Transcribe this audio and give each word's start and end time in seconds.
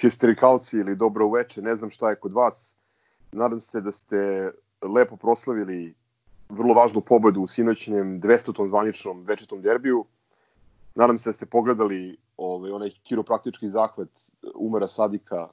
Histerikalci 0.00 0.76
ili 0.76 0.96
dobro 0.96 1.26
uveče, 1.26 1.62
ne 1.62 1.74
znam 1.74 1.90
šta 1.90 2.10
je 2.10 2.16
kod 2.16 2.32
vas. 2.32 2.74
Nadam 3.32 3.60
se 3.60 3.80
da 3.80 3.92
ste 3.92 4.50
lepo 4.82 5.16
proslavili 5.16 5.94
vrlo 6.48 6.74
važnu 6.74 7.00
pobedu 7.00 7.40
u 7.40 7.46
sinoćnjem 7.46 8.20
200. 8.20 8.68
zvaničnom 8.68 9.24
večitom 9.24 9.62
derbiju. 9.62 10.04
Nadam 10.94 11.18
se 11.18 11.28
da 11.28 11.32
ste 11.32 11.46
pogledali 11.46 12.16
ovaj, 12.36 12.70
onaj 12.70 12.90
kiropraktički 13.02 13.70
zahvat 13.70 14.08
Umara 14.54 14.88
Sadika 14.88 15.48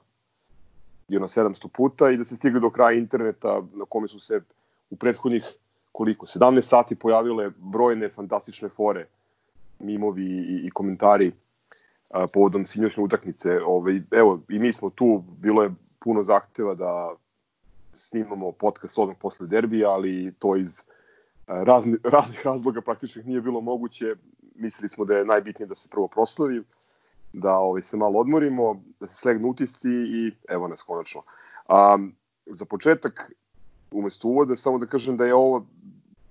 jedno 1.08 1.28
700 1.28 1.68
puta 1.68 2.10
i 2.10 2.16
da 2.16 2.24
ste 2.24 2.36
stigli 2.36 2.60
do 2.60 2.70
kraja 2.70 2.98
interneta 2.98 3.62
na 3.74 3.84
kome 3.88 4.08
su 4.08 4.20
se 4.20 4.40
u 4.90 4.96
prethodnih 4.96 5.44
koliko, 5.92 6.26
17 6.26 6.62
sati 6.62 6.94
pojavile 6.94 7.50
brojne 7.56 8.08
fantastične 8.08 8.68
fore, 8.68 9.06
mimovi 9.78 10.24
i, 10.24 10.66
i 10.66 10.70
komentari 10.70 11.32
a, 12.10 12.24
povodom 12.34 12.66
sinoćne 12.66 13.02
utakmice. 13.02 13.60
Ove, 13.66 14.02
evo, 14.10 14.40
i 14.48 14.58
mi 14.58 14.72
smo 14.72 14.90
tu, 14.90 15.24
bilo 15.38 15.62
je 15.62 15.74
puno 16.00 16.22
zahteva 16.22 16.74
da 16.74 17.14
snimamo 17.94 18.52
podcast 18.52 18.98
odmah 18.98 19.16
posle 19.20 19.46
derbija, 19.46 19.90
ali 19.90 20.34
to 20.38 20.56
iz 20.56 20.82
razni, 21.46 21.96
raznih 22.14 22.46
razloga 22.46 22.80
praktičnih 22.80 23.26
nije 23.26 23.40
bilo 23.40 23.60
moguće. 23.60 24.14
Mislili 24.54 24.88
smo 24.88 25.04
da 25.04 25.14
je 25.14 25.24
najbitnije 25.24 25.66
da 25.66 25.74
se 25.74 25.88
prvo 25.88 26.08
proslavi, 26.08 26.62
da 27.32 27.56
ovaj, 27.56 27.82
se 27.82 27.96
malo 27.96 28.20
odmorimo, 28.20 28.82
da 29.00 29.06
se 29.06 29.16
slegnu 29.16 29.48
utisci 29.48 29.88
i 29.88 30.32
evo 30.48 30.68
nas 30.68 30.82
konačno. 30.82 31.22
A, 31.68 31.98
za 32.46 32.64
početak, 32.64 33.32
umesto 33.90 34.28
uvoda, 34.28 34.56
samo 34.56 34.78
da 34.78 34.86
kažem 34.86 35.16
da 35.16 35.26
je 35.26 35.34
ovo, 35.34 35.66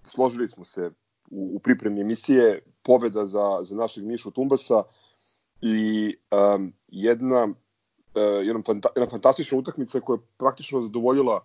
složili 0.05 0.47
smo 0.47 0.65
se 0.65 0.91
u, 1.31 1.55
u 1.55 1.59
pripremi 1.59 2.01
emisije, 2.01 2.61
pobeda 2.83 3.25
za, 3.25 3.59
za 3.61 3.75
našeg 3.75 4.03
Mišu 4.05 4.31
Tumbasa, 4.31 4.83
i 5.61 6.15
um, 6.31 6.73
jedna, 6.87 7.43
uh, 7.43 8.45
jedna, 8.45 8.61
fanta, 8.65 8.89
jedna 8.95 9.09
fantastična 9.09 9.57
utakmica 9.57 9.99
koja 9.99 10.15
je 10.15 10.27
praktično 10.37 10.81
zadovoljila 10.81 11.43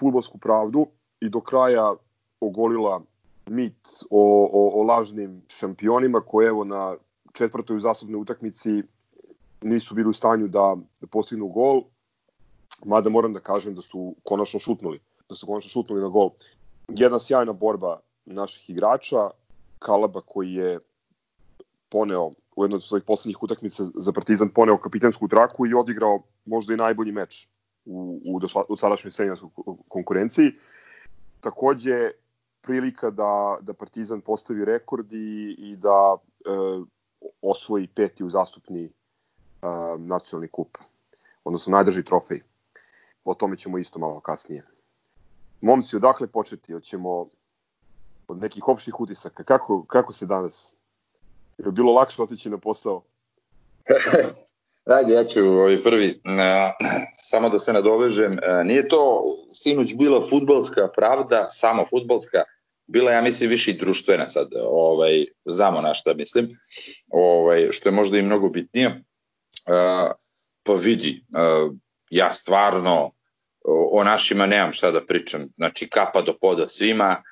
futbolsku 0.00 0.38
pravdu 0.38 0.86
i 1.20 1.28
do 1.28 1.40
kraja 1.40 1.94
ogolila 2.40 3.02
mit 3.46 3.88
o, 4.10 4.48
o, 4.52 4.80
o 4.80 4.82
lažnim 4.82 5.42
šampionima 5.48 6.20
koji 6.20 6.46
evo 6.46 6.64
na 6.64 6.96
četvrtoj 7.32 7.80
zasudnoj 7.80 8.20
utakmici 8.20 8.82
nisu 9.62 9.94
bili 9.94 10.10
u 10.10 10.12
stanju 10.12 10.48
da, 10.48 10.76
da 11.00 11.06
postignu 11.06 11.48
gol, 11.48 11.82
mada 12.84 13.10
moram 13.10 13.32
da 13.32 13.40
kažem 13.40 13.74
da 13.74 13.82
su 13.82 14.14
konačno 14.22 14.60
šutnuli, 14.60 15.00
da 15.28 15.34
su 15.34 15.46
konačno 15.46 15.68
šutnuli 15.68 16.02
na 16.02 16.08
gol. 16.08 16.30
Jedna 16.88 17.20
sjajna 17.20 17.52
borba 17.52 18.00
naših 18.24 18.70
igrača, 18.70 19.30
Kalaba 19.78 20.20
koji 20.20 20.52
je 20.52 20.78
poneo 21.88 22.30
u 22.56 22.64
jednoj 22.64 22.76
od 22.76 22.82
svojih 22.82 23.04
poslednjih 23.04 23.42
utakmica 23.42 23.84
za 23.94 24.12
Partizan 24.12 24.48
poneo 24.48 24.78
kapitensku 24.78 25.28
traku 25.28 25.66
i 25.66 25.74
odigrao 25.74 26.22
možda 26.44 26.74
i 26.74 26.76
najbolji 26.76 27.12
meč 27.12 27.48
u, 27.84 28.20
u, 28.24 28.40
u 28.68 28.76
sadašnjoj 28.76 29.12
seniorskoj 29.12 29.50
konkurenciji. 29.88 30.52
Takođe, 31.40 32.10
prilika 32.62 33.10
da, 33.10 33.58
da 33.60 33.74
Partizan 33.74 34.20
postavi 34.20 34.64
rekord 34.64 35.12
i, 35.12 35.56
i 35.58 35.76
da 35.76 36.16
e, 36.16 36.50
osvoji 37.42 37.86
peti 37.86 38.24
uzastupni 38.24 38.84
e, 38.84 38.90
nacionalni 39.98 40.48
kup, 40.48 40.78
odnosno 41.44 41.72
najdrži 41.72 42.04
trofej. 42.04 42.40
O 43.24 43.34
tome 43.34 43.56
ćemo 43.56 43.78
isto 43.78 43.98
malo 43.98 44.20
kasnije. 44.20 44.64
Momci, 45.60 45.96
odakle 45.96 46.26
početi? 46.26 46.72
Hoćemo 46.72 47.28
od 48.28 48.38
nekih 48.40 48.68
opštih 48.68 49.00
utisaka. 49.00 49.44
Kako, 49.44 49.84
kako 49.84 50.12
se 50.12 50.26
danas 50.26 50.74
Je 51.58 51.70
bilo 51.70 51.92
lakše 51.92 52.22
otići 52.22 52.50
na 52.50 52.58
posao? 52.58 53.02
Ajde, 54.84 55.14
ja 55.14 55.24
ću 55.24 55.40
ovaj 55.40 55.82
prvi, 55.82 56.20
samo 57.22 57.48
da 57.48 57.58
se 57.58 57.72
nadovežem, 57.72 58.32
e, 58.32 58.64
nije 58.64 58.88
to 58.88 59.22
sinoć 59.52 59.94
bila 59.94 60.26
futbalska 60.30 60.88
pravda, 60.96 61.48
samo 61.48 61.86
futbalska, 61.90 62.42
bila 62.86 63.12
ja 63.12 63.22
mislim 63.22 63.50
više 63.50 63.70
i 63.70 63.78
društvena 63.78 64.28
sad, 64.28 64.48
ovaj, 64.66 65.24
znamo 65.44 65.80
na 65.80 65.94
šta 65.94 66.14
mislim, 66.14 66.48
ovaj, 67.08 67.68
što 67.72 67.88
je 67.88 67.92
možda 67.92 68.18
i 68.18 68.22
mnogo 68.22 68.48
bitnije. 68.48 68.86
E, 68.86 69.02
pa 70.62 70.72
vidi, 70.72 71.24
e, 71.36 71.40
ja 72.10 72.32
stvarno 72.32 73.10
o 73.92 74.04
našima 74.04 74.46
nemam 74.46 74.72
šta 74.72 74.90
da 74.90 75.06
pričam, 75.06 75.48
znači 75.56 75.88
kapa 75.88 76.22
do 76.22 76.34
poda 76.40 76.68
svima, 76.68 77.22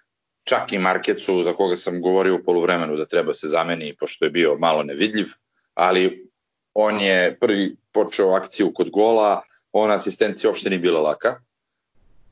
čak 0.45 0.73
i 0.73 0.79
Markecu 0.79 1.43
za 1.43 1.53
koga 1.53 1.77
sam 1.77 2.03
govorio 2.03 2.35
u 2.35 2.45
poluvremenu 2.45 2.97
da 2.97 3.05
treba 3.05 3.35
se 3.35 3.49
zameni 3.49 3.97
pošto 3.97 4.25
je 4.25 4.31
bio 4.31 4.57
malo 4.59 4.83
nevidljiv, 4.83 5.27
ali 5.75 6.29
on 6.75 7.01
je 7.01 7.39
prvi 7.41 7.77
počeo 7.93 8.35
akciju 8.35 8.73
kod 8.75 8.91
gola, 8.91 9.43
ona 9.73 9.95
asistencija 9.95 10.51
uopšte 10.51 10.71
nije 10.71 10.79
bila 10.79 11.01
laka. 11.01 11.35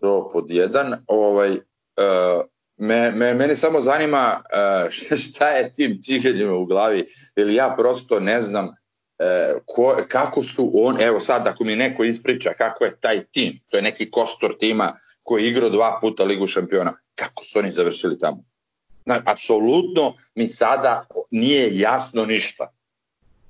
To 0.00 0.30
pod 0.32 0.50
jedan. 0.50 1.04
Ovaj, 1.06 1.50
uh, 1.50 2.44
me, 2.76 3.10
me, 3.10 3.34
mene 3.34 3.56
samo 3.56 3.82
zanima 3.82 4.40
uh, 4.40 4.90
šta 5.28 5.48
je 5.48 5.74
tim 5.74 5.98
ciganjima 6.02 6.54
u 6.54 6.66
glavi, 6.66 7.04
ili 7.36 7.54
ja 7.54 7.74
prosto 7.78 8.20
ne 8.20 8.42
znam 8.42 8.66
uh, 8.66 9.62
ko, 9.66 9.96
kako 10.08 10.42
su 10.42 10.70
on, 10.74 11.00
evo 11.00 11.20
sad 11.20 11.46
ako 11.46 11.64
mi 11.64 11.76
neko 11.76 12.04
ispriča 12.04 12.52
kako 12.58 12.84
je 12.84 12.96
taj 13.00 13.24
tim, 13.24 13.60
to 13.68 13.76
je 13.76 13.82
neki 13.82 14.10
kostor 14.10 14.56
tima 14.58 14.92
koji 15.22 15.42
je 15.42 15.50
igrao 15.50 15.70
dva 15.70 15.98
puta 16.00 16.24
Ligu 16.24 16.46
šampiona, 16.46 16.92
kako 17.20 17.44
su 17.44 17.58
oni 17.58 17.70
završili 17.70 18.18
tamo? 18.18 18.44
Znači, 19.04 19.22
apsolutno 19.26 20.14
mi 20.34 20.48
sada 20.48 21.06
nije 21.30 21.78
jasno 21.78 22.24
ništa. 22.24 22.72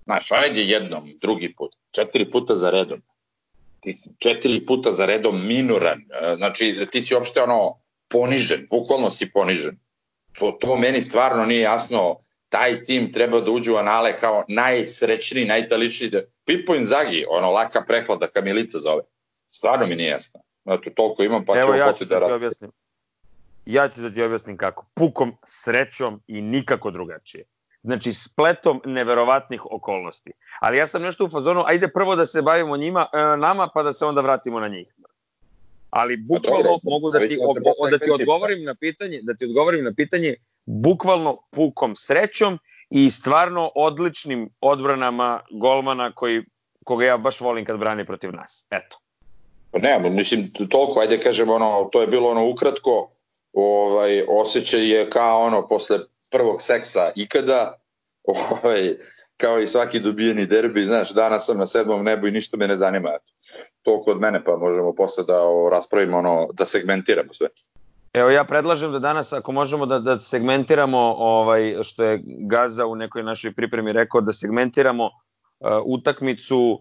Znaš, 0.04 0.32
ajde 0.32 0.62
jednom, 0.62 1.02
drugi 1.20 1.54
put, 1.54 1.76
četiri 1.90 2.30
puta 2.30 2.54
za 2.54 2.70
redom. 2.70 3.02
Ti 3.80 3.96
četiri 4.18 4.66
puta 4.66 4.92
za 4.92 5.06
redom 5.06 5.46
minoran. 5.46 5.98
E, 6.00 6.36
znači, 6.36 6.86
ti 6.92 7.02
si 7.02 7.14
uopšte 7.14 7.42
ono 7.42 7.76
ponižen, 8.08 8.66
bukvalno 8.70 9.10
si 9.10 9.30
ponižen. 9.32 9.78
To, 10.38 10.52
to 10.60 10.76
meni 10.76 11.02
stvarno 11.02 11.44
nije 11.46 11.60
jasno. 11.60 12.16
Taj 12.48 12.84
tim 12.84 13.12
treba 13.12 13.40
da 13.40 13.50
uđe 13.50 13.72
u 13.72 13.76
anale 13.76 14.16
kao 14.16 14.44
najsrećniji, 14.48 15.44
najtaličniji. 15.44 16.10
Pipo 16.44 16.74
Inzaghi, 16.74 17.24
ono, 17.28 17.50
laka 17.50 17.84
prehlada, 17.86 18.26
kamilica 18.26 18.78
zove. 18.78 19.02
Stvarno 19.50 19.86
mi 19.86 19.96
nije 19.96 20.10
jasno. 20.10 20.40
Eto, 20.66 20.90
toliko 20.96 21.22
imam, 21.22 21.44
pa 21.44 21.60
ćemo 21.60 21.74
ja 21.74 21.86
posle 21.86 22.06
da, 22.06 22.18
da 22.18 22.34
objasnim. 22.34 22.70
Ja 23.66 23.88
ću 23.88 24.02
da 24.02 24.14
ti 24.14 24.22
objasnim 24.22 24.56
kako. 24.56 24.86
Pukom 24.94 25.36
srećom 25.46 26.22
i 26.26 26.42
nikako 26.42 26.90
drugačije. 26.90 27.44
Znači, 27.82 28.12
spletom 28.12 28.80
neverovatnih 28.84 29.66
okolnosti. 29.66 30.32
Ali 30.60 30.78
ja 30.78 30.86
sam 30.86 31.02
nešto 31.02 31.24
u 31.24 31.28
fazonu, 31.28 31.64
ajde 31.66 31.88
prvo 31.88 32.16
da 32.16 32.26
se 32.26 32.42
bavimo 32.42 32.76
njima, 32.76 33.06
e, 33.12 33.36
nama, 33.36 33.68
pa 33.74 33.82
da 33.82 33.92
se 33.92 34.04
onda 34.04 34.20
vratimo 34.20 34.60
na 34.60 34.68
njih. 34.68 34.94
Ali 35.90 36.16
bukvalno 36.16 36.78
mogu 36.82 37.10
da 37.10 37.18
ti, 37.18 37.38
da 37.90 37.98
ti 37.98 38.10
odgovorim 38.10 38.64
na 38.64 38.74
pitanje, 38.74 39.20
da 39.22 39.34
ti 39.34 39.44
odgovorim 39.44 39.84
na 39.84 39.92
pitanje 39.96 40.34
bukvalno 40.66 41.38
pukom 41.50 41.96
srećom 41.96 42.58
i 42.90 43.10
stvarno 43.10 43.70
odličnim 43.74 44.50
odbranama 44.60 45.40
golmana 45.50 46.12
koji 46.12 46.42
koga 46.84 47.04
ja 47.04 47.16
baš 47.16 47.40
volim 47.40 47.64
kad 47.64 47.78
brani 47.78 48.06
protiv 48.06 48.32
nas. 48.32 48.66
Eto. 48.70 48.98
Pa 49.70 49.78
ne, 49.78 50.10
mislim, 50.10 50.50
toliko, 50.52 51.00
ajde 51.00 51.20
kažem, 51.20 51.50
ono, 51.50 51.88
to 51.92 52.00
je 52.00 52.06
bilo 52.06 52.30
ono 52.30 52.50
ukratko, 52.50 53.10
ovaj, 53.52 54.22
osjećaj 54.28 54.90
je 54.90 55.10
kao 55.10 55.40
ono, 55.40 55.68
posle 55.68 55.98
prvog 56.30 56.62
seksa 56.62 57.10
ikada, 57.14 57.78
ovaj, 58.62 58.94
kao 59.36 59.60
i 59.60 59.66
svaki 59.66 60.00
dobijeni 60.00 60.46
derbi, 60.46 60.80
znaš, 60.80 61.10
danas 61.10 61.46
sam 61.46 61.58
na 61.58 61.66
sedmom 61.66 62.04
nebu 62.04 62.26
i 62.26 62.30
ništa 62.30 62.56
me 62.56 62.68
ne 62.68 62.76
zanima. 62.76 63.10
To 63.82 64.02
kod 64.02 64.20
mene, 64.20 64.44
pa 64.44 64.56
možemo 64.56 64.94
posle 64.94 65.24
da 65.24 65.42
o, 65.42 65.70
raspravimo, 65.70 66.18
ono, 66.18 66.48
da 66.52 66.64
segmentiramo 66.64 67.32
sve. 67.32 67.48
Evo 68.12 68.30
ja 68.30 68.44
predlažem 68.44 68.92
da 68.92 68.98
danas 68.98 69.32
ako 69.32 69.52
možemo 69.52 69.86
da 69.86 69.98
da 69.98 70.18
segmentiramo 70.18 70.98
ovaj 71.18 71.76
što 71.82 72.04
je 72.04 72.22
Gaza 72.24 72.86
u 72.86 72.94
nekoj 72.94 73.22
našoj 73.22 73.52
pripremi 73.52 73.92
rekao 73.92 74.20
da 74.20 74.32
segmentiramo 74.32 75.04
uh, 75.04 75.10
utakmicu 75.84 76.80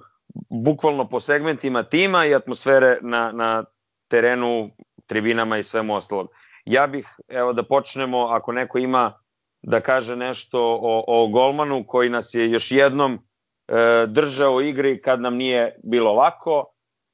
bukvalno 0.49 1.09
po 1.09 1.19
segmentima 1.19 1.83
tima 1.83 2.25
i 2.25 2.35
atmosfere 2.35 2.97
na, 3.01 3.31
na 3.31 3.63
terenu, 4.07 4.69
tribinama 5.05 5.57
i 5.57 5.63
svemu 5.63 5.95
ostalog. 5.95 6.27
Ja 6.65 6.87
bih, 6.87 7.07
evo 7.27 7.53
da 7.53 7.63
počnemo, 7.63 8.27
ako 8.27 8.51
neko 8.51 8.77
ima 8.77 9.13
da 9.61 9.81
kaže 9.81 10.15
nešto 10.15 10.79
o, 10.81 11.03
o 11.07 11.27
golmanu 11.27 11.83
koji 11.87 12.09
nas 12.09 12.33
je 12.33 12.51
još 12.51 12.71
jednom 12.71 13.13
e, 13.67 14.05
držao 14.07 14.61
igri 14.61 15.01
kad 15.01 15.21
nam 15.21 15.35
nije 15.35 15.79
bilo 15.83 16.13
lako 16.13 16.65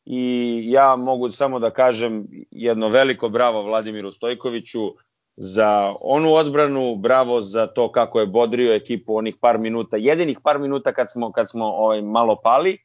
i 0.05 0.61
ja 0.65 0.95
mogu 0.95 1.31
samo 1.31 1.59
da 1.59 1.69
kažem 1.69 2.27
jedno 2.51 2.89
veliko 2.89 3.29
bravo 3.29 3.61
Vladimiru 3.61 4.11
Stojkoviću 4.11 4.93
za 5.37 5.93
onu 6.01 6.33
odbranu, 6.33 6.95
bravo 6.95 7.41
za 7.41 7.67
to 7.67 7.91
kako 7.91 8.19
je 8.19 8.25
bodrio 8.25 8.73
ekipu 8.73 9.17
onih 9.17 9.35
par 9.41 9.59
minuta, 9.59 9.97
jedinih 9.97 10.39
par 10.43 10.59
minuta 10.59 10.93
kad 10.93 11.11
smo, 11.11 11.31
kad 11.31 11.49
smo 11.49 11.65
ovaj, 11.65 12.01
malo 12.01 12.35
pali. 12.43 12.71
E, 12.73 12.77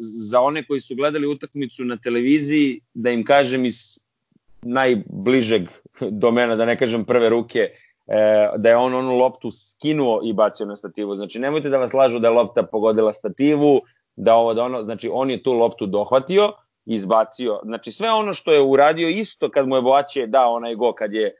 za 0.00 0.40
one 0.40 0.66
koji 0.66 0.80
su 0.80 0.94
gledali 0.94 1.26
utakmicu 1.26 1.84
na 1.84 1.96
televiziji, 1.96 2.80
da 2.94 3.10
im 3.10 3.24
kažem 3.24 3.64
iz 3.64 3.98
najbližeg 4.62 5.68
domena, 6.00 6.56
da 6.56 6.64
ne 6.64 6.76
kažem 6.78 7.04
prve 7.04 7.28
ruke, 7.28 7.68
e, 8.06 8.48
da 8.56 8.68
je 8.68 8.76
on 8.76 8.94
onu 8.94 9.16
loptu 9.16 9.50
skinuo 9.50 10.20
i 10.24 10.32
bacio 10.32 10.66
na 10.66 10.76
stativu. 10.76 11.16
Znači, 11.16 11.38
nemojte 11.38 11.68
da 11.68 11.78
vas 11.78 11.92
lažu 11.92 12.18
da 12.18 12.28
je 12.28 12.34
lopta 12.34 12.62
pogodila 12.62 13.12
stativu, 13.12 13.80
da 14.16 14.34
ovo, 14.34 14.54
da 14.54 14.64
ono, 14.64 14.82
znači, 14.82 15.10
on 15.12 15.30
je 15.30 15.42
tu 15.42 15.52
loptu 15.52 15.86
dohvatio, 15.86 16.52
izbacio, 16.86 17.60
znači 17.64 17.92
sve 17.92 18.10
ono 18.10 18.34
što 18.34 18.52
je 18.52 18.62
uradio 18.62 19.08
isto 19.08 19.50
kad 19.50 19.68
mu 19.68 19.76
je 19.76 19.82
Boaće 19.82 20.26
dao 20.26 20.54
onaj 20.54 20.74
go, 20.74 20.92
kad 20.92 21.12
je 21.12 21.34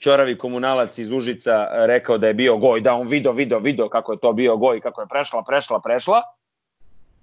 Ćoravi 0.00 0.38
komunalac 0.38 0.98
iz 0.98 1.12
Užica 1.12 1.68
rekao 1.72 2.18
da 2.18 2.26
je 2.26 2.34
bio 2.34 2.56
goj, 2.56 2.80
da 2.80 2.94
on 2.94 3.08
video, 3.08 3.32
video, 3.32 3.58
video 3.58 3.88
kako 3.88 4.12
je 4.12 4.18
to 4.18 4.32
bio 4.32 4.56
goj, 4.56 4.80
kako 4.80 5.00
je 5.00 5.06
prešla, 5.10 5.42
prešla, 5.46 5.80
prešla, 5.80 6.22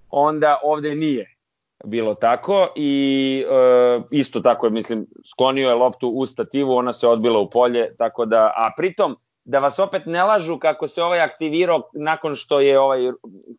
onda 0.10 0.60
ovde 0.64 0.96
nije 0.96 1.36
bilo 1.84 2.16
tako 2.16 2.68
i 2.76 3.44
e, 3.50 4.02
isto 4.12 4.40
tako 4.40 4.66
je, 4.66 4.70
mislim, 4.70 5.08
sklonio 5.32 5.70
je 5.70 5.76
loptu 5.76 6.10
u 6.10 6.26
stativu, 6.26 6.74
ona 6.76 6.94
se 6.94 7.08
odbila 7.08 7.40
u 7.40 7.50
polje, 7.50 7.96
tako 7.98 8.26
da, 8.26 8.54
a 8.56 8.72
pritom, 8.78 9.16
da 9.46 9.60
vas 9.60 9.80
opet 9.80 10.06
ne 10.06 10.24
lažu 10.24 10.58
kako 10.60 10.88
se 10.88 11.04
ovaj 11.04 11.22
aktivirao 11.22 11.82
nakon 11.94 12.36
što 12.36 12.60
je 12.60 12.80
ovaj 12.80 13.12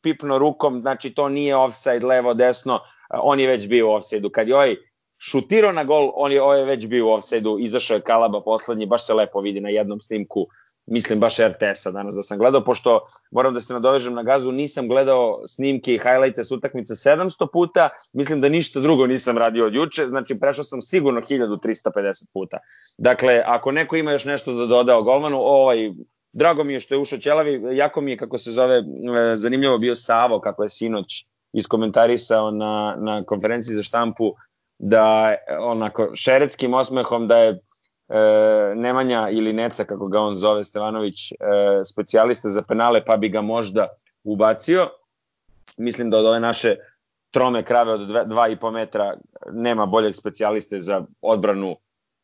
pipno 0.02 0.38
rukom, 0.38 0.80
znači 0.80 1.14
to 1.14 1.28
nije 1.28 1.56
offside 1.56 2.06
levo 2.06 2.34
desno, 2.34 2.80
on 3.10 3.40
je 3.40 3.48
već 3.48 3.68
bio 3.68 3.88
u 3.88 3.92
offside-u. 3.92 4.30
Kad 4.30 4.48
je 4.48 4.54
ovaj 4.54 4.76
šutirao 5.18 5.72
na 5.72 5.84
gol, 5.84 6.12
on 6.14 6.32
je, 6.32 6.42
ovaj 6.42 6.64
već 6.64 6.86
bio 6.86 7.06
u 7.06 7.12
offside-u, 7.12 7.58
izašao 7.58 7.94
je 7.94 8.00
Kalaba 8.00 8.40
poslednji, 8.40 8.86
baš 8.86 9.06
se 9.06 9.14
lepo 9.14 9.40
vidi 9.40 9.60
na 9.60 9.68
jednom 9.68 10.00
snimku 10.00 10.46
mislim 10.86 11.20
baš 11.20 11.36
RTS-a 11.38 11.90
danas 11.90 12.14
da 12.14 12.22
sam 12.22 12.38
gledao, 12.38 12.64
pošto 12.64 13.00
moram 13.30 13.54
da 13.54 13.60
se 13.60 13.72
nadovežem 13.72 14.14
na 14.14 14.22
gazu, 14.22 14.52
nisam 14.52 14.88
gledao 14.88 15.42
snimke 15.46 15.94
i 15.94 15.98
highlighte 15.98 16.44
s 16.44 16.50
utakmice 16.50 16.94
700 16.94 17.46
puta, 17.52 17.88
mislim 18.12 18.40
da 18.40 18.48
ništa 18.48 18.80
drugo 18.80 19.06
nisam 19.06 19.38
radio 19.38 19.66
od 19.66 19.74
juče, 19.74 20.06
znači 20.06 20.38
prešao 20.38 20.64
sam 20.64 20.82
sigurno 20.82 21.20
1350 21.20 22.26
puta. 22.32 22.58
Dakle, 22.98 23.42
ako 23.46 23.72
neko 23.72 23.96
ima 23.96 24.12
još 24.12 24.24
nešto 24.24 24.54
da 24.54 24.66
doda 24.66 24.98
o 24.98 25.02
golmanu, 25.02 25.38
ovaj, 25.40 25.90
drago 26.32 26.64
mi 26.64 26.72
je 26.72 26.80
što 26.80 26.94
je 26.94 26.98
ušao 26.98 27.18
Ćelavi, 27.18 27.76
jako 27.76 28.00
mi 28.00 28.10
je, 28.10 28.16
kako 28.16 28.38
se 28.38 28.50
zove, 28.50 28.76
e, 28.76 28.82
zanimljivo 29.36 29.78
bio 29.78 29.96
Savo, 29.96 30.40
kako 30.40 30.62
je 30.62 30.68
sinoć 30.68 31.26
iskomentarisao 31.52 32.50
na, 32.50 32.96
na 32.98 33.24
konferenciji 33.24 33.74
za 33.74 33.82
štampu, 33.82 34.34
da 34.78 35.34
onako 35.60 36.10
šereckim 36.14 36.74
osmehom 36.74 37.28
da 37.28 37.38
je 37.38 37.60
e, 38.12 38.74
Nemanja 38.74 39.28
ili 39.30 39.52
Neca, 39.52 39.84
kako 39.84 40.08
ga 40.08 40.20
on 40.20 40.36
zove, 40.36 40.64
Stevanović, 40.64 41.32
e, 41.32 41.36
specijalista 41.84 42.50
za 42.50 42.62
penale, 42.62 43.04
pa 43.04 43.16
bi 43.16 43.28
ga 43.28 43.40
možda 43.40 43.88
ubacio. 44.24 44.88
Mislim 45.76 46.10
da 46.10 46.18
od 46.18 46.26
ove 46.26 46.40
naše 46.40 46.76
trome 47.30 47.62
krave 47.64 47.92
od 47.92 48.00
2,5 48.00 48.70
metra 48.70 49.16
nema 49.52 49.86
boljeg 49.86 50.16
specijaliste 50.16 50.80
za 50.80 51.04
odbranu 51.20 51.76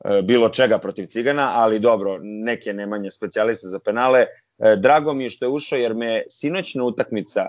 e, 0.04 0.22
bilo 0.22 0.48
čega 0.48 0.78
protiv 0.78 1.04
Cigana, 1.04 1.52
ali 1.54 1.78
dobro, 1.78 2.18
neke 2.22 2.72
Nemanja 2.72 3.10
specijaliste 3.10 3.68
za 3.68 3.78
penale. 3.78 4.26
E, 4.58 4.76
drago 4.76 5.14
mi 5.14 5.24
je 5.24 5.30
što 5.30 5.44
je 5.44 5.48
ušao 5.48 5.78
jer 5.78 5.94
me 5.94 6.22
sinoćna 6.28 6.84
utakmica 6.84 7.46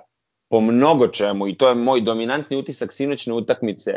po 0.50 0.62
mnogo 0.62 1.08
čemu, 1.08 1.48
i 1.48 1.58
to 1.58 1.70
je 1.70 1.76
moj 1.76 2.02
dominantni 2.02 2.58
utisak 2.58 2.94
sinoćne 2.94 3.34
utakmice, 3.34 3.92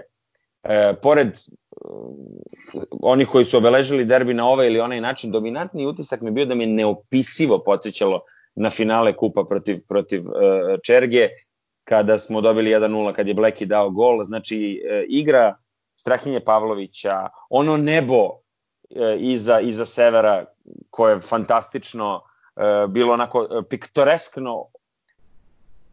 e, 0.62 0.94
pored 1.02 1.38
uh, 1.80 2.82
onih 3.02 3.28
koji 3.28 3.44
su 3.44 3.58
obeležili 3.58 4.04
derbi 4.04 4.34
na 4.34 4.48
ovaj 4.48 4.66
ili 4.66 4.80
onaj 4.80 5.00
način, 5.00 5.30
dominantni 5.30 5.86
utisak 5.86 6.20
mi 6.20 6.30
bio 6.30 6.46
da 6.46 6.54
mi 6.54 6.64
je 6.64 6.68
neopisivo 6.68 7.58
podsjećalo 7.58 8.20
na 8.54 8.70
finale 8.70 9.16
kupa 9.16 9.44
protiv, 9.44 9.80
protiv 9.88 10.20
uh, 10.20 10.34
Čerge, 10.84 11.28
kada 11.84 12.18
smo 12.18 12.40
dobili 12.40 12.70
1-0, 12.70 13.12
kad 13.12 13.28
je 13.28 13.34
Bleki 13.34 13.66
dao 13.66 13.90
gol, 13.90 14.24
znači 14.24 14.82
uh, 14.84 15.04
igra 15.08 15.56
Strahinje 15.96 16.40
Pavlovića, 16.40 17.28
ono 17.50 17.76
nebo 17.76 18.24
uh, 18.24 18.32
iza, 19.18 19.60
iza 19.60 19.86
severa 19.86 20.44
koje 20.90 21.14
je 21.14 21.20
fantastično, 21.20 22.20
uh, 22.56 22.90
bilo 22.90 23.12
onako 23.12 23.40
uh, 23.40 23.64
piktoreskno 23.70 24.66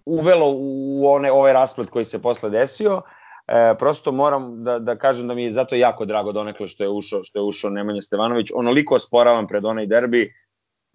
uvelo 0.05 0.45
u 0.57 1.03
one, 1.07 1.31
ovaj 1.31 1.53
rasplet 1.53 1.89
koji 1.89 2.05
se 2.05 2.21
posle 2.21 2.49
desio, 2.49 3.01
E, 3.51 3.75
prosto 3.77 4.11
moram 4.11 4.63
da, 4.63 4.79
da 4.79 4.95
kažem 4.95 5.27
da 5.27 5.33
mi 5.33 5.43
je 5.43 5.51
zato 5.51 5.75
jako 5.75 6.05
drago 6.05 6.31
donekle 6.31 6.67
što 6.67 6.83
je 6.83 6.89
ušao, 6.89 7.23
što 7.23 7.39
je 7.39 7.43
ušao 7.43 7.69
Nemanja 7.69 8.01
Stevanović. 8.01 8.51
Onoliko 8.53 8.95
osporavam 8.95 9.47
pred 9.47 9.65
onaj 9.65 9.85
derbi, 9.85 10.33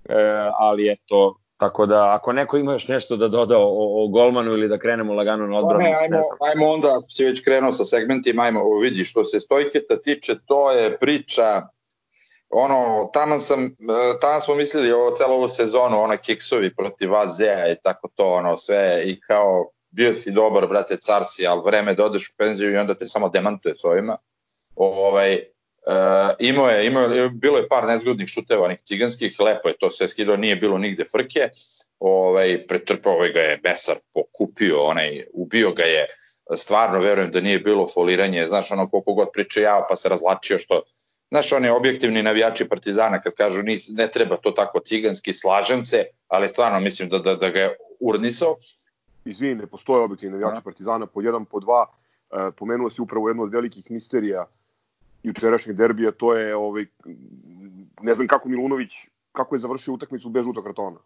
e, 0.09 0.15
ali 0.59 0.93
eto, 0.93 1.39
tako 1.57 1.87
da 1.87 2.15
ako 2.15 2.33
neko 2.33 2.57
ima 2.57 2.73
još 2.73 2.89
nešto 2.89 3.17
da 3.17 3.29
doda 3.29 3.59
o, 3.59 4.05
o 4.05 4.09
golmanu 4.09 4.53
ili 4.53 4.69
da 4.69 4.79
krenemo 4.79 5.15
lagano 5.15 5.47
na 5.47 5.59
odbranu. 5.59 5.85
Ne, 5.85 5.95
ajmo, 6.03 6.19
ajmo 6.53 6.73
onda, 6.73 6.89
ako 6.89 7.11
si 7.11 7.25
već 7.25 7.45
krenuo 7.45 7.73
sa 7.73 7.85
segmentima, 7.85 8.43
ajmo 8.43 8.79
vidi 8.79 9.05
što 9.05 9.25
se 9.25 9.41
Stojketa 9.41 9.97
tiče, 9.97 10.35
to 10.47 10.71
je 10.71 10.99
priča 10.99 11.63
ono, 12.51 13.11
tamo 13.13 13.39
sam, 13.39 13.65
e, 13.65 13.71
tamo 14.21 14.41
smo 14.41 14.55
mislili 14.55 14.93
ovo 14.93 15.11
celo 15.11 15.35
ovu 15.35 15.49
sezonu, 15.49 16.03
ona 16.03 16.17
kiksovi 16.17 16.75
protiv 16.75 17.15
AZ-a 17.15 17.69
i 17.73 17.77
tako 17.83 18.09
to, 18.15 18.33
ono, 18.33 18.57
sve, 18.57 19.03
i 19.07 19.21
kao, 19.21 19.71
bio 19.95 20.15
si 20.15 20.31
dobar, 20.31 20.67
brate, 20.67 20.97
car 20.97 21.23
si, 21.29 21.47
ali 21.47 21.63
vreme 21.65 21.95
da 21.95 22.05
odeš 22.05 22.29
u 22.29 22.37
penziju 22.37 22.73
i 22.73 22.77
onda 22.77 22.95
te 22.95 23.07
samo 23.07 23.29
demantuje 23.29 23.75
s 23.75 23.85
ovima. 23.85 24.17
Ovaj, 24.77 25.41
Uh, 25.87 25.93
imao 26.39 26.69
je, 26.69 26.87
imao 26.87 27.03
je, 27.03 27.29
bilo 27.29 27.59
je 27.59 27.69
par 27.69 27.85
nezgodnih 27.85 28.29
šuteva, 28.29 28.65
onih 28.65 28.81
ciganskih, 28.81 29.41
lepo 29.41 29.69
je 29.69 29.77
to 29.81 29.91
sve 29.91 30.09
skidao, 30.09 30.37
nije 30.37 30.57
bilo 30.57 30.79
nigde 30.79 31.05
frke, 31.13 31.49
ovaj, 31.99 32.67
pretrpao 32.67 33.13
ovaj 33.13 33.33
ga 33.33 33.41
je 33.41 33.59
Besar, 33.59 33.97
pokupio, 34.15 34.83
onaj, 34.83 35.25
ubio 35.33 35.73
ga 35.73 35.83
je, 35.83 36.07
stvarno 36.57 37.01
verujem 37.01 37.31
da 37.31 37.41
nije 37.41 37.59
bilo 37.59 37.87
foliranje, 37.87 38.47
znaš, 38.47 38.71
ono 38.71 38.89
koliko 38.91 39.15
god 39.15 39.29
priča 39.33 39.61
ja, 39.61 39.87
pa 39.89 39.97
se 39.97 40.09
razlačio 40.09 40.59
što, 40.59 40.83
znaš, 41.29 41.53
one 41.53 41.73
objektivni 41.73 42.23
navijači 42.23 42.69
Partizana 42.69 43.21
kad 43.21 43.35
kažu 43.35 43.63
nis, 43.63 43.89
ne 43.89 44.11
treba 44.11 44.37
to 44.37 44.51
tako 44.51 44.81
ciganski, 44.81 45.33
slažem 45.33 45.85
se, 45.85 46.05
ali 46.29 46.49
stvarno 46.49 46.81
mislim 46.81 47.09
da, 47.09 47.19
da, 47.19 47.35
da 47.35 47.49
ga 47.51 47.61
je 47.61 47.77
urnisao, 48.01 48.57
izvini, 49.25 49.55
ne 49.55 49.67
postoje 49.67 50.05
objektivni 50.05 50.39
navijači 50.39 50.65
Partizana 50.65 51.07
po 51.07 51.23
jedan, 51.23 51.45
po 51.45 51.61
dva. 51.61 51.87
E, 52.31 52.51
pomenuo 52.59 52.91
se 52.91 53.03
upravo 53.03 53.29
jedno 53.29 53.43
od 53.43 53.53
velikih 53.53 53.91
misterija 53.91 54.47
jučerašnjeg 55.23 55.77
derbija, 55.77 56.13
to 56.13 56.35
je 56.35 56.57
ovaj, 56.57 56.87
ne 58.03 58.15
znam 58.15 58.27
kako 58.27 58.49
Milunović, 58.49 58.93
kako 59.33 59.55
je 59.55 59.59
završio 59.59 59.95
utakmicu 59.95 60.29
bez 60.29 60.45
žutog 60.45 60.65
kartona. 60.65 60.99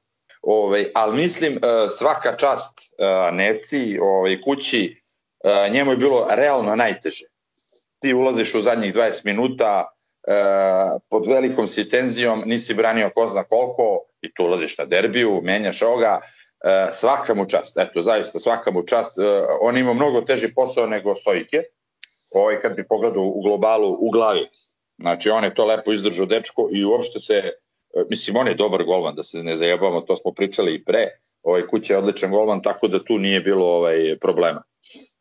Ovaj, 0.42 0.84
ali 0.94 1.16
mislim 1.16 1.52
e, 1.52 1.58
svaka 1.88 2.36
čast 2.36 2.78
e, 2.78 3.32
Neci, 3.32 3.98
ovaj, 4.02 4.40
kući, 4.40 4.96
e, 5.44 5.70
njemu 5.70 5.90
je 5.90 5.96
bilo 5.96 6.26
realno 6.30 6.76
najteže. 6.76 7.24
Ti 7.98 8.14
ulaziš 8.14 8.54
u 8.54 8.62
zadnjih 8.62 8.94
20 8.94 9.26
minuta, 9.26 9.88
pod 11.08 11.26
velikom 11.26 11.66
si 11.68 11.88
tenzijom, 11.88 12.42
nisi 12.46 12.74
branio 12.74 13.10
ko 13.14 13.28
zna 13.28 13.44
koliko 13.44 14.02
i 14.22 14.34
tu 14.34 14.44
ulaziš 14.44 14.78
na 14.78 14.84
derbiju, 14.84 15.40
menjaš 15.42 15.82
ovoga, 15.82 16.20
svaka 16.92 17.34
mu 17.34 17.46
čast, 17.46 17.78
eto, 17.78 18.02
zaista 18.02 18.38
svaka 18.38 18.70
mu 18.70 18.82
čast. 18.82 19.18
E, 19.18 19.22
on 19.60 19.76
ima 19.76 19.92
mnogo 19.92 20.20
teži 20.20 20.54
posao 20.54 20.86
nego 20.86 21.14
Stojike, 21.14 21.62
ovaj 22.34 22.60
kad 22.60 22.76
bi 22.76 22.88
pogledao 22.88 23.22
u 23.22 23.42
globalu 23.42 23.96
u 24.00 24.10
glavi. 24.10 24.48
Znači, 24.98 25.30
on 25.30 25.44
je 25.44 25.54
to 25.54 25.64
lepo 25.64 25.92
izdržao 25.92 26.26
dečko 26.26 26.68
i 26.72 26.84
uopšte 26.84 27.18
se, 27.18 27.34
e, 27.34 27.52
mislim, 28.10 28.36
on 28.36 28.48
je 28.48 28.54
dobar 28.54 28.84
golman, 28.84 29.14
da 29.14 29.22
se 29.22 29.42
ne 29.42 29.56
zajebamo, 29.56 30.00
to 30.00 30.16
smo 30.16 30.32
pričali 30.32 30.74
i 30.74 30.84
pre, 30.84 31.06
ovaj 31.42 31.66
kuće 31.66 31.92
je 31.92 31.98
odličan 31.98 32.30
golman, 32.30 32.62
tako 32.62 32.88
da 32.88 33.04
tu 33.04 33.18
nije 33.18 33.40
bilo 33.40 33.66
ovaj 33.66 34.16
problema. 34.20 34.62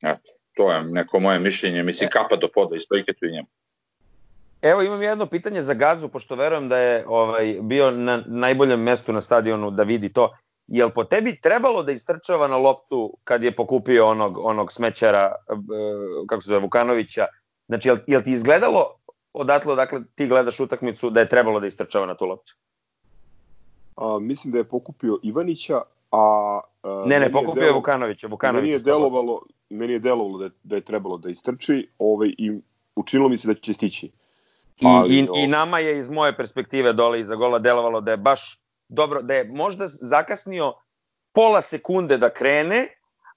Eto, 0.06 0.32
to 0.54 0.72
je 0.72 0.84
neko 0.84 1.20
moje 1.20 1.40
mišljenje, 1.40 1.84
mislim, 1.84 2.10
kapa 2.10 2.36
do 2.36 2.48
poda 2.54 2.76
i 2.76 2.80
Stojike 2.80 3.14
tu 3.14 3.26
i 3.26 3.32
njemu. 3.32 3.48
Evo 4.62 4.82
imam 4.82 5.02
jedno 5.02 5.26
pitanje 5.26 5.62
za 5.62 5.74
Gazu, 5.74 6.10
pošto 6.10 6.36
verujem 6.36 6.70
da 6.70 6.78
je 6.78 7.06
ovaj 7.08 7.58
bio 7.62 7.92
na 7.92 8.24
najboljem 8.28 8.82
mestu 8.82 9.14
na 9.14 9.22
stadionu 9.22 9.72
da 9.72 9.84
vidi 9.84 10.14
to 10.14 10.38
jel 10.68 10.90
po 10.90 11.04
tebi 11.04 11.42
trebalo 11.42 11.84
da 11.84 11.92
istrčava 11.92 12.48
na 12.48 12.58
loptu 12.58 13.14
kad 13.24 13.44
je 13.44 13.56
pokupio 13.56 14.08
onog, 14.08 14.38
onog 14.38 14.72
smećara, 14.72 15.36
e, 15.50 15.54
kako 16.28 16.42
se 16.42 16.48
zove, 16.48 16.62
Vukanovića? 16.62 17.26
Znači, 17.68 17.88
jel, 17.88 17.98
jel 18.08 18.22
ti 18.22 18.32
izgledalo 18.32 18.96
odatle, 19.34 19.76
dakle, 19.76 20.02
ti 20.16 20.28
gledaš 20.28 20.60
utakmicu 20.60 21.10
da 21.10 21.20
je 21.20 21.30
trebalo 21.30 21.60
da 21.60 21.68
istrčava 21.68 22.06
na 22.06 22.16
tu 22.16 22.26
loptu? 22.26 22.56
A, 23.96 24.20
mislim 24.20 24.52
da 24.52 24.58
je 24.58 24.64
pokupio 24.64 25.20
Ivanića, 25.24 25.82
a... 26.12 26.60
a 26.84 27.04
ne, 27.06 27.20
ne, 27.20 27.32
pokupio 27.32 27.64
je 27.64 27.72
Vukanovića. 27.72 28.28
Vukanovića 28.28 28.62
meni 28.62 28.74
je 28.74 28.80
delovalo, 28.80 29.42
meni 29.70 29.94
je 29.94 30.00
delovalo 30.00 30.38
da 30.38 30.46
je, 30.46 30.52
da 30.64 30.76
je 30.76 30.82
trebalo 30.82 31.18
da 31.18 31.30
istrči 31.30 31.90
ovaj, 32.00 32.30
i 32.38 32.52
učinilo 32.96 33.30
mi 33.30 33.38
se 33.38 33.48
da 33.48 33.54
će 33.54 33.74
stići. 33.74 34.12
Ali, 34.84 35.16
I, 35.16 35.20
i, 35.20 35.28
I 35.36 35.48
nama 35.48 35.80
je 35.80 36.00
iz 36.00 36.10
moje 36.10 36.38
perspektive 36.38 36.94
dole 36.94 37.20
iza 37.20 37.36
gola 37.36 37.60
delovalo 37.60 38.02
da 38.02 38.12
je 38.12 38.18
baš 38.18 38.62
dobro, 38.90 39.22
da 39.22 39.34
je 39.34 39.44
možda 39.44 39.88
zakasnio 39.88 40.74
pola 41.34 41.62
sekunde 41.62 42.18
da 42.18 42.30
krene, 42.30 42.88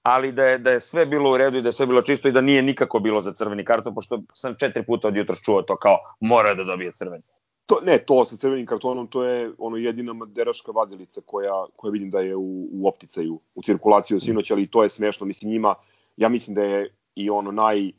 ali 0.03 0.31
da 0.31 0.45
je, 0.45 0.57
da 0.57 0.71
je 0.71 0.79
sve 0.79 1.05
bilo 1.05 1.31
u 1.31 1.37
redu 1.37 1.57
i 1.57 1.61
da 1.61 1.69
je 1.69 1.73
sve 1.73 1.85
bilo 1.85 2.01
čisto 2.01 2.27
i 2.27 2.31
da 2.31 2.41
nije 2.41 2.61
nikako 2.61 2.99
bilo 2.99 3.21
za 3.21 3.33
crveni 3.33 3.65
karton, 3.65 3.95
pošto 3.95 4.21
sam 4.33 4.55
četiri 4.55 4.83
puta 4.83 5.07
od 5.07 5.15
jutra 5.15 5.35
čuo 5.35 5.61
to 5.61 5.77
kao 5.77 5.99
mora 6.19 6.53
da 6.53 6.63
dobije 6.63 6.91
crveni. 6.91 7.23
To, 7.65 7.79
ne, 7.85 7.97
to 7.97 8.25
sa 8.25 8.37
crvenim 8.37 8.65
kartonom, 8.65 9.07
to 9.07 9.23
je 9.23 9.51
ono 9.57 9.77
jedina 9.77 10.13
maderaška 10.13 10.71
vadilica 10.71 11.21
koja, 11.25 11.65
koja 11.75 11.91
vidim 11.91 12.09
da 12.09 12.19
je 12.19 12.35
u, 12.35 12.67
u 12.71 12.87
opticaju, 12.87 13.39
u 13.55 13.63
cirkulaciji 13.63 14.15
od 14.15 14.23
sinoć, 14.23 14.51
ali 14.51 14.67
to 14.67 14.83
je 14.83 14.89
smešno. 14.89 15.25
Mislim, 15.25 15.51
njima, 15.51 15.75
ja 16.17 16.29
mislim 16.29 16.55
da 16.55 16.63
je 16.63 16.95
i 17.15 17.29
ono 17.29 17.51
naj 17.51 17.87
e, 17.87 17.93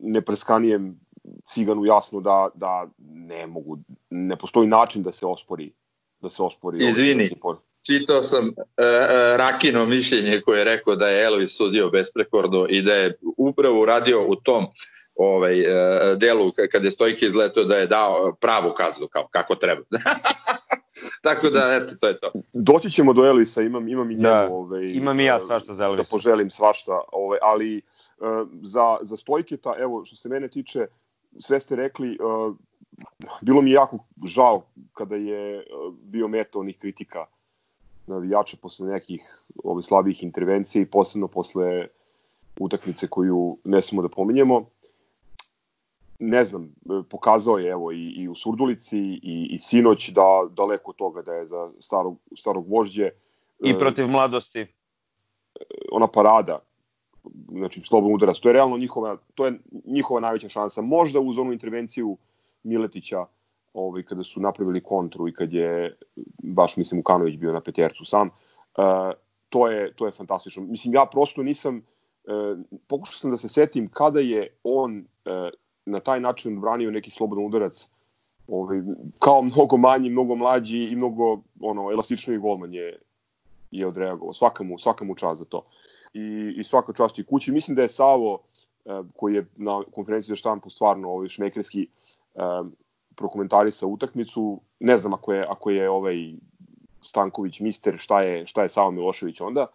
neprskanijem 0.00 1.00
ciganu 1.44 1.84
jasno 1.84 2.20
da, 2.20 2.48
da 2.54 2.86
ne 2.98 3.46
mogu, 3.46 3.78
ne 4.10 4.36
postoji 4.36 4.68
način 4.68 5.02
da 5.02 5.12
se 5.12 5.26
ospori 5.26 5.72
da 6.20 6.30
se 6.30 6.42
ospori. 6.42 6.78
Izvini, 6.88 7.30
čitao 7.86 8.22
sam 8.22 8.44
uh, 8.44 8.48
uh, 8.48 9.36
Rakino 9.36 9.86
mišljenje 9.86 10.40
koje 10.40 10.58
je 10.58 10.64
rekao 10.64 10.96
da 10.96 11.08
je 11.08 11.24
Elvis 11.24 11.56
sudio 11.56 11.90
besprekorno 11.90 12.66
i 12.68 12.82
da 12.82 12.94
je 12.94 13.18
upravo 13.36 13.80
uradio 13.80 14.26
u 14.26 14.36
tom 14.36 14.66
ovaj, 15.14 15.60
uh, 15.60 16.18
delu 16.18 16.52
kada 16.72 16.84
je 16.84 16.90
Stojke 16.90 17.26
izletao 17.26 17.64
da 17.64 17.76
je 17.76 17.86
dao 17.86 18.36
pravu 18.40 18.72
kaznu 18.76 19.06
kao 19.06 19.28
kako 19.30 19.54
treba. 19.54 19.82
Tako 21.22 21.50
da, 21.50 21.80
eto, 21.82 21.94
to 22.00 22.08
je 22.08 22.18
to. 22.20 22.32
Doći 22.52 22.90
ćemo 22.90 23.12
do 23.12 23.24
Elisa, 23.24 23.62
imam, 23.62 23.88
imam 23.88 24.10
i 24.10 24.14
njemu. 24.14 24.28
Da, 24.28 24.48
ovaj, 24.50 24.92
imam 24.92 25.20
i 25.20 25.24
ja 25.24 25.40
svašta 25.40 25.74
za 25.74 25.84
Elisa. 25.84 26.02
Da 26.02 26.16
poželim 26.16 26.50
svašta, 26.50 27.00
ovaj, 27.12 27.38
ali 27.42 27.82
uh, 28.18 28.48
za, 28.62 28.96
za 29.02 29.16
Stojketa, 29.16 29.74
evo, 29.78 30.04
što 30.04 30.16
se 30.16 30.28
mene 30.28 30.48
tiče, 30.48 30.86
sve 31.38 31.60
ste 31.60 31.76
rekli, 31.76 32.18
uh, 32.20 32.56
bilo 33.40 33.62
mi 33.62 33.70
jako 33.70 33.98
žao 34.24 34.62
kada 34.92 35.16
je 35.16 35.58
uh, 35.58 35.94
bio 35.94 36.28
meta 36.28 36.58
onih 36.58 36.78
kritika 36.78 37.26
navijača 38.06 38.56
posle 38.62 38.88
nekih 38.88 39.42
ovih 39.64 39.86
slabih 39.86 40.22
intervencija 40.22 40.82
i 40.82 40.90
posebno 40.90 41.28
posle 41.28 41.88
utakmice 42.60 43.08
koju 43.08 43.58
ne 43.64 43.82
smemo 43.82 44.02
da 44.02 44.08
pominjemo 44.08 44.66
ne 46.18 46.44
znam, 46.44 46.74
pokazao 47.10 47.58
je 47.58 47.70
evo 47.70 47.92
i, 47.92 48.12
i 48.16 48.28
u 48.28 48.34
Surdulici 48.34 48.98
i, 48.98 49.48
i 49.50 49.58
sinoć 49.58 50.08
da 50.08 50.48
daleko 50.50 50.90
od 50.90 50.96
toga 50.96 51.22
da 51.22 51.32
je 51.34 51.46
za 51.46 51.70
starog, 51.80 52.18
starog 52.36 52.68
vožđe. 52.68 53.10
I 53.64 53.70
e, 53.70 53.78
protiv 53.78 54.08
mladosti. 54.08 54.66
Ona 55.92 56.06
parada, 56.06 56.58
znači 57.48 57.82
slobodno 57.84 58.14
udarac, 58.14 58.38
to 58.38 58.48
je 58.48 58.52
realno 58.52 58.78
njihova, 58.78 59.16
to 59.34 59.46
je 59.46 59.58
njihova 59.84 60.20
najveća 60.20 60.48
šansa. 60.48 60.82
Možda 60.82 61.20
uz 61.20 61.38
onu 61.38 61.52
intervenciju 61.52 62.16
Miletića 62.62 63.24
ovaj, 63.74 64.02
kada 64.02 64.24
su 64.24 64.40
napravili 64.40 64.82
kontru 64.82 65.28
i 65.28 65.32
kad 65.32 65.52
je 65.52 65.96
baš 66.42 66.76
mislim 66.76 67.00
Ukanović 67.00 67.36
bio 67.36 67.52
na 67.52 67.60
petercu 67.60 68.04
sam, 68.04 68.28
uh, 68.28 68.84
to 69.48 69.68
je 69.68 69.92
to 69.92 70.06
je 70.06 70.12
fantastično. 70.12 70.62
Mislim 70.62 70.94
ja 70.94 71.06
prosto 71.12 71.42
nisam 71.42 71.76
uh, 71.76 72.58
pokušao 72.86 73.18
sam 73.18 73.30
da 73.30 73.36
se 73.36 73.48
setim 73.48 73.88
kada 73.88 74.20
je 74.20 74.48
on 74.64 74.98
uh, 74.98 75.48
na 75.86 76.00
taj 76.00 76.20
način 76.20 76.60
branio 76.60 76.90
neki 76.90 77.10
slobodan 77.10 77.44
udarac 77.44 77.88
ovaj, 78.48 78.80
kao 79.18 79.42
mnogo 79.42 79.76
manji, 79.76 80.10
mnogo 80.10 80.34
mlađi 80.34 80.78
i 80.78 80.96
mnogo 80.96 81.40
ono, 81.60 81.90
elastičniji 81.90 82.38
golman 82.38 82.74
je, 82.74 82.98
je 83.70 83.86
odreagovao. 83.86 84.34
Svaka 84.34 84.64
mu, 84.64 84.78
svaka 84.78 85.04
mu 85.04 85.14
čast 85.14 85.38
za 85.38 85.44
to. 85.44 85.62
I, 86.14 86.54
i 86.56 86.64
svaka 86.64 86.92
čast 86.92 87.18
i 87.18 87.24
kući. 87.24 87.52
Mislim 87.52 87.74
da 87.74 87.82
je 87.82 87.88
Savo, 87.88 88.38
koji 89.16 89.34
je 89.34 89.46
na 89.56 89.82
konferenciji 89.94 90.28
za 90.28 90.36
štampu 90.36 90.70
stvarno 90.70 91.10
ovaj, 91.10 91.28
šmekerski 91.28 91.82
eh, 91.82 91.86
prokomentarisa 93.14 93.86
utakmicu, 93.86 94.60
ne 94.80 94.96
znam 94.96 95.14
ako 95.14 95.32
je, 95.32 95.46
ako 95.48 95.70
je 95.70 95.90
ovaj 95.90 96.16
Stanković 97.02 97.60
mister, 97.60 97.98
šta 97.98 98.20
je, 98.22 98.46
šta 98.46 98.62
je 98.62 98.68
Savo 98.68 98.90
Milošević 98.90 99.40
onda, 99.40 99.66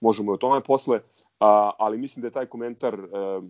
možemo 0.00 0.32
i 0.32 0.34
o 0.34 0.36
tome 0.36 0.60
posle, 0.60 1.00
a, 1.40 1.70
ali 1.78 1.98
mislim 1.98 2.20
da 2.20 2.26
je 2.26 2.32
taj 2.32 2.46
komentar 2.46 2.94
eh, 2.94 3.42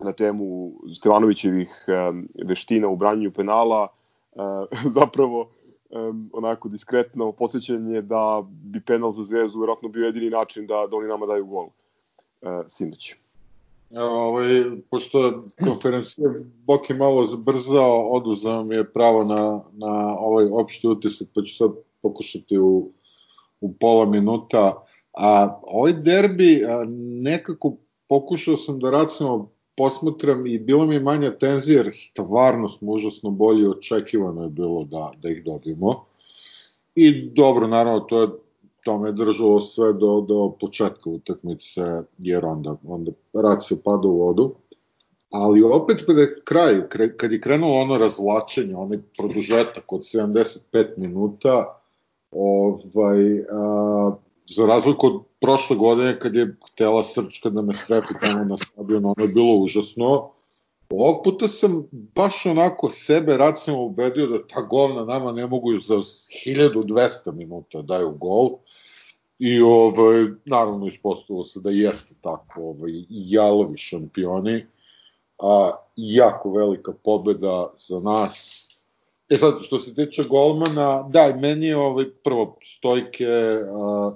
na 0.00 0.12
temu 0.12 0.72
Stevanovićevih 0.96 1.86
um, 1.88 2.28
veština 2.44 2.88
u 2.88 2.96
branju 2.96 3.30
penala, 3.30 3.88
uh, 4.32 4.42
zapravo 4.98 5.50
um, 5.90 6.30
onako 6.32 6.68
diskretno 6.68 7.32
posjećanje 7.32 8.02
da 8.02 8.42
bi 8.46 8.80
penal 8.80 9.12
za 9.12 9.24
Zvezdu 9.24 9.58
vjerojatno 9.58 9.88
bio 9.88 10.06
jedini 10.06 10.30
način 10.30 10.66
da, 10.66 10.86
da 10.90 10.96
oni 10.96 11.08
nama 11.08 11.26
daju 11.26 11.46
gol. 11.46 11.68
Uh, 12.42 12.48
sinoć. 12.68 13.14
Ovaj, 13.96 14.48
pošto 14.90 15.42
konferencija 15.64 16.28
Bok 16.66 16.90
je 16.90 16.96
malo 16.96 17.24
zbrzao, 17.24 18.08
oduzao 18.10 18.64
mi 18.64 18.74
je 18.74 18.92
pravo 18.92 19.24
na, 19.24 19.60
na 19.72 20.18
ovaj 20.18 20.44
opšti 20.52 20.88
utisak, 20.88 21.28
pa 21.34 21.42
ću 21.42 21.56
sad 21.56 21.70
pokušati 22.02 22.58
u, 22.58 22.90
u 23.60 23.72
pola 23.72 24.06
minuta. 24.06 24.84
A 25.12 25.60
ovaj 25.62 25.92
derbi 25.92 26.64
a, 26.64 26.84
nekako 27.22 27.76
pokušao 28.08 28.56
sam 28.56 28.78
da 28.78 28.90
racionalno 28.90 29.48
posmatram 29.76 30.46
i 30.46 30.58
bilo 30.58 30.86
mi 30.86 31.00
manja 31.00 31.38
tenzija 31.38 31.76
jer 31.76 31.88
stvarno 31.92 32.68
smo 32.68 32.92
užasno 32.92 33.30
bolji 33.30 33.66
očekivano 33.66 34.42
je 34.42 34.48
bilo 34.48 34.84
da, 34.84 35.10
da 35.22 35.28
ih 35.28 35.44
dobijemo. 35.44 36.04
I 36.94 37.30
dobro, 37.30 37.66
naravno, 37.66 38.00
to 38.00 38.22
je 38.22 38.28
to 38.88 38.98
me 38.98 39.12
držalo 39.12 39.60
sve 39.60 39.92
do, 39.92 40.20
do 40.20 40.54
početka 40.60 41.10
utakmice, 41.10 41.82
jer 42.18 42.44
onda, 42.44 42.76
onda 42.84 43.12
racio 43.34 43.76
pada 43.84 44.08
u 44.08 44.18
vodu. 44.18 44.54
Ali 45.30 45.62
opet 45.62 46.04
kada 46.06 46.20
je 46.20 46.36
kraj, 46.44 46.82
kad 47.16 47.32
je 47.32 47.40
krenulo 47.40 47.74
ono 47.80 47.98
razvlačenje, 47.98 48.76
onaj 48.76 48.98
produžetak 49.16 49.92
od 49.92 50.00
75 50.00 50.86
minuta, 50.96 51.80
ovaj, 52.30 53.40
a, 53.40 54.16
za 54.46 54.66
razliku 54.66 55.06
od 55.06 55.22
prošle 55.40 55.76
godine 55.76 56.18
kad 56.18 56.34
je 56.34 56.56
htela 56.72 57.02
Srčka 57.02 57.50
da 57.50 57.62
me 57.62 57.74
strepi 57.74 58.14
tamo 58.20 58.44
na 58.44 58.56
stadion, 58.56 59.04
ono 59.04 59.24
je 59.24 59.28
bilo 59.28 59.54
užasno. 59.54 60.30
Ovog 60.90 61.24
puta 61.24 61.48
sam 61.48 61.88
baš 61.90 62.46
onako 62.46 62.90
sebe 62.90 63.36
racionalno 63.36 63.86
ubedio 63.86 64.26
da 64.26 64.46
ta 64.46 64.62
govna 64.62 65.04
nama 65.04 65.32
ne 65.32 65.46
mogu 65.46 65.80
za 65.80 65.94
1200 65.94 67.32
minuta 67.32 67.82
daju 67.82 68.10
gol. 68.10 68.50
I 69.38 69.60
ovaj, 69.60 70.26
naravno 70.44 70.86
ispostavilo 70.86 71.44
se 71.44 71.60
da 71.60 71.70
jeste 71.70 72.14
tako, 72.20 72.62
ovaj, 72.62 72.92
jalovi 73.08 73.78
šampioni. 73.78 74.66
A, 75.38 75.72
jako 75.96 76.52
velika 76.52 76.92
pobeda 77.04 77.72
za 77.76 77.96
nas. 77.96 78.64
E 79.28 79.36
sad, 79.36 79.54
što 79.60 79.78
se 79.78 79.94
tiče 79.94 80.24
golmana, 80.24 81.08
da, 81.10 81.36
meni 81.36 81.66
je 81.66 81.76
ovaj, 81.76 82.04
prvo 82.24 82.56
stojke, 82.62 83.26
a, 83.72 84.12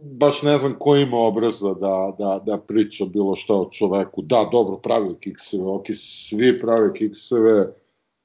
baš 0.00 0.42
ne 0.42 0.58
znam 0.58 0.74
ko 0.78 0.96
ima 0.96 1.18
obraza 1.18 1.74
da, 1.74 2.14
da, 2.18 2.40
da 2.46 2.58
priča 2.58 3.04
bilo 3.04 3.34
šta 3.34 3.54
o 3.54 3.70
čoveku. 3.70 4.22
Da, 4.22 4.48
dobro, 4.52 4.76
pravi 4.76 5.14
kikseve, 5.20 5.64
ok, 5.64 5.86
svi 5.94 6.58
pravi 6.58 6.92
kikseve, 6.94 7.74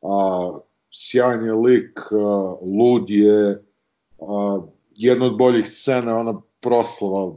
a, 0.02 0.58
sjajan 0.92 1.46
je 1.46 1.54
lik, 1.54 2.00
a, 2.12 2.56
lud 2.62 3.10
je, 3.10 3.64
a, 4.20 4.60
jedna 4.98 5.26
od 5.26 5.38
boljih 5.38 5.68
scena 5.68 6.12
je 6.12 6.18
ona 6.18 6.42
proslava 6.60 7.36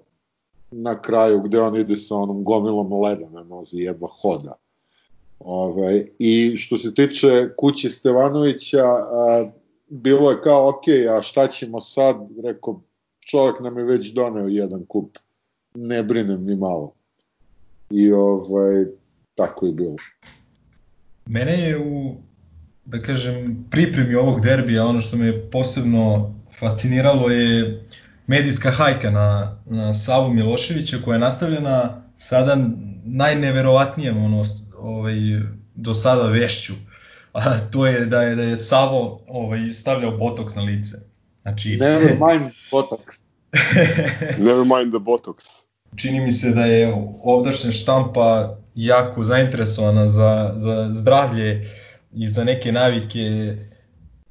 na 0.71 1.02
kraju 1.02 1.40
gde 1.40 1.61
on 1.61 1.76
ide 1.76 1.97
sa 1.97 2.17
onom 2.17 2.45
gomilom 2.45 3.02
leda 3.02 3.29
na 3.31 3.43
nozi, 3.43 3.81
jedva 3.81 4.09
hoda. 4.23 4.55
Ove, 5.40 6.07
I 6.19 6.57
što 6.57 6.79
se 6.79 6.95
tiče 6.95 7.49
kući 7.57 7.88
Stevanovića, 7.88 8.85
a, 8.85 9.50
bilo 9.88 10.31
je 10.31 10.40
kao, 10.40 10.69
ok, 10.69 10.85
a 11.17 11.23
šta 11.23 11.47
ćemo 11.47 11.81
sad? 11.81 12.17
Rekao, 12.45 12.81
čovjek 13.21 13.61
nam 13.61 13.79
je 13.79 13.85
već 13.85 14.12
doneo 14.12 14.49
jedan 14.49 14.85
kup, 14.85 15.19
ne 15.75 16.02
brinem 16.02 16.45
ni 16.45 16.57
malo. 16.57 16.93
I 17.90 18.12
ovaj, 18.12 18.87
tako 19.35 19.67
je 19.67 19.73
bilo. 19.73 19.97
Mene 21.26 21.69
je 21.69 21.79
u, 21.79 22.14
da 22.85 22.99
kažem, 22.99 23.67
pripremi 23.71 24.14
ovog 24.14 24.40
derbija, 24.40 24.87
ono 24.87 25.00
što 25.00 25.17
me 25.17 25.50
posebno 25.50 26.35
fasciniralo 26.61 27.31
je 27.31 27.83
medijska 28.26 28.71
hajka 28.71 29.11
na, 29.11 29.57
na 29.67 29.93
Savu 29.93 30.33
Miloševića 30.33 30.97
koja 31.05 31.14
je 31.14 31.19
nastavljena 31.19 32.02
sada 32.17 32.57
najneverovatnijem 33.05 34.25
ono, 34.25 34.45
ovaj, 34.79 35.14
do 35.75 35.95
sada 35.95 36.29
vešću. 36.29 36.73
A 37.33 37.59
to 37.59 37.87
je 37.87 38.07
da 38.07 38.23
je 38.23 38.37
da 38.37 38.43
je 38.43 38.57
Savo 38.57 39.21
ovaj 39.29 39.73
stavljao 39.73 40.17
botoks 40.17 40.55
na 40.55 40.62
lice. 40.62 40.97
Znači 41.43 41.76
never 41.81 42.11
mind 42.11 42.50
botox. 42.73 43.21
never 44.49 44.64
mind 44.64 44.93
the 44.93 44.99
botox. 44.99 45.35
Čini 45.97 46.21
mi 46.21 46.33
se 46.33 46.50
da 46.50 46.64
je 46.64 46.95
ovdašnja 47.25 47.73
štampa 47.73 48.57
jako 48.75 49.25
zainteresovana 49.25 50.09
za, 50.09 50.52
za 50.57 50.88
zdravlje 50.93 51.67
i 52.12 52.29
za 52.29 52.45
neke 52.45 52.73
navike 52.73 53.57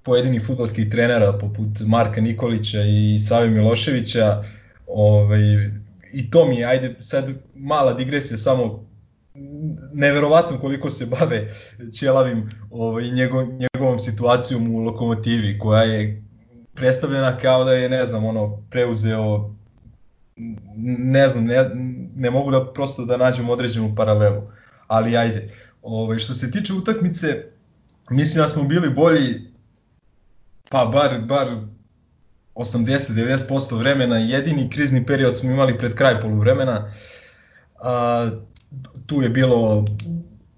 pojedinih 0.09 0.45
futbolskih 0.45 0.89
trenera 0.89 1.33
poput 1.33 1.79
Marka 1.85 2.21
Nikolića 2.21 2.81
i 2.81 3.19
Savi 3.19 3.49
Miloševića. 3.49 4.43
Ovaj, 4.87 5.41
I 6.13 6.31
to 6.31 6.45
mi 6.45 6.57
je, 6.57 6.65
ajde 6.65 6.95
sad 6.99 7.29
mala 7.55 7.93
digresija 7.93 8.37
samo 8.37 8.85
neverovatno 9.93 10.59
koliko 10.59 10.89
se 10.89 11.05
bave 11.05 11.51
Ćelavim 11.93 12.49
ovaj, 12.71 13.11
njegov, 13.11 13.47
njegovom 13.47 13.99
situacijom 13.99 14.75
u 14.75 14.79
lokomotivi 14.79 15.59
koja 15.59 15.83
je 15.83 16.23
predstavljena 16.73 17.37
kao 17.37 17.63
da 17.63 17.73
je, 17.73 17.89
ne 17.89 18.05
znam, 18.05 18.25
ono, 18.25 18.57
preuzeo 18.69 19.53
ne 20.87 21.29
znam, 21.29 21.45
ne, 21.45 21.69
ne 22.15 22.31
mogu 22.31 22.51
da 22.51 22.73
prosto 22.73 23.05
da 23.05 23.17
nađem 23.17 23.49
određenu 23.49 23.93
paralelu, 23.95 24.41
ali 24.87 25.17
ajde. 25.17 25.49
Ovaj, 25.81 26.19
što 26.19 26.33
se 26.33 26.51
tiče 26.51 26.73
utakmice, 26.73 27.43
mislim 28.09 28.43
da 28.43 28.49
smo 28.49 28.63
bili 28.63 28.89
bolji 28.89 29.48
pa 30.69 30.85
bar, 30.85 31.19
bar 31.21 31.47
80-90% 32.55 33.77
vremena, 33.77 34.17
jedini 34.17 34.69
krizni 34.69 35.05
period 35.05 35.37
smo 35.37 35.51
imali 35.51 35.77
pred 35.77 35.95
kraj 35.95 36.21
poluvremena, 36.21 36.91
a, 37.79 38.29
tu 39.05 39.21
je 39.21 39.29
bilo 39.29 39.85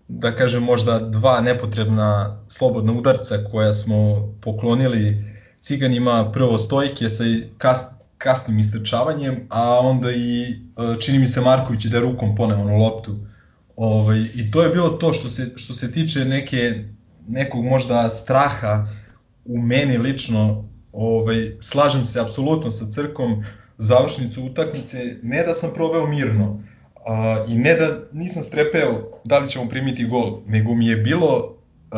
da 0.07 0.35
kažem 0.35 0.63
možda 0.63 0.99
dva 0.99 1.41
nepotrebna 1.41 2.39
slobodna 2.47 2.93
udarca 2.93 3.35
koja 3.51 3.73
smo 3.73 4.29
poklonili 4.41 5.31
Cigan 5.61 5.93
ima 5.93 6.31
prvo 6.31 6.57
stojke 6.57 7.09
sa 7.09 7.23
kas, 7.57 7.85
kasnim 8.17 8.59
istrčavanjem, 8.59 9.47
a 9.49 9.79
onda 9.79 10.11
i 10.11 10.51
e, 10.51 10.55
čini 10.99 11.19
mi 11.19 11.27
se 11.27 11.41
Marković 11.41 11.85
da 11.85 11.99
rukom 11.99 12.35
poneo 12.35 12.61
onu 12.61 12.77
loptu. 12.77 13.15
Ovaj, 13.75 14.19
I 14.35 14.51
to 14.51 14.63
je 14.63 14.69
bilo 14.69 14.89
to 14.89 15.13
što 15.13 15.29
se, 15.29 15.51
što 15.55 15.73
se 15.73 15.91
tiče 15.91 16.25
neke, 16.25 16.83
nekog 17.27 17.65
možda 17.65 18.09
straha 18.09 18.87
u 19.51 19.61
meni 19.61 19.97
lično, 19.97 20.69
ovaj, 20.91 21.57
slažem 21.61 22.05
se 22.05 22.21
apsolutno 22.21 22.71
sa 22.71 22.85
crkom, 22.91 23.43
završnicu 23.77 24.43
utakmice, 24.43 25.17
ne 25.23 25.43
da 25.43 25.53
sam 25.53 25.69
probao 25.75 26.07
mirno, 26.07 26.63
a, 27.07 27.45
i 27.47 27.55
ne 27.55 27.73
da 27.75 27.99
nisam 28.11 28.43
strepeo 28.43 29.19
da 29.23 29.39
li 29.39 29.49
ćemo 29.49 29.69
primiti 29.69 30.05
gol, 30.05 30.41
nego 30.47 30.75
mi 30.75 30.87
je 30.87 30.95
bilo 30.95 31.57
Uh, 31.91 31.97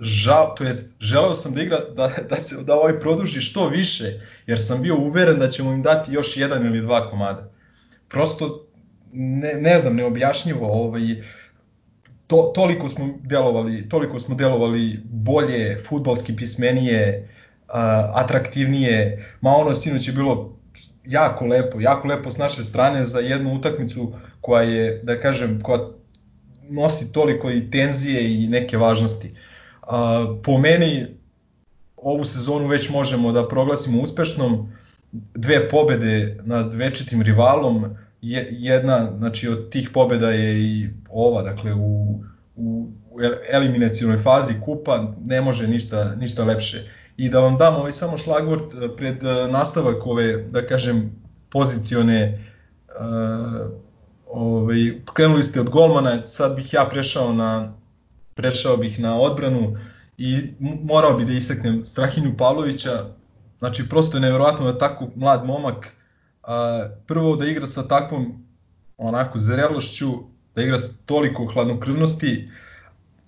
žao, 0.00 0.54
to 0.58 0.64
jest 0.64 0.94
želeo 1.00 1.34
sam 1.34 1.54
da 1.54 1.62
igra 1.62 1.78
da, 1.96 2.10
da 2.30 2.36
se 2.36 2.56
da 2.62 2.74
ovaj 2.74 3.00
produži 3.00 3.40
što 3.40 3.68
više 3.68 4.04
jer 4.46 4.62
sam 4.62 4.82
bio 4.82 4.96
uveren 4.96 5.38
da 5.38 5.48
ćemo 5.48 5.72
im 5.72 5.82
dati 5.82 6.12
još 6.12 6.36
jedan 6.36 6.66
ili 6.66 6.80
dva 6.80 7.10
komada. 7.10 7.50
Prosto 8.08 8.66
ne, 9.12 9.54
ne 9.54 9.78
znam, 9.78 9.96
neobjašnjivo, 9.96 10.66
ovaj 10.66 11.02
to, 12.32 12.52
toliko 12.54 12.88
smo 12.88 13.08
delovali, 13.22 13.88
toliko 13.88 14.18
smo 14.18 14.34
delovali 14.34 15.00
bolje, 15.04 15.76
fudbalski 15.88 16.36
pismenije, 16.36 17.28
uh, 17.68 17.74
atraktivnije. 18.14 19.24
Ma 19.40 19.50
ono 19.50 19.74
sinoć 19.74 20.08
je 20.08 20.12
bilo 20.12 20.56
jako 21.04 21.46
lepo, 21.46 21.80
jako 21.80 22.08
lepo 22.08 22.30
s 22.30 22.38
naše 22.38 22.64
strane 22.64 23.04
za 23.04 23.20
jednu 23.20 23.54
utakmicu 23.54 24.12
koja 24.40 24.62
je, 24.62 25.00
da 25.02 25.20
kažem, 25.20 25.60
koja 25.60 25.88
nosi 26.70 27.12
toliko 27.12 27.50
i 27.50 27.70
tenzije 27.70 28.44
i 28.44 28.46
neke 28.46 28.78
važnosti. 28.78 29.34
A, 29.82 30.36
po 30.44 30.58
meni 30.58 31.06
ovu 31.96 32.24
sezonu 32.24 32.66
već 32.66 32.90
možemo 32.90 33.32
da 33.32 33.48
proglasimo 33.48 34.02
uspešnom, 34.02 34.72
dve 35.12 35.68
pobede 35.68 36.38
nad 36.44 36.74
večitim 36.74 37.22
rivalom, 37.22 37.96
jedna 38.50 39.12
znači 39.18 39.48
od 39.48 39.70
tih 39.70 39.90
pobeda 39.90 40.30
je 40.30 40.62
i 40.62 40.88
ova, 41.10 41.42
dakle 41.42 41.74
u, 41.74 42.20
u 42.56 42.88
eliminacijonoj 43.52 44.18
fazi 44.18 44.54
kupa 44.64 45.14
ne 45.24 45.40
može 45.40 45.68
ništa, 45.68 46.14
ništa 46.14 46.44
lepše. 46.44 46.88
I 47.16 47.28
da 47.28 47.40
vam 47.40 47.58
dam 47.58 47.74
ovaj 47.74 47.92
samo 47.92 48.18
šlagvort 48.18 48.74
pred 48.96 49.22
nastavak 49.50 50.06
ove, 50.06 50.36
da 50.36 50.66
kažem, 50.66 51.10
pozicione 51.50 52.48
uh, 52.88 53.82
Ovaj, 54.32 55.00
krenuli 55.14 55.42
ste 55.42 55.60
od 55.60 55.70
golmana, 55.70 56.26
sad 56.26 56.56
bih 56.56 56.72
ja 56.72 56.84
prešao 56.90 57.32
na 57.32 57.72
prešao 58.34 58.76
bih 58.76 59.00
na 59.00 59.20
odbranu 59.20 59.76
i 60.18 60.38
morao 60.60 61.16
bih 61.16 61.26
da 61.26 61.32
istaknem 61.32 61.84
Strahinju 61.86 62.36
Pavlovića. 62.38 63.04
Znači, 63.58 63.88
prosto 63.88 64.16
je 64.16 64.20
nevjerovatno 64.20 64.72
da 64.72 64.78
tako 64.78 65.08
mlad 65.16 65.44
momak 65.46 65.92
a, 66.42 66.88
prvo 67.06 67.36
da 67.36 67.46
igra 67.46 67.66
sa 67.66 67.88
takvom 67.88 68.46
onako 68.98 69.38
zrelošću, 69.38 70.10
da 70.54 70.62
igra 70.62 70.78
s 70.78 71.04
toliko 71.06 71.46
hladnokrvnosti 71.46 72.48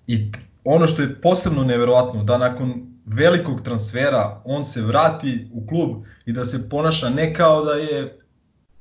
i 0.07 0.31
ono 0.63 0.87
što 0.87 1.01
je 1.01 1.21
posebno 1.21 1.63
nevjerovatno, 1.63 2.23
da 2.23 2.37
nakon 2.37 2.95
velikog 3.05 3.61
transfera 3.61 4.41
on 4.45 4.63
se 4.63 4.81
vrati 4.81 5.49
u 5.53 5.67
klub 5.67 6.03
i 6.25 6.33
da 6.33 6.45
se 6.45 6.69
ponaša 6.69 7.09
ne 7.09 7.33
kao 7.33 7.65
da 7.65 7.71
je 7.71 8.19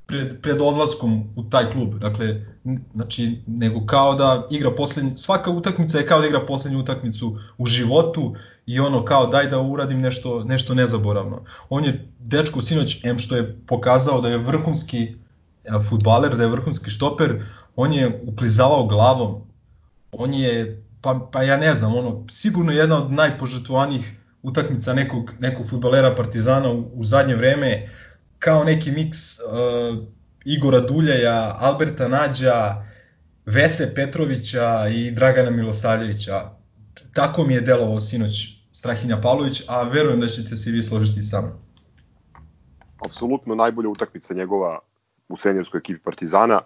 pred, 0.07 0.43
pred 0.43 0.61
odlaskom 0.61 1.33
u 1.37 1.51
taj 1.51 1.71
klub. 1.71 1.95
Dakle, 1.95 2.54
znači, 2.95 3.39
nego 3.47 3.87
kao 3.87 4.15
da 4.15 4.47
igra 4.51 4.71
poslednju, 4.71 5.11
svaka 5.17 5.51
utakmica 5.51 5.99
je 5.99 6.07
kao 6.07 6.21
da 6.21 6.27
igra 6.27 6.47
poslednju 6.47 6.81
utakmicu 6.81 7.39
u 7.59 7.67
životu 7.67 8.35
i 8.67 8.81
ono 8.81 9.05
kao 9.05 9.27
daj 9.27 9.47
da 9.47 9.61
uradim 9.61 10.01
nešto, 10.01 10.45
nešto 10.45 10.75
nezaboravno. 10.75 11.43
On 11.69 11.85
je 11.85 12.09
dečko 12.19 12.63
sinoć, 12.63 13.05
em 13.05 13.19
što 13.19 13.37
je 13.37 13.59
pokazao 13.67 14.21
da 14.21 14.29
je 14.29 14.39
vrhunski 14.39 15.15
futbaler, 15.89 16.37
da 16.37 16.43
je 16.43 16.49
vrhunski 16.49 16.91
štoper, 16.91 17.43
on 17.77 17.93
je 17.93 18.23
uklizavao 18.27 18.87
glavom, 18.87 19.43
on 20.13 20.35
je, 20.35 20.83
pa, 21.01 21.29
pa 21.33 21.43
ja 21.43 21.57
ne 21.57 21.75
znam, 21.75 21.95
ono, 21.97 22.25
sigurno 22.31 22.73
jedna 22.73 23.05
od 23.05 23.13
najpožetovanijih 23.13 24.13
utakmica 24.43 24.95
nekog, 24.95 25.31
nekog 25.39 25.67
futbalera 25.71 26.15
Partizana 26.15 26.73
u, 26.73 26.91
u 26.95 27.05
zadnje 27.05 27.35
vreme, 27.35 27.89
kao 28.39 28.65
neki 28.65 28.91
miks 28.91 29.39
uh, 29.39 30.05
Igora 30.45 30.81
Duljaja, 30.81 31.57
Alberta 31.59 32.09
Nađa, 32.09 32.85
Vese 33.47 33.93
Petrovića 33.95 34.89
i 34.89 35.11
Dragana 35.11 35.51
Milosavljevića. 35.51 36.51
Tako 37.15 37.45
mi 37.45 37.55
je 37.55 37.61
delovao 37.61 38.01
sinoć 38.01 38.33
Strahinja 38.73 39.21
Pavlović, 39.21 39.63
a 39.69 39.83
verujem 39.83 40.21
da 40.21 40.29
ćete 40.29 40.57
se 40.57 40.71
i 40.71 40.73
vi 40.73 40.83
složiti 40.83 41.23
sa 41.23 41.41
mnom. 41.41 41.53
Apsolutno 43.07 43.55
najbolja 43.55 43.89
utakmica 43.89 44.35
njegova 44.35 44.79
u 45.29 45.37
senjorskoj 45.37 45.79
ekipi 45.79 46.01
Partizana. 46.01 46.61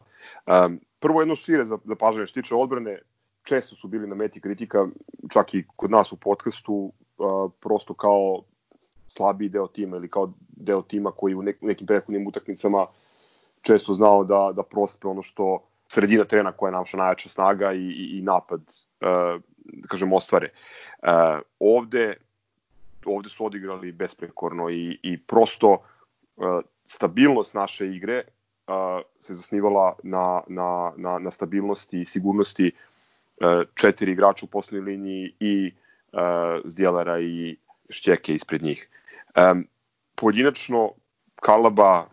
Um, 0.47 0.81
prvo 1.01 1.21
jedno 1.21 1.35
šire 1.35 1.65
zapažanje 1.85 2.27
što 2.27 2.41
tiče 2.41 2.55
odbrane, 2.55 2.99
često 3.43 3.77
su 3.77 3.89
bili 3.89 4.07
na 4.07 4.15
meti 4.15 4.41
kritika, 4.41 4.87
čak 5.33 5.55
i 5.55 5.65
kod 5.77 5.91
nas 5.91 6.13
u 6.13 6.17
podcastu, 6.17 6.93
uh, 7.19 7.53
prosto 7.61 7.95
kao 7.95 8.43
slabiji 9.07 9.49
deo 9.49 9.67
tima 9.67 9.97
ili 9.97 10.11
kao 10.11 10.33
deo 10.57 10.83
tima 10.83 11.11
koji 11.11 11.35
u 11.35 11.43
nekim 11.61 11.87
prethodnim 11.87 12.27
utakmicama 12.27 12.87
često 13.63 13.95
znao 13.95 14.25
da, 14.25 14.53
da 14.57 14.63
prospe 14.63 15.09
ono 15.09 15.23
što 15.23 15.63
sredina 15.89 16.25
trena 16.25 16.53
koja 16.53 16.69
je 16.69 16.73
naša 16.73 16.97
najjača 16.97 17.29
snaga 17.29 17.73
i, 17.73 17.85
i, 17.85 18.19
i 18.19 18.23
napad, 18.23 18.61
uh, 18.61 19.41
da 19.65 19.89
kažem, 19.89 20.13
ostvare. 20.13 20.51
Uh, 21.03 21.09
ovde, 21.59 22.15
ovde 23.07 23.29
su 23.29 23.47
odigrali 23.47 23.93
besprekorno 23.93 24.71
i, 24.71 24.99
i 25.03 25.19
prosto 25.19 25.73
uh, 26.37 26.61
stabilnost 26.87 27.55
naše 27.55 27.87
igre 27.87 28.23
uh, 28.25 29.01
se 29.19 29.35
zasnivala 29.35 29.97
na, 30.03 30.41
na, 30.49 30.93
na, 30.97 31.19
na 31.19 31.31
stabilnosti 31.31 32.01
i 32.01 32.05
sigurnosti 32.05 32.73
uh, 32.73 33.63
četiri 33.75 34.13
igrača 34.13 34.47
u 34.47 34.49
poslednjoj 34.49 34.93
liniji 34.93 35.33
i 35.41 35.73
uh, 36.13 36.21
Zdjelera 36.65 37.21
i 37.21 37.57
Šćeke 37.91 38.35
ispred 38.35 38.63
njih. 38.63 38.89
Um, 39.37 39.67
pojedinačno, 40.15 40.91
Kalaba 41.35 42.07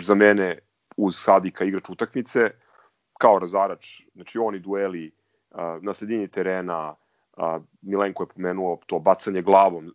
za 0.00 0.14
mene 0.14 0.58
uz 0.96 1.16
Sadika 1.18 1.64
igrač 1.64 1.90
utakmice, 1.90 2.50
kao 3.18 3.38
razarač, 3.38 4.02
znači 4.14 4.38
oni 4.38 4.58
dueli 4.58 5.10
uh, 5.50 5.58
na 5.82 5.94
sredini 5.94 6.28
terena, 6.28 6.94
uh, 7.36 7.62
Milenko 7.82 8.22
je 8.22 8.28
pomenuo 8.34 8.78
to 8.86 8.98
bacanje 8.98 9.42
glavom, 9.42 9.92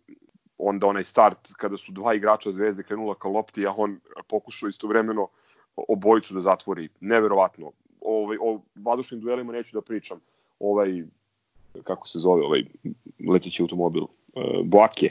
onda 0.58 0.86
onaj 0.86 1.04
start 1.04 1.52
kada 1.56 1.76
su 1.76 1.92
dva 1.92 2.14
igrača 2.14 2.52
Zvezde 2.52 2.82
krenula 2.82 3.14
ka 3.14 3.28
lopti, 3.28 3.66
a 3.66 3.74
on 3.76 4.00
pokušao 4.28 4.68
istovremeno 4.68 5.28
obojicu 5.76 6.34
da 6.34 6.40
zatvori. 6.40 6.88
Neverovatno. 7.00 7.72
Ovaj, 8.00 8.36
o 8.40 8.60
vadušnim 8.74 9.20
duelima 9.20 9.52
neću 9.52 9.76
da 9.76 9.80
pričam. 9.80 10.20
Ovaj, 10.60 11.02
kako 11.84 12.08
se 12.08 12.18
zove, 12.18 12.44
ovaj 12.44 12.64
leteći 13.28 13.62
automobil, 13.62 14.02
uh, 14.02 14.64
Boake, 14.64 15.10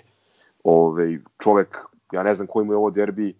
ovaj, 0.63 1.17
čovek, 1.43 1.77
ja 2.11 2.23
ne 2.23 2.35
znam 2.35 2.47
koji 2.47 2.65
mu 2.65 2.73
je 2.73 2.77
ovo 2.77 2.91
derbi, 2.91 3.33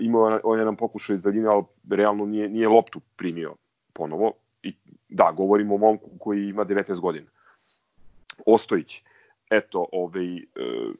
imao 0.00 0.40
on 0.44 0.58
jedan 0.58 0.76
pokušaj 0.76 1.16
iz 1.16 1.22
daljine, 1.22 1.48
ali 1.48 1.64
realno 1.90 2.26
nije, 2.26 2.48
nije 2.48 2.68
loptu 2.68 3.00
primio 3.16 3.54
ponovo. 3.92 4.32
I 4.62 4.74
da, 5.08 5.32
govorimo 5.36 5.74
o 5.74 5.78
momku 5.78 6.10
koji 6.18 6.48
ima 6.48 6.64
19 6.64 7.00
godina. 7.00 7.26
Ostojić, 8.46 9.02
eto, 9.50 9.86
ovaj, 9.92 10.34
uh, 10.36 10.94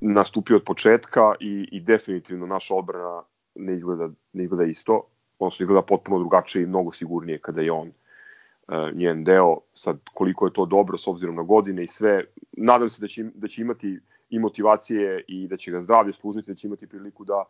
nastupio 0.00 0.56
od 0.56 0.62
početka 0.64 1.34
i, 1.40 1.68
i 1.72 1.80
definitivno 1.80 2.46
naša 2.46 2.74
odbrana 2.74 3.22
ne 3.54 3.74
izgleda, 3.74 4.10
ne 4.32 4.44
izgleda 4.44 4.64
isto, 4.64 5.02
odnosno 5.38 5.64
izgleda 5.64 5.82
potpuno 5.82 6.18
drugačije 6.18 6.62
i 6.62 6.66
mnogo 6.66 6.92
sigurnije 6.92 7.38
kada 7.38 7.60
je 7.60 7.72
on 7.72 7.88
uh, 7.88 8.74
njen 8.94 9.24
deo. 9.24 9.56
Sad, 9.74 9.98
koliko 10.14 10.46
je 10.46 10.52
to 10.52 10.66
dobro 10.66 10.98
s 10.98 11.06
obzirom 11.06 11.34
na 11.34 11.42
godine 11.42 11.84
i 11.84 11.88
sve, 11.88 12.24
nadam 12.52 12.88
se 12.88 13.00
da 13.00 13.08
će, 13.08 13.24
da 13.34 13.48
će 13.48 13.62
imati 13.62 13.98
i 14.30 14.38
motivacije 14.38 15.24
i 15.28 15.48
da 15.48 15.56
će 15.56 15.70
ga 15.70 15.82
zdravlje 15.82 16.12
služiti, 16.12 16.50
da 16.50 16.54
će 16.54 16.66
imati 16.66 16.86
priliku 16.86 17.24
da 17.24 17.44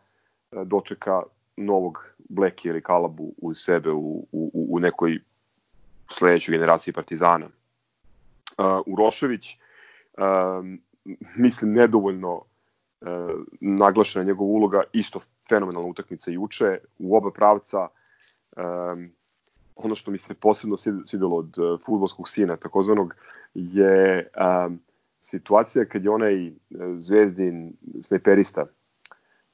e, 0.51 0.65
dočeka 0.65 1.23
novog 1.57 2.05
Bleki 2.29 2.67
ili 2.67 2.81
Kalabu 2.81 3.33
uz 3.37 3.57
sebe 3.57 3.91
u, 3.91 4.25
u, 4.31 4.67
u 4.69 4.79
nekoj 4.79 5.19
sledećoj 6.11 6.51
generaciji 6.51 6.93
Partizana. 6.93 7.45
Uh, 7.45 8.65
Urošević, 8.85 9.57
uh, 10.17 10.65
mislim, 11.35 11.71
nedovoljno 11.71 12.33
uh, 12.33 13.07
naglašena 13.59 14.25
njegova 14.25 14.49
uloga, 14.49 14.83
isto 14.93 15.19
fenomenalna 15.49 15.89
utakmica 15.89 16.31
juče, 16.31 16.79
u 16.99 17.17
oba 17.17 17.31
pravca, 17.31 17.87
um, 18.57 19.11
ono 19.75 19.95
što 19.95 20.11
mi 20.11 20.17
se 20.17 20.33
posebno 20.33 20.77
svidelo 21.05 21.35
od 21.35 21.55
futbolskog 21.85 22.29
sina, 22.29 22.57
takozvanog, 22.57 23.15
je 23.53 24.27
um, 24.67 24.79
situacija 25.21 25.85
kad 25.85 26.03
je 26.03 26.11
onaj 26.11 26.47
e, 26.47 26.53
zvezdin 26.97 27.73
snajperista 28.01 28.65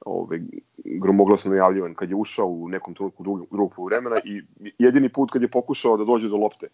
ovaj, 0.00 0.40
gromoglasno 0.84 1.50
najavljivan, 1.50 1.94
kad 1.94 2.10
je 2.10 2.16
ušao 2.16 2.46
u 2.46 2.68
nekom 2.68 2.94
trenutku 2.94 3.22
drugog, 3.22 3.46
drugog 3.50 3.86
vremena 3.86 4.16
i 4.24 4.42
jedini 4.78 5.08
put 5.08 5.30
kad 5.30 5.42
je 5.42 5.50
pokušao 5.50 5.96
da 5.96 6.04
dođe 6.04 6.28
do 6.28 6.36
lopte. 6.36 6.66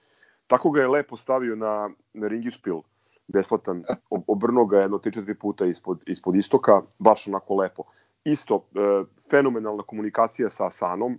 Tako 0.46 0.70
ga 0.70 0.80
je 0.80 0.88
lepo 0.88 1.16
stavio 1.16 1.56
na, 1.56 1.90
na 2.14 2.28
ringišpil 2.28 2.80
besplatan, 3.26 3.84
obrnuo 4.10 4.66
ga 4.66 4.78
jedno 4.78 4.98
3-4 4.98 5.34
puta 5.34 5.66
ispod, 5.66 6.02
ispod 6.06 6.36
istoka, 6.36 6.82
baš 6.98 7.28
onako 7.28 7.54
lepo. 7.54 7.82
Isto, 8.24 8.66
e, 8.74 9.04
fenomenalna 9.30 9.82
komunikacija 9.82 10.50
sa 10.50 10.66
Asanom, 10.66 11.18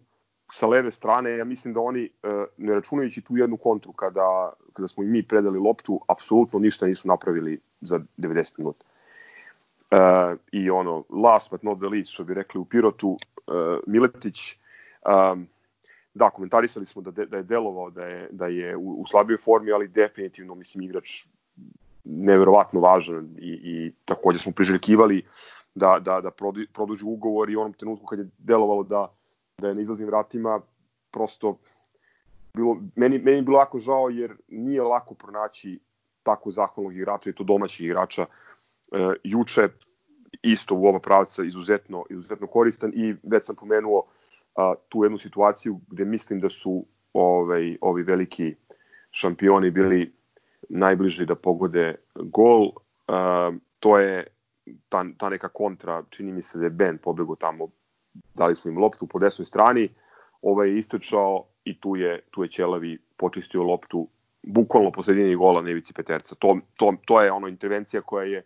sa 0.52 0.68
leve 0.68 0.92
strane, 0.92 1.38
ja 1.38 1.46
mislim 1.46 1.74
da 1.74 1.80
oni, 1.80 2.04
e, 2.04 2.10
ne 2.58 2.74
računajući 2.74 3.22
tu 3.22 3.38
jednu 3.38 3.58
kontru 3.58 3.92
kada, 3.92 4.54
kada 4.74 4.88
smo 4.88 5.04
i 5.04 5.08
mi 5.08 5.24
predali 5.24 5.60
loptu, 5.60 6.02
apsolutno 6.08 6.60
ništa 6.60 6.86
nisu 6.86 7.08
napravili 7.08 7.60
za 7.82 8.00
90 8.18 8.54
minuta. 8.58 8.86
E, 9.92 9.98
I 10.52 10.70
ono, 10.70 11.04
last 11.10 11.52
but 11.52 11.64
not 11.64 11.80
the 11.80 11.88
least, 11.88 12.12
što 12.12 12.24
bi 12.24 12.34
rekli 12.34 12.62
u 12.62 12.66
Pirotu, 12.66 13.18
e, 13.48 13.52
Miletić, 13.88 14.60
da, 16.14 16.30
komentarisali 16.30 16.86
smo 16.86 17.02
da, 17.02 17.12
de, 17.12 17.26
da 17.26 17.38
je 17.38 17.44
delovao 17.44 17.90
da 17.90 18.06
je, 18.06 18.28
da 18.32 18.48
je 18.48 18.76
u, 18.78 19.02
u 19.02 19.06
slabijoj 19.08 19.38
formi, 19.38 19.72
ali 19.72 19.88
definitivno, 19.88 20.56
mislim, 20.56 20.84
igrač 20.84 21.26
neverovatno 22.04 22.80
važan 22.80 23.30
i, 23.40 23.52
i 23.64 23.92
takođe 24.06 24.40
smo 24.40 24.52
priželjkivali 24.52 25.24
da, 25.76 26.00
da, 26.02 26.22
da 26.22 26.32
produži 26.74 27.06
ugovor 27.06 27.50
i 27.50 27.56
onom 27.56 27.74
trenutku 27.74 28.06
kad 28.06 28.20
je 28.20 28.30
delovalo 28.38 28.84
da, 28.84 29.08
da 29.58 29.68
je 29.68 29.76
na 29.76 29.82
izlaznim 29.82 30.08
vratima, 30.08 30.62
prosto 31.12 31.58
bilo, 32.54 32.78
meni, 32.96 33.20
meni 33.20 33.38
je 33.38 33.42
bilo 33.42 33.60
jako 33.60 33.80
žao 33.80 34.10
jer 34.10 34.36
nije 34.48 34.82
lako 34.82 35.14
pronaći 35.14 35.80
tako 36.24 36.52
zahvalnog 36.52 36.96
igrača 36.96 37.30
i 37.30 37.34
to 37.34 37.44
domaćih 37.44 37.86
igrača. 37.86 38.26
E, 38.26 39.14
juče 39.24 39.68
isto 40.42 40.76
u 40.76 40.88
oba 40.88 41.00
pravca 41.00 41.44
izuzetno, 41.44 42.06
izuzetno 42.10 42.48
koristan 42.48 42.92
i 42.96 43.16
već 43.24 43.46
sam 43.46 43.56
pomenuo 43.56 44.06
a, 44.56 44.74
tu 44.90 45.04
jednu 45.04 45.18
situaciju 45.18 45.80
gde 45.88 46.06
mislim 46.06 46.40
da 46.40 46.50
su 46.50 46.86
ovaj, 47.14 47.78
ovi 47.82 48.04
veliki 48.04 48.56
šampioni 49.12 49.72
bili 49.72 50.14
najbliži 50.70 51.26
da 51.26 51.36
pogode 51.36 51.96
gol. 52.16 52.72
A, 53.08 53.52
to 53.80 54.00
je 54.00 54.28
ta, 54.90 55.06
ta 55.18 55.30
neka 55.30 55.50
kontra, 55.50 56.04
čini 56.10 56.32
mi 56.32 56.42
se 56.42 56.58
da 56.58 56.64
je 56.64 56.70
Ben 56.70 56.98
pobegao 56.98 57.36
tamo, 57.36 57.68
dali 58.34 58.56
smo 58.56 58.72
im 58.72 58.78
loptu 58.78 59.08
po 59.08 59.20
desnoj 59.20 59.46
strani, 59.46 59.90
ovaj 60.42 60.70
je 60.70 60.78
istočao 60.78 61.46
i 61.64 61.80
tu 61.80 61.96
je, 61.96 62.22
tu 62.32 62.44
je 62.44 62.50
Ćelavi 62.50 62.98
počistio 63.18 63.64
loptu 63.64 64.08
bukvalno 64.44 64.92
po 64.92 65.04
sredini 65.04 65.36
gola 65.36 65.62
Nevici 65.62 65.94
Peterca. 65.94 66.36
To, 66.36 66.58
to, 66.78 66.94
to 67.06 67.22
je 67.22 67.32
ono 67.32 67.48
intervencija 67.48 68.02
koja 68.02 68.26
je 68.26 68.46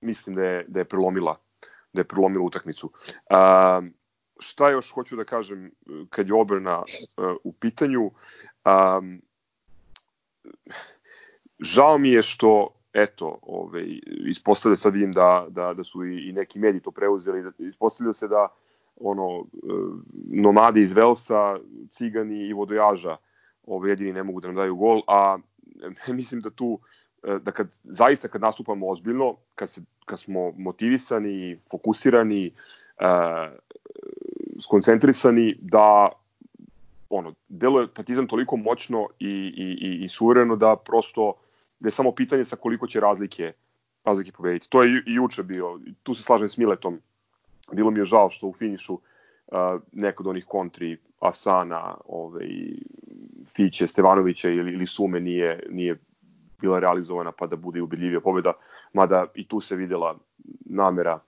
mislim 0.00 0.36
da 0.36 0.44
je, 0.44 0.64
da 0.68 0.80
je 0.80 0.84
prelomila 0.84 1.36
da 1.94 2.00
je 2.00 2.04
prelomila 2.04 2.44
utakmicu. 2.44 2.90
Um, 3.30 3.94
šta 4.38 4.70
još 4.70 4.92
hoću 4.92 5.16
da 5.16 5.24
kažem 5.24 5.70
kad 6.10 6.28
je 6.28 6.34
obrana 6.34 6.78
uh, 6.78 7.36
u 7.44 7.52
pitanju? 7.52 8.10
Um, 8.64 9.22
žao 11.60 11.98
mi 11.98 12.10
je 12.10 12.22
što 12.22 12.68
eto, 12.92 13.38
ovaj, 13.42 14.00
ispostavlja 14.26 14.76
sad 14.76 14.92
vidim 14.92 15.12
da, 15.12 15.46
da, 15.48 15.74
da 15.74 15.84
su 15.84 16.04
i, 16.04 16.28
i 16.28 16.32
neki 16.32 16.58
mediji 16.58 16.82
to 16.82 16.90
preuzeli, 16.90 17.42
da, 17.42 17.50
ispostavlja 17.58 18.12
se 18.12 18.28
da 18.28 18.48
ono, 18.96 19.38
uh, 19.38 19.46
nomadi 20.30 20.82
iz 20.82 20.92
Velsa, 20.92 21.58
cigani 21.90 22.46
i 22.48 22.52
vodojaža 22.52 23.16
ovaj, 23.66 23.90
jedini 23.90 24.12
ne 24.12 24.22
mogu 24.22 24.40
da 24.40 24.48
nam 24.48 24.56
daju 24.56 24.76
gol, 24.76 25.02
a 25.06 25.38
mislim 26.18 26.40
da 26.40 26.50
tu 26.50 26.78
uh, 27.22 27.42
da 27.42 27.52
kad 27.52 27.68
zaista 27.84 28.28
kad 28.28 28.40
nastupamo 28.40 28.88
ozbiljno, 28.88 29.36
kad 29.54 29.70
se 29.70 29.80
kad 30.04 30.20
smo 30.20 30.52
motivisani, 30.58 31.58
fokusirani, 31.70 32.52
uh, 33.00 33.58
skoncentrisani 34.60 35.54
da 35.60 36.08
ono, 37.08 37.34
deluje 37.48 37.88
Partizan 37.94 38.26
toliko 38.26 38.56
moćno 38.56 39.08
i, 39.18 39.28
i, 39.56 39.88
i, 39.88 40.04
i 40.04 40.08
suvereno 40.08 40.56
da 40.56 40.76
prosto 40.76 41.34
da 41.80 41.88
je 41.88 41.92
samo 41.92 42.12
pitanje 42.12 42.44
sa 42.44 42.56
koliko 42.56 42.86
će 42.86 43.00
razlike 43.00 43.52
razlike 44.04 44.32
pobediti. 44.32 44.70
To 44.70 44.82
je 44.82 45.02
i 45.06 45.14
juče 45.14 45.42
bio, 45.42 45.80
tu 46.02 46.14
se 46.14 46.22
slažem 46.22 46.48
s 46.48 46.56
Miletom, 46.56 47.00
bilo 47.72 47.90
mi 47.90 47.98
je 47.98 48.04
žao 48.04 48.30
što 48.30 48.46
u 48.46 48.52
finišu 48.52 48.94
uh, 48.94 49.00
neko 49.92 50.22
od 50.22 50.26
onih 50.26 50.44
kontri 50.44 50.98
Asana, 51.20 51.96
ovaj, 52.04 52.48
Fiće, 53.56 53.86
Stevanovića 53.86 54.50
ili, 54.50 54.72
ili 54.72 54.86
Sume 54.86 55.20
nije, 55.20 55.66
nije 55.70 55.98
bila 56.60 56.78
realizovana 56.78 57.32
pa 57.32 57.46
da 57.46 57.56
bude 57.56 57.82
ubedljivija 57.82 58.20
pobeda, 58.20 58.52
mada 58.92 59.26
i 59.34 59.48
tu 59.48 59.60
se 59.60 59.76
videla 59.76 60.18
namera 60.64 61.20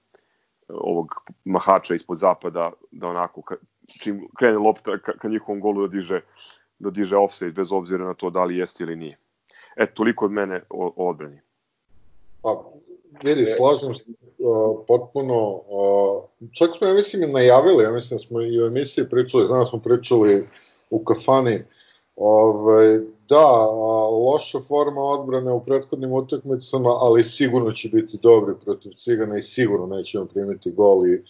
ovog 0.68 1.14
mahača 1.44 1.94
ispod 1.94 2.18
zapada 2.18 2.72
da 2.90 3.08
onako 3.08 3.42
ka, 3.42 3.54
čim 4.02 4.28
krene 4.38 4.58
lopta 4.58 4.98
ka, 4.98 5.12
ka 5.12 5.28
njihovom 5.28 5.60
golu 5.60 5.86
da 5.86 5.92
diže 5.92 6.20
da 6.78 6.90
diže 6.90 7.16
offside 7.16 7.50
bez 7.50 7.72
obzira 7.72 8.04
na 8.04 8.14
to 8.14 8.30
da 8.30 8.44
li 8.44 8.56
jeste 8.56 8.84
ili 8.84 8.96
nije. 8.96 9.18
E, 9.76 9.86
toliko 9.86 10.24
od 10.24 10.32
mene 10.32 10.62
o, 10.70 10.92
o 10.96 11.08
odbrani. 11.08 11.40
Pa, 12.42 12.64
vidi, 13.22 13.46
slažem 13.46 13.94
se 13.94 14.10
uh, 14.10 14.84
potpuno. 14.86 15.62
Uh, 15.68 16.24
čak 16.52 16.70
smo, 16.78 16.86
ja 16.86 16.94
mislim, 16.94 17.22
i 17.22 17.32
najavili, 17.32 17.84
ja 17.84 17.90
mislim 17.90 18.18
da 18.18 18.24
smo 18.24 18.42
i 18.42 18.62
u 18.62 18.66
emisiji 18.66 19.08
pričali, 19.10 19.46
znam 19.46 19.58
da 19.58 19.64
smo 19.64 19.78
pričali 19.78 20.48
u 20.90 21.04
kafani, 21.04 21.64
ovaj, 22.16 22.98
da, 23.28 23.66
loša 24.26 24.60
forma 24.60 25.02
odbrane 25.02 25.52
u 25.52 25.64
prethodnim 25.64 26.12
utakmicama, 26.12 26.90
ali 26.90 27.22
sigurno 27.22 27.72
će 27.72 27.88
biti 27.88 28.18
dobri 28.22 28.54
protiv 28.64 28.90
Cigana 28.90 29.38
i 29.38 29.42
sigurno 29.42 29.86
nećemo 29.86 30.24
primiti 30.24 30.70
gol 30.70 31.06
i 31.06 31.22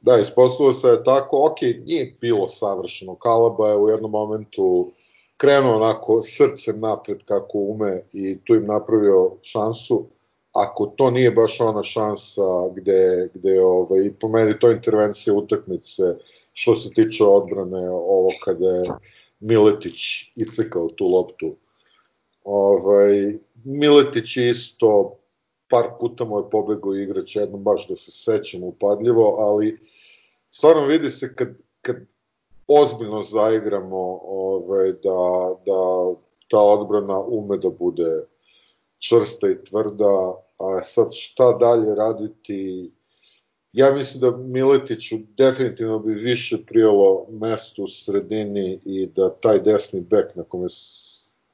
da, 0.00 0.16
ispostavilo 0.16 0.72
se 0.72 0.88
je 0.88 1.04
tako, 1.04 1.46
ok, 1.46 1.60
nije 1.86 2.16
bilo 2.20 2.48
savršeno, 2.48 3.14
Kalaba 3.14 3.68
je 3.68 3.76
u 3.76 3.88
jednom 3.88 4.10
momentu 4.10 4.92
krenuo 5.36 5.76
onako 5.76 6.22
srcem 6.22 6.80
napred 6.80 7.24
kako 7.24 7.58
ume 7.58 8.02
i 8.12 8.38
tu 8.44 8.54
im 8.54 8.66
napravio 8.66 9.30
šansu, 9.42 10.04
ako 10.52 10.86
to 10.86 11.10
nije 11.10 11.30
baš 11.30 11.60
ona 11.60 11.82
šansa 11.82 12.42
gde, 12.76 13.28
gde 13.34 13.60
ovaj, 13.62 14.10
po 14.20 14.28
meni 14.28 14.58
to 14.58 14.70
intervencija 14.70 15.34
utakmice 15.34 16.02
što 16.52 16.76
se 16.76 16.90
tiče 16.90 17.24
odbrane 17.24 17.90
ovo 17.90 18.28
kada 18.44 18.66
je 18.66 18.82
Miletić 19.40 19.96
isekao 20.36 20.88
tu 20.88 21.04
loptu. 21.04 21.56
Ovaj, 22.44 23.38
Miletić 23.64 24.36
je 24.36 24.50
isto 24.50 25.16
par 25.70 25.86
puta 26.00 26.24
mu 26.24 26.38
je 26.38 26.50
pobegao 26.50 26.94
igrač, 26.94 27.36
jednom 27.36 27.62
baš 27.64 27.88
da 27.88 27.96
se 27.96 28.10
sećam 28.10 28.62
upadljivo, 28.62 29.36
ali 29.38 29.78
stvarno 30.50 30.86
vidi 30.86 31.10
se 31.10 31.34
kad, 31.34 31.48
kad 31.82 31.96
ozbiljno 32.68 33.22
zaigramo 33.22 34.20
ovaj, 34.24 34.92
da, 34.92 35.54
da 35.66 36.12
ta 36.48 36.58
odbrana 36.60 37.20
ume 37.20 37.58
da 37.58 37.70
bude 37.70 38.26
čvrsta 39.08 39.50
i 39.50 39.64
tvrda, 39.64 40.34
a 40.60 40.82
sad 40.82 41.08
šta 41.12 41.52
dalje 41.52 41.94
raditi 41.94 42.90
Ja 43.72 43.92
mislim 43.92 44.20
da 44.20 44.36
Miletiću 44.36 45.18
definitivno 45.36 45.98
bi 45.98 46.14
više 46.14 46.58
prijelo 46.66 47.26
mesto 47.30 47.82
u 47.82 47.88
sredini 47.88 48.80
i 48.84 49.06
da 49.06 49.34
taj 49.34 49.58
desni 49.58 50.00
bek 50.00 50.36
na 50.36 50.42
kome 50.42 50.66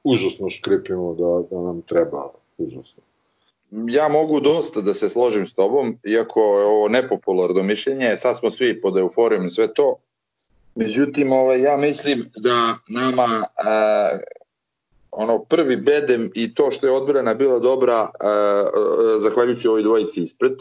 užasno 0.03 0.49
škripimo 0.49 1.13
da, 1.13 1.55
da 1.55 1.61
nam 1.61 1.81
treba 1.81 2.29
užasno. 2.57 3.03
Ja 3.71 4.07
mogu 4.07 4.39
dosta 4.39 4.81
da 4.81 4.93
se 4.93 5.09
složim 5.09 5.47
s 5.47 5.53
tobom, 5.53 5.97
iako 6.03 6.59
je 6.59 6.65
ovo 6.65 6.87
nepopularno 6.87 7.63
mišljenje, 7.63 8.17
sad 8.17 8.37
smo 8.37 8.49
svi 8.49 8.81
pod 8.81 8.97
euforijom 8.97 9.45
i 9.45 9.49
sve 9.49 9.73
to. 9.73 9.95
Međutim, 10.75 11.31
ovaj, 11.31 11.61
ja 11.61 11.77
mislim 11.77 12.25
da 12.35 12.75
nama 12.87 13.27
a, 13.65 14.09
ono 15.17 15.39
prvi 15.39 15.75
bedem 15.75 16.31
i 16.35 16.53
to 16.53 16.71
što 16.71 16.87
je 16.87 16.93
odbrana 16.93 17.33
bila 17.33 17.59
dobra 17.59 17.95
a, 17.95 18.09
a, 18.19 18.63
zahvaljujući 19.19 19.67
ovoj 19.67 19.83
dvojici 19.83 20.21
ispred, 20.21 20.53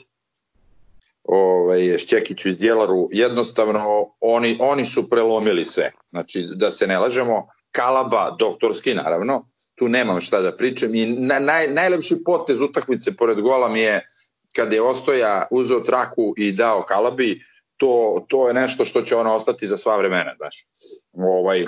ovaj, 1.25 1.99
Šćekiću 1.99 2.49
iz 2.49 2.59
Djelaru, 2.59 3.09
jednostavno 3.12 4.07
oni, 4.21 4.57
oni 4.61 4.87
su 4.87 5.11
prelomili 5.11 5.64
sve. 5.64 5.92
Znači, 6.11 6.49
da 6.55 6.71
se 6.71 6.87
ne 6.87 6.99
lažemo, 6.99 7.49
Kalaba, 7.71 8.37
doktorski 8.38 8.95
naravno, 8.95 9.49
tu 9.75 9.88
nemam 9.88 10.21
šta 10.21 10.40
da 10.40 10.57
pričam 10.57 10.95
i 10.95 11.07
na, 11.07 11.38
naj, 11.38 11.69
najlepši 11.69 12.16
potez 12.25 12.61
utakmice 12.61 13.16
pored 13.16 13.40
gola 13.40 13.69
mi 13.69 13.81
je 13.81 14.07
kada 14.55 14.75
je 14.75 14.83
Ostoja 14.83 15.47
uzeo 15.51 15.81
traku 15.81 16.35
i 16.37 16.53
dao 16.53 16.83
Kalabi, 16.83 17.40
to, 17.77 18.25
to 18.29 18.49
je 18.49 18.55
nešto 18.55 18.85
što 18.85 19.03
će 19.03 19.16
ono 19.16 19.35
ostati 19.35 19.66
za 19.66 19.77
sva 19.77 19.97
vremena, 19.97 20.35
znaš. 20.37 20.66
Ovaj, 21.12 21.66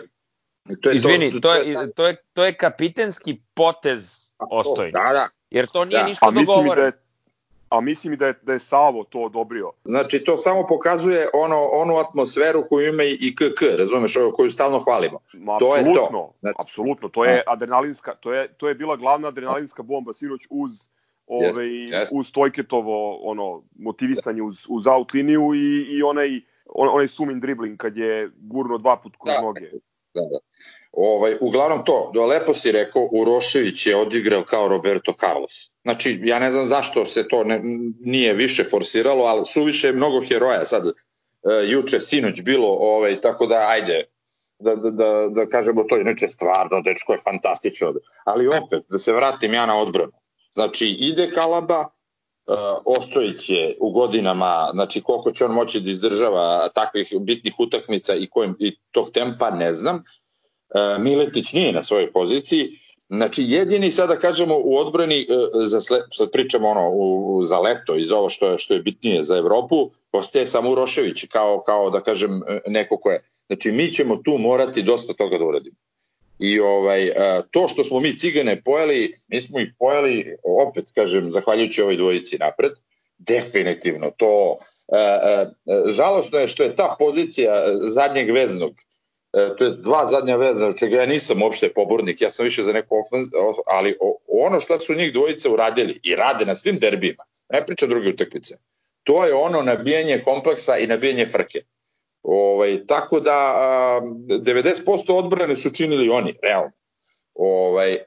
to 0.82 0.90
je 0.90 0.96
Izvini, 0.96 1.32
to, 1.32 1.40
to, 1.40 1.54
je, 1.54 1.92
to, 1.94 2.06
je, 2.06 2.16
to 2.32 2.44
je 2.44 2.52
kapitenski 2.52 3.40
potez 3.54 4.32
Ostoji. 4.50 4.92
Da, 4.92 5.10
da. 5.12 5.28
Jer 5.50 5.66
to 5.66 5.84
nije 5.84 6.00
da. 6.00 6.06
ništa 6.06 6.30
dogovoreno. 6.30 6.74
Da 6.74 6.82
je 6.82 6.92
a 7.68 7.80
mislim 7.80 8.12
i 8.12 8.16
da 8.16 8.26
je, 8.26 8.34
da 8.42 8.52
je 8.52 8.58
Savo 8.58 9.04
to 9.04 9.20
odobrio. 9.20 9.70
Znači, 9.84 10.24
to 10.24 10.36
samo 10.36 10.66
pokazuje 10.66 11.26
ono, 11.34 11.68
onu 11.72 11.96
atmosferu 11.96 12.62
koju 12.68 12.88
ima 12.88 13.02
i 13.02 13.34
KK, 13.34 13.62
razumeš, 13.78 14.14
koju 14.34 14.50
stalno 14.50 14.78
hvalimo. 14.78 15.18
Ma, 15.34 15.58
to 15.58 15.76
je 15.76 15.84
to. 15.84 16.32
Znači, 16.40 16.56
apsolutno, 16.64 17.08
to 17.08 17.24
je 17.24 17.42
adrenalinska, 17.46 18.14
to 18.14 18.32
je, 18.32 18.48
to 18.52 18.68
je 18.68 18.74
bila 18.74 18.96
glavna 18.96 19.28
adrenalinska 19.28 19.82
bomba 19.82 20.12
sinoć 20.12 20.46
uz 20.50 20.88
ove, 21.26 21.64
yes, 21.64 21.92
yes. 21.92 22.08
uz 22.12 22.32
Tojketovo 22.32 23.18
ono, 23.22 23.62
motivisanje 23.78 24.42
uz, 24.42 24.66
uz 24.68 24.86
out 24.86 25.14
liniju 25.14 25.54
i, 25.54 25.96
i 25.96 26.02
onaj, 26.02 26.40
on, 26.66 26.88
onaj 26.88 27.08
sumin 27.08 27.40
dribling 27.40 27.76
kad 27.76 27.96
je 27.96 28.30
gurno 28.36 28.78
dva 28.78 28.96
put 28.96 29.16
kroz 29.22 29.34
da, 29.34 29.42
noge. 29.42 29.70
Da, 30.20 30.28
da. 30.30 30.38
Ovaj, 30.92 31.36
uglavnom 31.40 31.84
to, 31.84 32.10
do 32.14 32.26
lepo 32.26 32.54
si 32.54 32.72
rekao, 32.72 33.08
Urošević 33.12 33.86
je 33.86 33.96
odigrao 33.96 34.42
kao 34.42 34.68
Roberto 34.68 35.12
Carlos. 35.12 35.70
Znači, 35.82 36.20
ja 36.22 36.38
ne 36.38 36.50
znam 36.50 36.66
zašto 36.66 37.04
se 37.04 37.28
to 37.28 37.44
ne, 37.44 37.60
nije 38.00 38.34
više 38.34 38.64
forsiralo, 38.64 39.24
ali 39.24 39.44
suviše 39.44 39.92
mnogo 39.92 40.20
heroja 40.28 40.64
sad, 40.64 40.86
e, 40.86 40.92
juče, 41.66 42.00
sinoć 42.00 42.42
bilo, 42.42 42.68
ovaj, 42.68 43.20
tako 43.20 43.46
da, 43.46 43.66
ajde, 43.68 44.04
da, 44.58 44.76
da, 44.76 44.90
da, 44.90 45.28
da 45.28 45.46
kažemo 45.46 45.84
to, 45.84 45.96
inače 45.96 46.28
stvarno, 46.28 46.82
dečko 46.82 47.12
je 47.12 47.18
fantastično, 47.24 47.94
ali 48.24 48.48
opet, 48.48 48.82
da 48.88 48.98
se 48.98 49.12
vratim 49.12 49.54
ja 49.54 49.66
na 49.66 49.80
odbranu. 49.80 50.12
Znači, 50.52 50.86
ide 50.86 51.30
Kalaba, 51.34 51.84
Ostojić 52.84 53.50
je 53.50 53.76
u 53.80 53.90
godinama, 53.90 54.70
znači 54.72 55.02
koliko 55.02 55.30
će 55.30 55.44
on 55.44 55.52
moći 55.52 55.80
da 55.80 55.90
izdržava 55.90 56.68
takvih 56.74 57.12
bitnih 57.20 57.54
utakmica 57.58 58.14
i, 58.14 58.26
kojim, 58.26 58.56
i 58.58 58.76
tog 58.90 59.10
tempa, 59.10 59.50
ne 59.50 59.72
znam. 59.72 59.96
Uh, 59.96 61.02
Miletić 61.02 61.52
nije 61.52 61.72
na 61.72 61.82
svojoj 61.82 62.12
poziciji, 62.12 62.70
Znači, 63.10 63.44
jedini 63.46 63.90
sada 63.90 64.16
kažemo 64.16 64.54
u 64.64 64.76
odbrani, 64.76 65.26
uh, 65.30 65.62
za 65.66 65.80
sle, 65.80 65.98
sad 66.12 66.30
pričamo 66.30 66.68
ono, 66.68 66.90
u, 66.92 67.42
za 67.44 67.58
leto 67.58 67.96
i 67.96 68.06
za 68.06 68.16
ovo 68.16 68.28
što 68.30 68.50
je, 68.50 68.58
što 68.58 68.74
je 68.74 68.82
bitnije 68.82 69.22
za 69.22 69.36
Evropu, 69.36 69.90
postaje 70.10 70.46
samo 70.46 70.70
Urošević 70.70 71.24
kao, 71.28 71.62
kao 71.66 71.90
da 71.90 72.00
kažem 72.00 72.42
neko 72.66 72.96
ko 72.96 73.10
je. 73.10 73.22
Znači, 73.46 73.72
mi 73.72 73.92
ćemo 73.92 74.16
tu 74.16 74.38
morati 74.38 74.82
dosta 74.82 75.12
toga 75.12 75.38
da 75.38 75.44
uradimo. 75.44 75.76
I 76.38 76.60
ovaj, 76.60 77.10
to 77.50 77.68
što 77.68 77.84
smo 77.84 78.00
mi 78.00 78.18
cigane 78.18 78.62
pojeli, 78.62 79.14
mi 79.28 79.40
smo 79.40 79.60
ih 79.60 79.72
pojeli, 79.78 80.36
opet 80.44 80.84
kažem, 80.94 81.30
zahvaljujući 81.30 81.82
ovoj 81.82 81.96
dvojici 81.96 82.38
napred, 82.38 82.72
definitivno 83.18 84.10
to, 84.16 84.56
žalostno 85.86 86.38
je 86.38 86.48
što 86.48 86.62
je 86.62 86.76
ta 86.76 86.96
pozicija 86.98 87.64
zadnjeg 87.80 88.30
veznog, 88.30 88.72
to 89.58 89.64
je 89.64 89.70
dva 89.70 90.06
zadnja 90.06 90.36
vezna, 90.36 90.72
čega 90.72 90.96
ja 90.96 91.06
nisam 91.06 91.42
uopšte 91.42 91.72
pobornik, 91.72 92.20
ja 92.20 92.30
sam 92.30 92.44
više 92.44 92.62
za 92.62 92.72
neku 92.72 92.96
ofenz, 92.96 93.26
ali 93.66 93.96
ono 94.28 94.60
što 94.60 94.78
su 94.78 94.94
njih 94.94 95.12
dvojice 95.12 95.48
uradili 95.48 96.00
i 96.02 96.14
rade 96.14 96.46
na 96.46 96.54
svim 96.54 96.78
derbima, 96.78 97.24
ne 97.52 97.66
priča 97.66 97.86
druge 97.86 98.08
utakmice, 98.08 98.54
to 99.04 99.24
je 99.24 99.34
ono 99.34 99.62
nabijanje 99.62 100.22
kompleksa 100.24 100.78
i 100.78 100.86
nabijanje 100.86 101.26
frke. 101.26 101.62
Ovaj, 102.30 102.86
tako 102.86 103.20
da 103.20 103.54
a, 103.56 104.00
90% 104.02 105.12
odbrane 105.12 105.56
su 105.56 105.70
činili 105.70 106.08
oni, 106.08 106.38
realno. 106.42 106.70
Ovaj, 107.34 107.98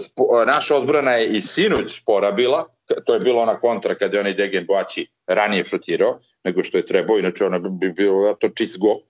spo, 0.00 0.44
naša 0.46 0.76
odbrana 0.76 1.12
je 1.12 1.26
i 1.26 1.40
sinuć 1.42 2.00
spora 2.00 2.32
bila, 2.32 2.64
to 3.06 3.14
je 3.14 3.20
bila 3.20 3.42
ona 3.42 3.60
kontra 3.60 3.94
kada 3.94 4.16
je 4.16 4.20
onaj 4.20 4.34
Degen 4.34 4.66
Boaći 4.66 5.06
ranije 5.26 5.64
šutirao, 5.64 6.20
nego 6.44 6.64
što 6.64 6.76
je 6.76 6.86
trebao, 6.86 7.18
inače 7.18 7.44
ona 7.44 7.58
bi 7.58 7.92
bilo 7.92 8.34
to 8.34 8.48
čist 8.48 8.78
go, 8.78 9.00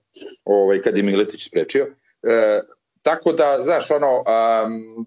ovaj, 0.45 0.81
kad 0.81 0.97
je 0.97 1.03
Miletić 1.03 1.47
sprečio. 1.47 1.87
E, 2.23 2.61
tako 3.01 3.33
da, 3.33 3.57
znaš, 3.61 3.91
ono, 3.91 4.13
um, 4.17 5.05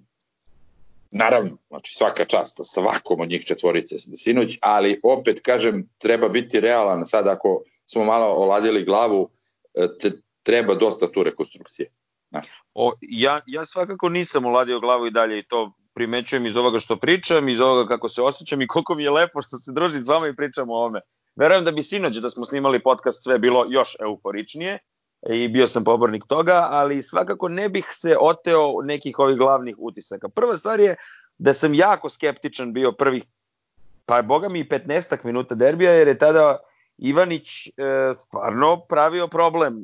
naravno, 1.11 1.59
znači 1.69 1.95
svaka 1.95 2.25
čast 2.25 2.61
svakom 2.63 3.21
od 3.21 3.29
njih 3.29 3.45
četvorice 3.45 3.97
sinoć, 3.99 4.59
ali 4.61 5.01
opet 5.03 5.41
kažem, 5.41 5.89
treba 5.99 6.29
biti 6.29 6.61
realan 6.61 7.07
sad 7.07 7.29
ako 7.29 7.63
smo 7.87 8.05
malo 8.05 8.27
oladili 8.27 8.85
glavu, 8.85 9.31
e, 9.75 9.87
te, 10.01 10.11
treba 10.43 10.75
dosta 10.75 11.07
tu 11.13 11.23
rekonstrukcije. 11.23 11.89
O, 12.75 12.93
ja, 13.01 13.41
ja 13.47 13.65
svakako 13.65 14.09
nisam 14.09 14.45
uladio 14.45 14.81
glavu 14.81 15.07
i 15.07 15.11
dalje 15.11 15.39
i 15.39 15.43
to 15.43 15.73
primećujem 15.95 16.47
iz 16.47 16.57
ovoga 16.57 16.79
što 16.79 16.97
pričam, 16.97 17.49
iz 17.49 17.61
ovoga 17.61 17.89
kako 17.89 18.09
se 18.09 18.23
osjećam 18.23 18.63
i 18.63 18.67
koliko 18.67 18.95
mi 18.95 19.03
je 19.03 19.11
lepo 19.11 19.43
što 19.43 19.59
se 19.59 19.73
družim 19.73 20.05
s 20.05 20.09
vama 20.09 20.29
i 20.29 20.37
pričam 20.37 20.71
o 20.71 20.75
ovome. 20.75 21.01
Verujem 21.37 21.65
da 21.65 21.71
bi 21.71 21.83
sinoć 21.83 22.17
da 22.17 22.31
smo 22.31 22.45
snimali 22.45 22.83
podcast 22.83 23.23
sve 23.23 23.39
bilo 23.39 23.67
još 23.69 23.97
euforičnije 24.01 24.79
i 25.31 25.49
bio 25.49 25.69
sam 25.69 25.85
pobornik 25.85 26.25
toga, 26.29 26.69
ali 26.71 27.03
svakako 27.03 27.49
ne 27.49 27.69
bih 27.69 27.89
se 27.93 28.17
oteo 28.21 28.83
nekih 28.83 29.19
ovih 29.19 29.37
glavnih 29.37 29.75
utisaka. 29.79 30.29
Prva 30.29 30.57
stvar 30.57 30.81
je 30.81 30.97
da 31.39 31.53
sam 31.53 31.75
jako 31.75 32.09
skeptičan 32.09 32.73
bio 32.73 32.93
prvih, 32.93 33.25
pa 34.07 34.23
boga 34.23 34.49
mi 34.49 34.65
15 34.65 35.25
minuta 35.25 35.55
derbija, 35.55 35.93
jer 35.93 36.09
je 36.09 36.19
tada 36.19 36.59
Ivanić 36.99 37.67
e, 37.67 37.73
stvarno 38.15 38.81
pravio 38.89 39.29
problem 39.29 39.75
e, 39.75 39.83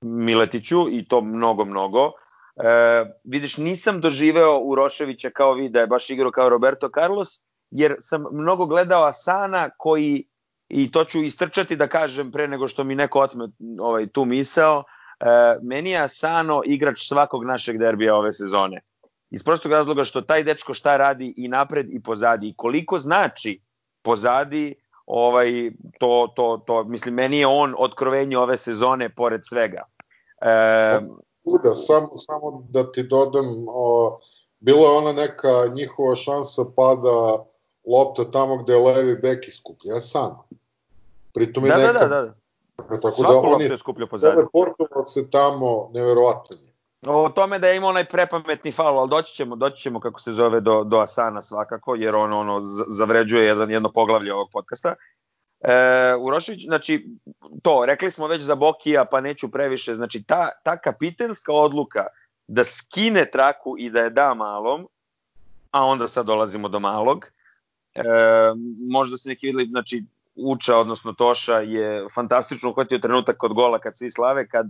Miletiću 0.00 0.88
i 0.90 1.04
to 1.08 1.20
mnogo, 1.20 1.64
mnogo. 1.64 2.12
E, 2.56 3.04
vidiš, 3.24 3.56
nisam 3.56 4.00
doživeo 4.00 4.58
Uroševića 4.58 5.30
kao 5.30 5.52
vi 5.52 5.68
da 5.68 5.80
je 5.80 5.86
baš 5.86 6.10
igrao 6.10 6.30
kao 6.30 6.48
Roberto 6.48 6.88
Carlos, 6.88 7.28
jer 7.70 7.96
sam 8.00 8.24
mnogo 8.32 8.66
gledao 8.66 9.04
Asana 9.04 9.70
koji, 9.78 10.24
i 10.68 10.90
to 10.90 11.04
ću 11.04 11.22
istrčati 11.22 11.76
da 11.76 11.88
kažem 11.88 12.32
pre 12.32 12.48
nego 12.48 12.68
što 12.68 12.84
mi 12.84 12.94
neko 12.94 13.20
otme 13.20 13.48
ovaj, 13.80 14.06
tu 14.06 14.24
misao, 14.24 14.84
e, 15.20 15.24
meni 15.62 15.90
je 15.90 16.02
Asano 16.02 16.62
igrač 16.64 17.08
svakog 17.08 17.44
našeg 17.44 17.78
derbija 17.78 18.16
ove 18.16 18.32
sezone. 18.32 18.80
Iz 19.30 19.42
prostog 19.44 19.72
razloga 19.72 20.04
što 20.04 20.20
taj 20.20 20.42
dečko 20.44 20.74
šta 20.74 20.96
radi 20.96 21.34
i 21.36 21.48
napred 21.48 21.86
i 21.90 22.02
pozadi 22.02 22.48
i 22.48 22.54
koliko 22.56 22.98
znači 22.98 23.60
pozadi 24.02 24.74
ovaj, 25.06 25.70
to, 25.98 26.28
to, 26.36 26.62
to, 26.66 26.84
mislim, 26.84 27.14
meni 27.14 27.38
je 27.38 27.46
on 27.46 27.74
otkrovenje 27.78 28.38
ove 28.38 28.56
sezone 28.56 29.08
pored 29.08 29.40
svega. 29.44 29.82
E, 30.40 31.00
da, 31.64 31.74
samo, 31.74 32.18
samo 32.18 32.66
da 32.68 32.92
ti 32.92 33.02
dodam, 33.02 33.64
o, 33.68 34.18
bila 34.60 34.80
je 34.80 34.96
ona 34.96 35.12
neka 35.12 35.48
njihova 35.74 36.14
šansa 36.14 36.62
pada 36.76 37.44
lopta 37.86 38.30
tamo 38.30 38.56
gde 38.56 38.72
je 38.72 38.78
levi 38.78 39.16
bek 39.16 39.48
iskuplja 39.48 40.00
sam. 40.00 40.38
Pritom 41.34 41.64
je 41.64 41.70
da, 41.70 41.76
neka... 41.76 41.92
Da, 41.92 42.06
da, 42.06 42.22
da. 42.22 42.34
Tako 43.00 43.10
Svako 43.10 43.46
da 43.48 43.54
oni, 43.54 43.64
je 43.64 43.78
skuplja 43.78 44.06
pozadnje. 44.06 44.42
Portugal 44.52 45.04
se 45.06 45.30
tamo 45.30 45.90
neverovatno 45.94 46.56
je. 46.62 46.71
O 47.06 47.28
tome 47.28 47.58
da 47.58 47.68
je 47.68 47.76
imao 47.76 47.90
onaj 47.90 48.04
prepametni 48.04 48.72
faul, 48.72 48.98
ali 48.98 49.10
doći 49.10 49.34
ćemo, 49.34 49.56
doći 49.56 49.82
ćemo 49.82 50.00
kako 50.00 50.20
se 50.20 50.32
zove 50.32 50.60
do, 50.60 50.84
do 50.84 50.98
Asana 50.98 51.42
svakako, 51.42 51.94
jer 51.94 52.14
on 52.14 52.32
ono 52.32 52.60
zavređuje 52.88 53.46
jedan, 53.46 53.70
jedno 53.70 53.92
poglavlje 53.92 54.34
ovog 54.34 54.48
podcasta. 54.52 54.94
E, 55.60 56.14
Urošević, 56.18 56.64
znači, 56.64 57.06
to, 57.62 57.84
rekli 57.86 58.10
smo 58.10 58.26
već 58.26 58.42
za 58.42 58.54
Bokija, 58.54 59.04
pa 59.04 59.20
neću 59.20 59.50
previše, 59.50 59.94
znači, 59.94 60.22
ta, 60.22 60.50
ta 60.64 60.76
kapitenska 60.76 61.52
odluka 61.52 62.06
da 62.48 62.64
skine 62.64 63.30
traku 63.30 63.76
i 63.78 63.90
da 63.90 64.00
je 64.00 64.10
da 64.10 64.34
malom, 64.34 64.88
a 65.70 65.84
onda 65.84 66.08
sad 66.08 66.26
dolazimo 66.26 66.68
do 66.68 66.80
malog, 66.80 67.26
e, 67.94 68.02
možda 68.90 69.16
se 69.16 69.28
neki 69.28 69.46
videli, 69.46 69.66
znači, 69.66 70.02
Uča, 70.34 70.78
odnosno 70.78 71.12
Toša, 71.12 71.58
je 71.58 72.06
fantastično 72.14 72.70
uhvatio 72.70 72.98
trenutak 72.98 73.36
kod 73.36 73.52
gola 73.52 73.78
kad 73.78 73.98
svi 73.98 74.10
slave, 74.10 74.48
kad 74.48 74.66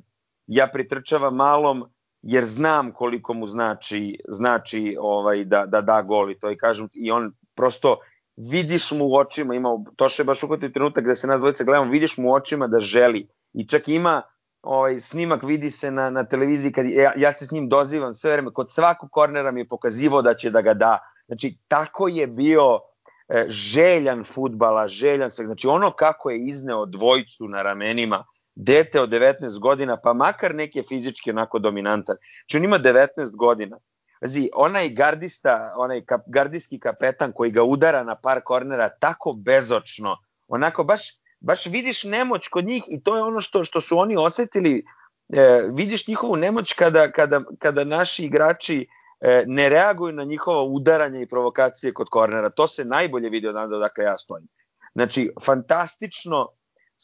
ja 0.46 0.66
pritrčavam 0.66 1.36
malom, 1.36 1.84
jer 2.22 2.44
znam 2.44 2.92
koliko 2.92 3.34
mu 3.34 3.46
znači 3.46 4.18
znači 4.28 4.96
ovaj 5.00 5.44
da 5.44 5.66
da 5.66 5.80
da 5.80 6.02
gol 6.02 6.30
i 6.30 6.38
to 6.38 6.50
i 6.50 6.56
kažem 6.56 6.88
i 6.94 7.10
on 7.10 7.32
prosto 7.54 7.96
vidiš 8.36 8.90
mu 8.90 9.04
u 9.04 9.14
očima, 9.14 9.54
ima, 9.54 9.68
Toša 9.96 10.22
je 10.22 10.24
baš 10.24 10.42
uhvatio 10.42 10.68
trenutak 10.68 11.04
gde 11.04 11.14
se 11.14 11.26
nas 11.26 11.40
dvojica 11.40 11.64
gledamo, 11.64 11.90
vidiš 11.90 12.18
mu 12.18 12.28
u 12.28 12.32
očima 12.32 12.66
da 12.66 12.80
želi. 12.80 13.28
I 13.52 13.68
čak 13.68 13.88
ima 13.88 14.22
ovaj 14.62 15.00
snimak 15.00 15.42
vidi 15.42 15.70
se 15.70 15.90
na, 15.90 16.10
na 16.10 16.24
televiziji 16.24 16.72
kad 16.72 16.86
ja, 16.86 17.12
ja 17.16 17.32
se 17.32 17.46
s 17.46 17.50
njim 17.50 17.68
dozivam 17.68 18.14
sve 18.14 18.32
vreme 18.32 18.52
kod 18.52 18.72
svakog 18.72 19.10
kornera 19.10 19.50
mi 19.50 19.60
je 19.60 19.68
pokazivao 19.68 20.22
da 20.22 20.34
će 20.34 20.50
da 20.50 20.60
ga 20.60 20.74
da. 20.74 20.98
Znači 21.26 21.58
tako 21.68 22.08
je 22.08 22.26
bio 22.26 22.80
e, 23.28 23.44
željan 23.48 24.24
futbala, 24.24 24.88
željan 24.88 25.30
sve. 25.30 25.44
Znači 25.44 25.66
ono 25.66 25.90
kako 25.90 26.30
je 26.30 26.46
izneo 26.46 26.86
dvojicu 26.86 27.48
na 27.48 27.62
ramenima, 27.62 28.24
dete 28.54 29.00
od 29.00 29.10
19 29.10 29.58
godina, 29.60 29.96
pa 29.96 30.12
makar 30.12 30.54
neke 30.54 30.82
fizički 30.82 31.30
onako 31.30 31.58
dominantan. 31.58 32.16
Znači 32.16 32.56
on 32.56 32.64
ima 32.64 32.78
19 32.78 33.36
godina 33.36 33.78
Pazi, 34.22 34.50
onaj 34.54 34.88
gardista, 34.88 35.74
onaj 35.76 36.04
kap, 36.06 36.20
gardijski 36.26 36.78
kapetan 36.80 37.32
koji 37.32 37.50
ga 37.50 37.62
udara 37.62 38.04
na 38.04 38.14
par 38.14 38.40
kornera 38.44 38.88
tako 38.88 39.32
bezočno, 39.32 40.16
onako 40.48 40.84
baš, 40.84 41.00
baš 41.40 41.66
vidiš 41.66 42.04
nemoć 42.04 42.48
kod 42.48 42.64
njih 42.64 42.84
i 42.88 43.02
to 43.02 43.16
je 43.16 43.22
ono 43.22 43.40
što, 43.40 43.64
što 43.64 43.80
su 43.80 43.98
oni 43.98 44.16
osetili, 44.16 44.84
e, 45.32 45.62
vidiš 45.72 46.08
njihovu 46.08 46.36
nemoć 46.36 46.72
kada, 46.72 47.10
kada, 47.12 47.40
kada 47.58 47.84
naši 47.84 48.24
igrači 48.24 48.86
e, 49.20 49.44
ne 49.46 49.68
reaguju 49.68 50.12
na 50.12 50.24
njihovo 50.24 50.64
udaranje 50.64 51.22
i 51.22 51.28
provokacije 51.28 51.94
kod 51.94 52.08
kornera. 52.08 52.50
To 52.50 52.66
se 52.66 52.84
najbolje 52.84 53.28
vidi 53.28 53.48
odavde 53.48 53.76
odakle 53.76 54.04
ja 54.04 54.18
stojim. 54.18 54.48
Znači, 54.94 55.30
fantastično 55.44 56.48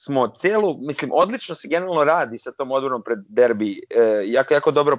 smo 0.01 0.29
celu, 0.29 0.79
mislim, 0.81 1.11
odlično 1.15 1.55
se 1.55 1.69
generalno 1.69 2.05
radi 2.05 2.39
sa 2.39 2.53
tom 2.53 2.71
odbranom 2.71 3.03
pred 3.03 3.19
derbi, 3.29 3.83
e, 3.91 4.23
jako, 4.27 4.55
jako 4.55 4.71
dobro 4.71 4.99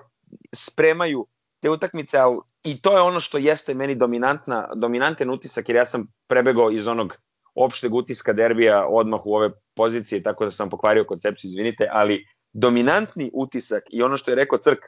spremaju 0.53 1.27
te 1.59 1.69
utakmice, 1.69 2.17
ali 2.17 2.37
i 2.63 2.81
to 2.81 2.95
je 2.95 3.01
ono 3.01 3.19
što 3.19 3.37
jeste 3.37 3.73
meni 3.73 3.95
dominantna, 3.95 4.67
dominanten 4.75 5.29
utisak, 5.29 5.69
jer 5.69 5.75
ja 5.75 5.85
sam 5.85 6.07
prebegao 6.27 6.71
iz 6.71 6.87
onog 6.87 7.15
opšteg 7.55 7.93
utiska 7.93 8.33
derbija 8.33 8.87
odmah 8.87 9.25
u 9.25 9.35
ove 9.35 9.49
pozicije, 9.75 10.23
tako 10.23 10.45
da 10.45 10.51
sam 10.51 10.69
pokvario 10.69 11.05
koncepciju, 11.07 11.49
izvinite, 11.49 11.87
ali 11.91 12.25
dominantni 12.53 13.31
utisak 13.33 13.83
i 13.89 14.03
ono 14.03 14.17
što 14.17 14.31
je 14.31 14.35
rekao 14.35 14.57
Crk, 14.57 14.79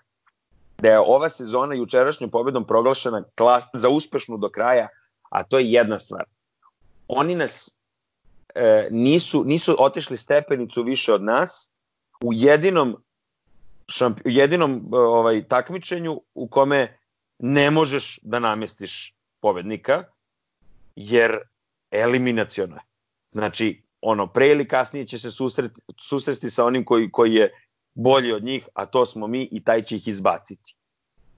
da 0.78 0.89
je 0.89 1.00
ova 1.00 1.30
sezona 1.30 1.76
jučerašnjom 1.76 2.30
pobedom 2.30 2.67
proglašena 2.67 3.24
klas, 3.36 3.69
za 3.74 3.89
uspešnu 3.89 4.38
do 4.38 4.50
kraja, 4.50 4.88
a 5.30 5.43
to 5.43 5.60
je 5.60 5.71
jedna 5.71 6.00
stvar. 6.00 6.24
Oni 7.08 7.36
nas 7.36 7.81
e, 8.56 8.88
nisu, 8.92 9.44
nisu 9.46 9.76
otišli 9.80 10.18
stepenicu 10.18 10.84
više 10.84 11.14
od 11.14 11.24
nas 11.24 11.72
u 12.24 12.34
jedinom 12.34 12.98
šampi, 13.90 14.22
jedinom 14.26 14.88
ovaj 14.92 15.44
takmičenju 15.44 16.22
u 16.34 16.48
kome 16.48 16.98
ne 17.40 17.72
možeš 17.72 18.20
da 18.22 18.40
namestiš 18.40 19.16
pobednika, 19.40 20.04
jer 20.96 21.38
eliminacijono 21.92 22.76
je. 22.76 22.82
Znači, 23.32 23.82
ono, 24.02 24.28
pre 24.28 24.48
ili 24.48 24.68
kasnije 24.68 25.08
će 25.08 25.20
se 25.20 25.32
susreti, 25.32 25.82
susresti 26.02 26.50
sa 26.50 26.66
onim 26.66 26.86
koji, 26.86 27.12
koji 27.12 27.34
je 27.34 27.52
bolji 27.94 28.32
od 28.32 28.44
njih, 28.44 28.68
a 28.74 28.86
to 28.86 29.06
smo 29.06 29.28
mi 29.28 29.50
i 29.52 29.64
taj 29.64 29.84
će 29.84 29.96
ih 29.96 30.08
izbaciti. 30.08 30.76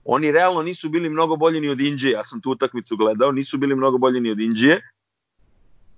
Oni 0.05 0.31
realno 0.31 0.61
nisu 0.61 0.89
bili 0.89 1.09
mnogo 1.09 1.35
bolji 1.35 1.61
ni 1.61 1.69
od 1.69 1.79
Indije, 1.79 2.11
ja 2.11 2.23
sam 2.23 2.41
tu 2.41 2.51
utakmicu 2.51 2.97
gledao, 2.97 3.31
nisu 3.31 3.57
bili 3.57 3.75
mnogo 3.75 3.97
bolji 3.97 4.21
ni 4.21 4.31
od 4.31 4.39
Indije, 4.39 4.81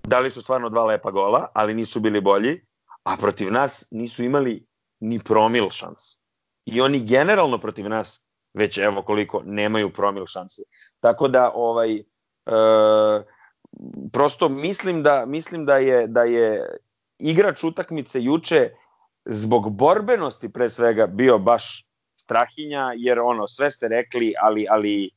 dali 0.07 0.31
su 0.31 0.41
stvarno 0.41 0.69
dva 0.69 0.83
lepa 0.83 1.11
gola, 1.11 1.47
ali 1.53 1.73
nisu 1.73 1.99
bili 1.99 2.21
bolji, 2.21 2.61
a 3.03 3.17
protiv 3.17 3.51
nas 3.51 3.87
nisu 3.91 4.23
imali 4.23 4.65
ni 4.99 5.19
promil 5.19 5.69
šans. 5.69 6.01
I 6.65 6.81
oni 6.81 6.99
generalno 6.99 7.57
protiv 7.57 7.89
nas, 7.89 8.21
već 8.53 8.77
evo 8.77 9.01
koliko, 9.01 9.41
nemaju 9.45 9.93
promil 9.93 10.25
šanse. 10.25 10.61
Tako 10.99 11.27
da, 11.27 11.51
ovaj, 11.55 11.95
e, 11.95 12.03
prosto 14.11 14.49
mislim 14.49 15.03
da, 15.03 15.25
mislim 15.25 15.65
da 15.65 15.77
je, 15.77 16.07
da 16.07 16.23
je 16.23 16.77
igrač 17.19 17.63
utakmice 17.63 18.21
juče 18.21 18.69
zbog 19.25 19.69
borbenosti 19.77 20.53
pre 20.53 20.69
svega 20.69 21.07
bio 21.07 21.37
baš 21.37 21.85
strahinja, 22.15 22.91
jer 22.95 23.19
ono, 23.19 23.47
sve 23.47 23.71
ste 23.71 23.87
rekli, 23.87 24.33
ali, 24.41 24.67
ali 24.69 25.09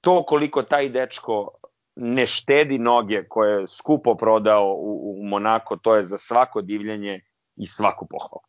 to 0.00 0.22
koliko 0.22 0.62
taj 0.62 0.88
dečko 0.88 1.50
ne 1.96 2.26
štedi 2.26 2.78
noge 2.78 3.24
koje 3.28 3.60
je 3.60 3.66
skupo 3.66 4.14
prodao 4.14 4.74
u, 4.78 5.20
u 5.20 5.24
Monako, 5.24 5.76
to 5.76 5.96
je 5.96 6.02
za 6.02 6.18
svako 6.18 6.62
divljenje 6.62 7.20
i 7.56 7.66
svaku 7.66 8.06
pohvalu. 8.10 8.42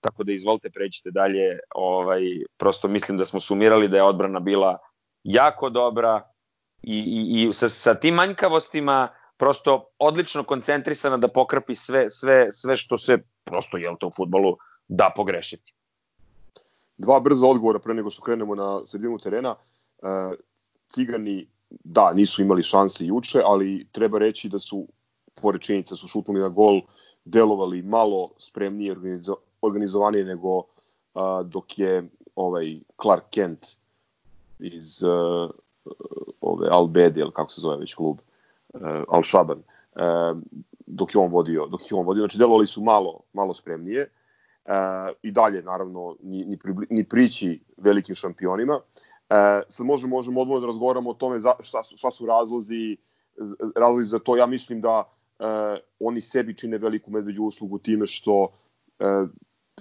Tako 0.00 0.24
da 0.24 0.32
izvolite 0.32 0.70
pređite 0.70 1.10
dalje, 1.10 1.58
ovaj, 1.74 2.22
prosto 2.56 2.88
mislim 2.88 3.18
da 3.18 3.24
smo 3.24 3.40
sumirali 3.40 3.88
da 3.88 3.96
je 3.96 4.02
odbrana 4.02 4.40
bila 4.40 4.78
jako 5.24 5.70
dobra 5.70 6.22
i, 6.82 6.98
i, 6.98 7.48
i 7.48 7.52
sa, 7.52 7.68
sa 7.68 7.94
tim 7.94 8.14
manjkavostima 8.14 9.08
prosto 9.36 9.86
odlično 9.98 10.44
koncentrisana 10.44 11.16
da 11.16 11.28
pokrapi 11.28 11.74
sve, 11.74 12.10
sve, 12.10 12.52
sve 12.52 12.76
što 12.76 12.98
se 12.98 13.18
prosto, 13.44 13.76
jel 13.76 13.96
to 14.00 14.06
u 14.06 14.12
futbolu, 14.16 14.56
da 14.88 15.12
pogrešiti. 15.16 15.74
Dva 16.98 17.20
brza 17.20 17.46
odgovora 17.46 17.78
pre 17.78 17.94
nego 17.94 18.10
što 18.10 18.22
krenemo 18.22 18.54
na 18.54 18.86
sredinu 18.86 19.18
terena. 19.18 19.54
E, 20.02 20.06
cigani, 20.88 21.46
da, 21.84 22.12
nisu 22.12 22.42
imali 22.42 22.62
šanse 22.62 23.06
juče, 23.06 23.42
ali 23.44 23.86
treba 23.92 24.18
reći 24.18 24.48
da 24.48 24.58
su, 24.58 24.86
pored 25.34 25.60
činjenica, 25.60 25.96
su 25.96 26.08
šutnuli 26.08 26.40
na 26.40 26.48
gol, 26.48 26.80
delovali 27.24 27.82
malo 27.82 28.30
spremnije, 28.38 28.92
organizo, 28.92 29.36
organizovanije 29.62 30.24
nego 30.24 30.62
a, 31.14 31.42
dok 31.42 31.78
je 31.78 32.08
ovaj 32.36 32.80
Clark 33.02 33.24
Kent 33.30 33.66
iz 34.58 35.02
uh, 35.02 35.50
ove 36.40 36.68
Albede, 36.70 37.20
ili 37.20 37.32
kako 37.32 37.50
se 37.50 37.60
zove 37.60 37.76
već 37.76 37.94
klub, 37.94 38.18
uh, 38.74 38.80
Al 39.08 39.22
Shaban, 39.22 39.58
uh, 39.58 40.38
dok 40.86 41.14
je 41.14 41.20
on 41.20 41.30
vodio, 41.30 41.66
dok 41.66 41.80
je 41.90 41.98
on 41.98 42.06
vodio, 42.06 42.20
znači 42.20 42.38
delovali 42.38 42.66
su 42.66 42.82
malo, 42.82 43.20
malo 43.32 43.54
spremnije. 43.54 44.10
Uh, 44.64 44.72
I 45.22 45.30
dalje, 45.30 45.62
naravno, 45.62 46.16
ni, 46.22 46.44
ni, 46.44 46.56
pri, 46.56 46.74
ni 46.90 47.04
prići 47.04 47.60
velikim 47.76 48.14
šampionima. 48.14 48.74
Uh, 48.74 49.01
sad 49.68 49.86
možemo, 49.86 50.16
možemo 50.16 50.40
odvojno 50.40 50.60
da 50.60 50.66
razgovaramo 50.66 51.10
o 51.10 51.14
tome 51.14 51.40
za, 51.40 51.52
šta, 51.60 51.82
su, 51.82 51.96
šta 51.96 52.10
su 52.10 52.26
razlozi, 52.26 52.96
razlozi 53.76 54.08
za 54.08 54.18
to. 54.18 54.36
Ja 54.36 54.46
mislim 54.46 54.80
da 54.80 54.98
uh, 54.98 55.46
oni 56.00 56.20
sebi 56.20 56.56
čine 56.56 56.78
veliku 56.78 57.10
medveđu 57.10 57.44
uslugu 57.44 57.78
time 57.78 58.06
što 58.06 58.42
uh, 58.42 59.28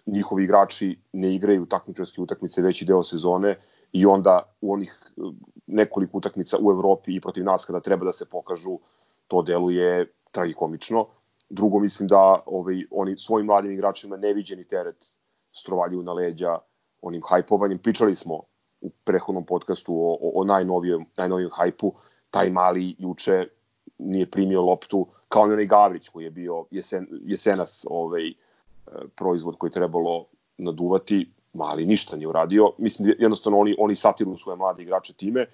njihovi 0.06 0.44
igrači 0.44 1.00
ne 1.14 1.36
igraju 1.36 1.66
takmičarske 1.66 2.22
utakmice 2.22 2.62
veći 2.62 2.86
deo 2.86 3.04
sezone 3.04 3.60
i 3.92 4.06
onda 4.06 4.56
u 4.62 4.74
onih 4.74 5.12
nekoliko 5.68 6.18
utakmica 6.18 6.58
u 6.62 6.72
Evropi 6.72 7.16
i 7.16 7.22
protiv 7.22 7.44
nas 7.44 7.66
kada 7.66 7.80
treba 7.80 8.06
da 8.06 8.14
se 8.14 8.30
pokažu, 8.30 8.80
to 9.28 9.42
deluje 9.42 10.14
tragikomično. 10.32 11.06
Drugo, 11.50 11.80
mislim 11.80 12.08
da 12.08 12.44
ovaj, 12.46 12.84
oni 12.92 13.18
svojim 13.18 13.46
mladim 13.46 13.72
igračima 13.72 14.18
neviđeni 14.18 14.64
teret 14.64 15.06
strovaljuju 15.52 16.04
na 16.04 16.14
leđa 16.14 16.58
onim 17.02 17.22
hajpovanjem. 17.30 17.80
Pričali 17.80 18.16
smo 18.16 18.42
u 18.82 18.90
prehodnom 18.90 19.46
podcastu 19.46 19.94
o, 19.94 20.18
o, 20.22 20.42
o 20.42 20.44
najnovijem, 20.44 21.06
najnovijem 21.18 21.52
hajpu. 21.54 21.94
Taj 22.32 22.50
mali 22.50 22.96
juče 23.00 23.48
nije 23.98 24.32
primio 24.32 24.62
loptu 24.62 25.08
kao 25.30 25.48
i 25.48 25.54
onaj 25.54 25.66
Gavrić 25.66 26.10
koji 26.10 26.24
je 26.24 26.32
bio 26.32 26.66
jesen, 26.72 27.08
jesenas 27.24 27.86
ovaj, 27.90 28.34
proizvod 29.16 29.58
koji 29.58 29.68
je 29.68 29.74
trebalo 29.74 30.26
naduvati, 30.58 31.32
mali 31.54 31.86
ništa 31.86 32.16
nije 32.16 32.28
uradio. 32.28 32.72
Mislim 32.78 33.16
jednostavno 33.20 33.60
oni, 33.60 33.76
oni 33.80 33.96
satiru 33.96 34.38
svoje 34.38 34.58
mlade 34.58 34.84
igrače 34.84 35.14
time, 35.14 35.46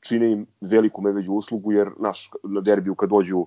čine 0.00 0.32
im 0.32 0.46
veliku 0.60 1.02
medveđu 1.02 1.32
uslugu, 1.32 1.72
jer 1.72 1.90
naš, 1.98 2.30
na 2.42 2.60
derbiju 2.60 2.94
kad 2.94 3.10
dođu 3.10 3.46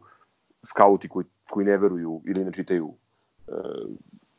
skauti 0.64 1.10
koji, 1.10 1.26
koji 1.50 1.66
ne 1.66 1.78
veruju 1.78 2.22
ili 2.26 2.46
ne 2.46 2.54
čitaju 2.54 2.94
e, 3.48 3.52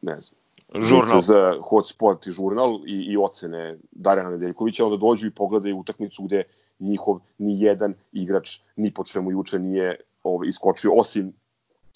ne 0.02 0.20
znam, 0.20 0.40
žurnal 0.74 1.20
za 1.20 1.54
hotspot 1.62 2.26
i 2.26 2.32
žurnal 2.32 2.80
i, 2.86 3.12
i 3.12 3.16
ocene 3.16 3.76
Darjana 3.90 4.30
Nedeljkovića, 4.30 4.84
onda 4.84 4.96
dođu 4.96 5.26
i 5.26 5.30
pogledaju 5.30 5.78
utakmicu 5.78 6.22
gde 6.22 6.42
njihov 6.78 7.20
ni 7.38 7.60
jedan 7.62 7.94
igrač 8.12 8.58
ni 8.76 8.94
po 8.94 9.04
čemu 9.04 9.30
juče 9.30 9.58
nije 9.58 9.96
ovaj, 10.22 10.48
iskočio, 10.48 10.92
osim 10.94 11.32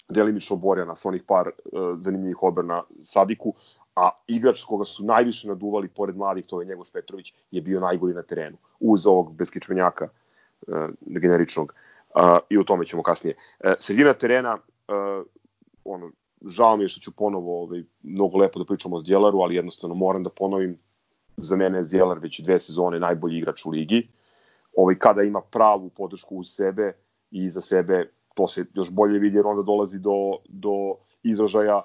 delimično 0.09 0.55
Borjana 0.55 0.95
sa 0.95 1.09
onih 1.09 1.23
par 1.27 1.47
uh, 1.47 1.81
zanimljivih 1.97 2.43
odbrana 2.43 2.83
Sadiku, 3.03 3.53
a 3.95 4.09
igrač 4.27 4.63
koga 4.63 4.85
su 4.85 5.05
najviše 5.05 5.47
naduvali 5.47 5.87
pored 5.87 6.17
mladih, 6.17 6.45
to 6.45 6.61
je 6.61 6.67
Njegoš 6.67 6.91
Petrović, 6.91 7.33
je 7.51 7.61
bio 7.61 7.79
najgori 7.79 8.13
na 8.13 8.21
terenu, 8.21 8.57
uz 8.79 9.07
ovog 9.07 9.35
beskičmenjaka 9.35 10.09
uh, 10.67 10.89
generičnog. 11.05 11.73
Uh, 12.15 12.37
I 12.49 12.57
o 12.57 12.63
tome 12.63 12.85
ćemo 12.85 13.03
kasnije. 13.03 13.35
Uh, 13.59 13.71
sredina 13.79 14.13
terena, 14.13 14.57
uh, 14.57 15.25
ono, 15.85 16.11
žao 16.47 16.77
mi 16.77 16.83
je 16.83 16.87
što 16.87 16.99
ću 16.99 17.15
ponovo 17.15 17.63
ovaj, 17.63 17.83
mnogo 18.03 18.37
lepo 18.37 18.59
da 18.59 18.65
pričamo 18.65 18.95
o 18.95 18.99
Zdjelaru, 18.99 19.39
ali 19.39 19.55
jednostavno 19.55 19.95
moram 19.95 20.23
da 20.23 20.29
ponovim, 20.29 20.77
za 21.37 21.55
mene 21.55 21.77
je 21.77 21.83
Zdjelar 21.83 22.19
već 22.19 22.39
dve 22.39 22.59
sezone 22.59 22.99
najbolji 22.99 23.37
igrač 23.37 23.65
u 23.65 23.69
ligi. 23.69 24.07
Ovaj, 24.77 24.95
kada 24.99 25.23
ima 25.23 25.41
pravu 25.41 25.89
podršku 25.89 26.35
uz 26.35 26.47
sebe 26.49 26.93
i 27.31 27.49
za 27.49 27.61
sebe 27.61 28.09
to 28.33 28.47
se 28.47 28.65
još 28.73 28.91
bolje 28.91 29.19
vidi 29.19 29.37
jer 29.37 29.47
onda 29.47 29.61
dolazi 29.61 29.99
do, 29.99 30.37
do 30.49 30.95
izražaja 31.23 31.81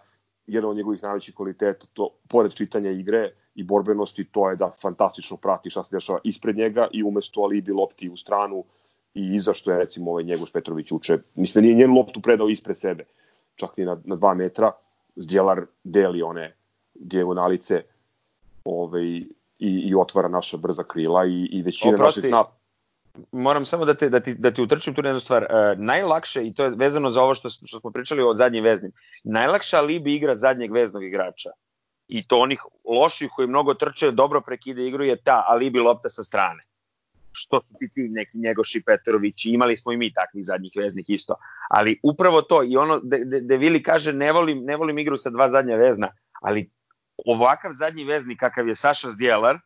jedan 0.47 0.71
od 0.71 0.77
njegovih 0.77 1.03
najvećih 1.03 1.35
kvaliteta, 1.35 1.87
to, 1.93 2.11
pored 2.29 2.55
čitanja 2.55 2.91
igre 2.91 3.31
i 3.55 3.63
borbenosti, 3.63 4.25
to 4.25 4.51
je 4.51 4.57
da 4.57 4.73
fantastično 4.83 5.37
prati 5.37 5.71
šta 5.71 5.85
se 5.85 5.97
dešava 5.97 6.19
ispred 6.25 6.57
njega 6.57 6.89
i 6.93 7.03
umesto 7.03 7.41
alibi 7.41 7.73
lopti 7.73 8.09
u 8.09 8.17
stranu 8.17 8.65
i 9.15 9.35
iza 9.35 9.55
što 9.55 9.73
je 9.73 9.79
recimo 9.79 10.11
ovaj 10.11 10.25
Njegoš 10.25 10.53
Petrović 10.53 10.93
uče. 10.93 11.19
Mislim 11.35 11.63
da 11.63 11.67
nije 11.67 11.79
njenu 11.79 11.95
loptu 11.95 12.21
predao 12.21 12.49
ispred 12.49 12.77
sebe, 12.77 13.05
čak 13.59 13.77
ni 13.77 13.85
na, 13.85 13.97
na 14.05 14.17
dva 14.17 14.35
metra. 14.35 14.73
Zdjelar 15.17 15.67
deli 15.85 16.23
one 16.23 16.55
dijagonalice 16.95 17.83
ovaj, 18.65 19.05
i, 19.05 19.27
i 19.59 19.95
otvara 19.95 20.29
naša 20.29 20.57
brza 20.57 20.85
krila 20.85 21.27
i, 21.27 21.49
i 21.51 21.63
većina 21.63 21.95
Oprosti, 21.95 22.21
naših 22.21 22.31
nap 22.31 22.59
moram 23.33 23.65
samo 23.65 23.85
da 23.85 23.95
te, 23.95 24.09
da 24.09 24.21
ti, 24.21 24.35
da 24.35 24.51
ti 24.51 24.63
utrčim 24.63 24.95
tu 24.95 25.03
jednu 25.05 25.21
stvar. 25.21 25.43
Uh, 25.43 25.79
najlakše, 25.79 26.47
i 26.47 26.55
to 26.55 26.65
je 26.65 26.71
vezano 26.77 27.11
za 27.11 27.23
ovo 27.23 27.35
što, 27.35 27.51
što 27.51 27.81
smo 27.81 27.91
pričali 27.91 28.23
o 28.23 28.35
zadnjim 28.35 28.65
veznim, 28.65 28.93
najlakše 29.25 29.77
alibi 29.77 30.15
igra 30.15 30.37
zadnjeg 30.37 30.73
veznog 30.73 31.05
igrača 31.05 31.51
i 32.09 32.27
to 32.29 32.41
onih 32.41 32.63
loših 32.85 33.31
koji 33.37 33.49
mnogo 33.49 33.75
trče, 33.75 34.11
dobro 34.11 34.41
prekide 34.41 34.87
igru 34.87 35.05
je 35.05 35.17
ta 35.17 35.45
alibi 35.49 35.79
lopta 35.79 36.09
sa 36.09 36.23
strane. 36.23 36.65
Što 37.39 37.63
su 37.63 37.75
ti 37.79 37.89
ti 37.95 38.09
neki 38.11 38.39
Njegoši 38.39 38.83
Petrović, 38.87 39.47
imali 39.47 39.77
smo 39.77 39.93
i 39.93 39.97
mi 39.97 40.13
takvih 40.13 40.47
zadnjih 40.47 40.73
veznih 40.77 41.05
isto. 41.09 41.35
Ali 41.71 42.01
upravo 42.03 42.43
to 42.43 42.63
i 42.63 42.77
ono 42.77 43.01
de, 43.01 43.25
de, 43.25 43.41
de 43.41 43.57
Vili 43.57 43.83
kaže 43.83 44.13
ne 44.13 44.33
volim, 44.33 44.65
ne 44.65 44.77
volim 44.77 44.99
igru 44.99 45.17
sa 45.17 45.31
dva 45.31 45.51
zadnja 45.51 45.77
vezna, 45.77 46.09
ali 46.41 46.71
ovakav 47.27 47.73
zadnji 47.75 48.05
vezni 48.05 48.37
kakav 48.37 48.69
je 48.69 48.75
Saša 48.75 49.11
Zdjelar, 49.11 49.59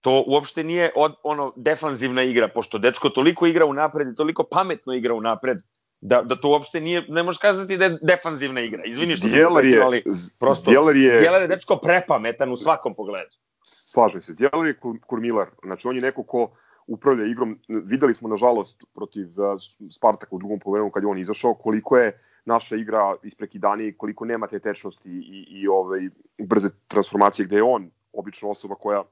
to 0.00 0.24
uopšte 0.26 0.64
nije 0.64 0.92
od, 0.96 1.14
ono 1.22 1.52
defanzivna 1.56 2.22
igra, 2.22 2.48
pošto 2.48 2.78
dečko 2.78 3.08
toliko 3.08 3.46
igra 3.46 3.66
u 3.66 3.72
napred 3.72 4.08
i 4.08 4.14
toliko 4.14 4.44
pametno 4.44 4.94
igra 4.94 5.14
u 5.14 5.20
napred, 5.20 5.58
da, 6.00 6.22
da 6.22 6.36
to 6.36 6.48
uopšte 6.48 6.80
nije, 6.80 7.04
ne 7.08 7.22
možeš 7.22 7.40
kazati 7.40 7.76
da 7.76 7.84
je 7.84 7.98
defanzivna 8.02 8.60
igra. 8.60 8.82
Izvini 8.86 9.14
što 9.14 9.28
Zdjelar 9.28 9.64
je, 9.64 9.82
ali 9.82 10.02
prosto, 10.38 10.70
Zdjelar 10.70 10.96
je, 10.96 11.18
Zdjelar 11.18 11.42
je 11.42 11.48
dečko 11.48 11.76
prepametan 11.76 12.52
u 12.52 12.56
svakom 12.56 12.94
pogledu. 12.94 13.36
Slažem 13.64 14.20
se, 14.20 14.32
Zdjelar 14.32 14.66
je 14.66 14.78
kurmilar, 15.06 15.48
znači 15.64 15.88
on 15.88 15.96
je 15.96 16.02
neko 16.02 16.22
ko 16.22 16.50
upravlja 16.88 17.26
igrom, 17.26 17.58
videli 17.68 18.14
smo 18.14 18.28
nažalost 18.28 18.84
protiv 18.94 19.28
uh, 19.40 19.60
Spartaka 19.90 20.36
u 20.36 20.38
drugom 20.38 20.58
pogledu 20.58 20.90
kad 20.90 21.02
je 21.02 21.08
on 21.08 21.18
izašao, 21.18 21.54
koliko 21.54 21.96
je 21.96 22.18
naša 22.44 22.76
igra 22.76 23.16
isprekidani, 23.22 23.92
koliko 23.92 24.24
nema 24.24 24.46
te 24.46 24.58
tečnosti 24.58 25.10
i, 25.10 25.46
i 25.50 25.68
ovaj, 25.68 26.08
brze 26.38 26.68
transformacije 26.88 27.46
gde 27.46 27.56
je 27.56 27.62
on 27.62 27.90
obično 28.12 28.50
osoba 28.50 28.74
koja 28.74 29.02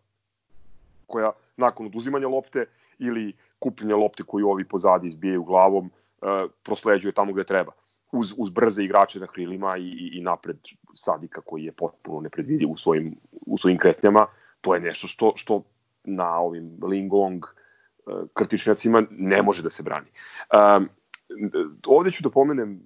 koja 1.07 1.33
nakon 1.57 1.87
oduzimanja 1.87 2.29
lopte 2.29 2.67
ili 2.99 3.33
kupljenja 3.59 3.97
lopte 3.97 4.23
koju 4.23 4.49
ovi 4.49 4.65
pozadi 4.65 5.09
izbijaju 5.09 5.45
glavom 5.45 5.87
uh, 5.87 6.51
prosleđuje 6.63 7.13
tamo 7.13 7.33
gde 7.33 7.45
treba. 7.45 7.73
Uz, 8.13 8.35
uz 8.37 8.51
brze 8.51 8.85
igrače 8.85 9.21
na 9.21 9.27
krilima 9.27 9.77
i, 9.77 10.11
i, 10.13 10.21
napred 10.21 10.57
Sadika 10.95 11.41
koji 11.41 11.65
je 11.65 11.73
potpuno 11.73 12.21
nepredvidiv 12.21 12.71
u 12.71 12.77
svojim, 12.77 13.17
u 13.47 13.59
svojim 13.59 13.79
kretnjama, 13.79 14.27
to 14.61 14.75
je 14.75 14.81
nešto 14.81 15.07
što, 15.07 15.33
što 15.37 15.63
na 16.05 16.39
ovim 16.39 16.79
Lingong 16.83 17.47
krtičnjacima 18.35 19.03
ne 19.11 19.43
može 19.43 19.63
da 19.63 19.71
se 19.71 19.83
brani. 19.83 20.07
Um, 20.55 20.89
ovde 21.87 22.11
ću 22.11 22.23
da 22.23 22.31
pomenem 22.31 22.81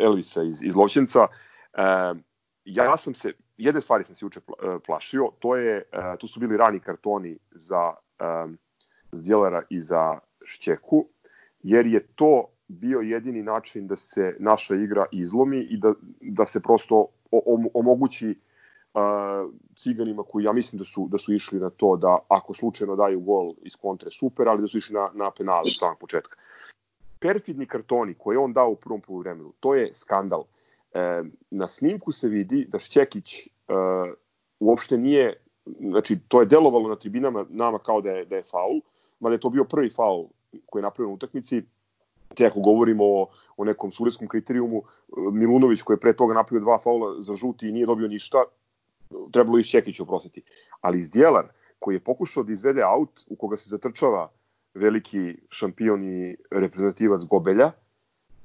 Elvisa 0.00 0.42
iz, 0.42 0.62
iz 0.62 0.74
Lovćenca. 0.74 1.20
Um, 1.20 2.22
ja 2.64 2.96
sam 2.96 3.14
se, 3.14 3.32
jedne 3.56 3.80
stvari 3.80 4.04
sam 4.04 4.14
se 4.14 4.24
juče 4.24 4.40
plašio, 4.86 5.30
to 5.38 5.56
je, 5.56 5.82
tu 6.18 6.26
su 6.26 6.40
bili 6.40 6.56
rani 6.56 6.80
kartoni 6.80 7.38
za 7.50 7.94
um, 8.44 8.58
Zdjelera 9.12 9.62
i 9.70 9.80
za 9.80 10.18
Šćeku, 10.44 11.06
jer 11.62 11.86
je 11.86 12.06
to 12.06 12.44
bio 12.68 13.00
jedini 13.00 13.42
način 13.42 13.86
da 13.86 13.96
se 13.96 14.36
naša 14.38 14.74
igra 14.74 15.06
izlomi 15.12 15.60
i 15.60 15.76
da, 15.76 15.92
da 16.20 16.46
se 16.46 16.60
prosto 16.60 17.06
omogući 17.74 18.34
uh, 18.94 19.50
ciganima 19.76 20.22
koji 20.22 20.44
ja 20.44 20.52
mislim 20.52 20.78
da 20.78 20.84
su, 20.84 21.08
da 21.10 21.18
su 21.18 21.32
išli 21.32 21.60
na 21.60 21.70
to 21.70 21.96
da 21.96 22.18
ako 22.28 22.54
slučajno 22.54 22.96
daju 22.96 23.20
gol 23.20 23.54
iz 23.62 23.76
kontre 23.76 24.10
super, 24.10 24.48
ali 24.48 24.60
da 24.60 24.68
su 24.68 24.78
išli 24.78 24.94
na, 24.94 25.10
na 25.14 25.30
penale 25.30 25.60
od 25.60 25.78
samog 25.78 25.98
početka. 25.98 26.36
Perfidni 27.18 27.66
kartoni 27.66 28.14
koje 28.18 28.38
on 28.38 28.52
dao 28.52 28.70
u 28.70 28.76
prvom 28.76 29.00
poluvremenu, 29.00 29.52
to 29.60 29.74
je 29.74 29.94
skandal. 29.94 30.44
E, 30.92 31.22
na 31.50 31.68
snimku 31.68 32.12
se 32.12 32.28
vidi 32.28 32.66
da 32.68 32.78
Šćekić 32.78 33.46
e, 33.46 33.50
uopšte 34.60 34.98
nije, 34.98 35.42
znači 35.80 36.18
to 36.28 36.40
je 36.40 36.46
delovalo 36.46 36.88
na 36.88 36.96
tribinama 36.96 37.46
nama 37.48 37.78
kao 37.78 38.00
da 38.00 38.10
je, 38.10 38.24
da 38.24 38.36
je 38.36 38.42
faul, 38.42 38.80
mada 39.20 39.34
je 39.34 39.40
to 39.40 39.50
bio 39.50 39.64
prvi 39.64 39.90
faul 39.90 40.26
koji 40.66 40.80
je 40.80 40.82
napravljen 40.82 41.12
u 41.12 41.14
utakmici, 41.14 41.62
te 42.34 42.46
ako 42.46 42.60
govorimo 42.60 43.04
o, 43.04 43.26
o 43.56 43.64
nekom 43.64 43.90
sureskom 43.90 44.28
kriterijumu, 44.28 44.82
Milunović 45.32 45.82
koji 45.82 45.94
je 45.94 46.00
pre 46.00 46.16
toga 46.16 46.34
napravio 46.34 46.64
dva 46.64 46.78
faula 46.78 47.20
za 47.20 47.32
žuti 47.34 47.68
i 47.68 47.72
nije 47.72 47.86
dobio 47.86 48.08
ništa, 48.08 48.44
trebalo 49.32 49.58
i 49.58 49.62
Šćekić 49.62 50.00
oprostiti. 50.00 50.42
Ali 50.80 51.04
Zdjelar, 51.04 51.48
koji 51.78 51.94
je 51.94 52.04
pokušao 52.04 52.42
da 52.42 52.52
izvede 52.52 52.82
aut 52.82 53.20
u 53.26 53.36
koga 53.36 53.56
se 53.56 53.68
zatrčava 53.70 54.30
veliki 54.74 55.36
šampion 55.50 56.04
i 56.04 56.36
reprezentativac 56.50 57.24
Gobelja, 57.24 57.72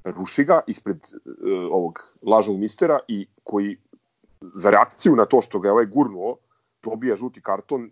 ruši 0.04 0.44
ga 0.44 0.60
ispred 0.66 0.96
uh, 0.96 1.32
ovog 1.70 2.02
lažnog 2.22 2.58
mistera 2.58 2.98
i 3.08 3.26
koji 3.44 3.76
za 4.54 4.70
reakciju 4.70 5.16
na 5.16 5.26
to 5.26 5.40
što 5.40 5.58
ga 5.58 5.68
je 5.68 5.72
ovaj 5.72 5.86
gurnuo 5.86 6.36
dobija 6.82 7.16
žuti 7.16 7.40
karton, 7.40 7.90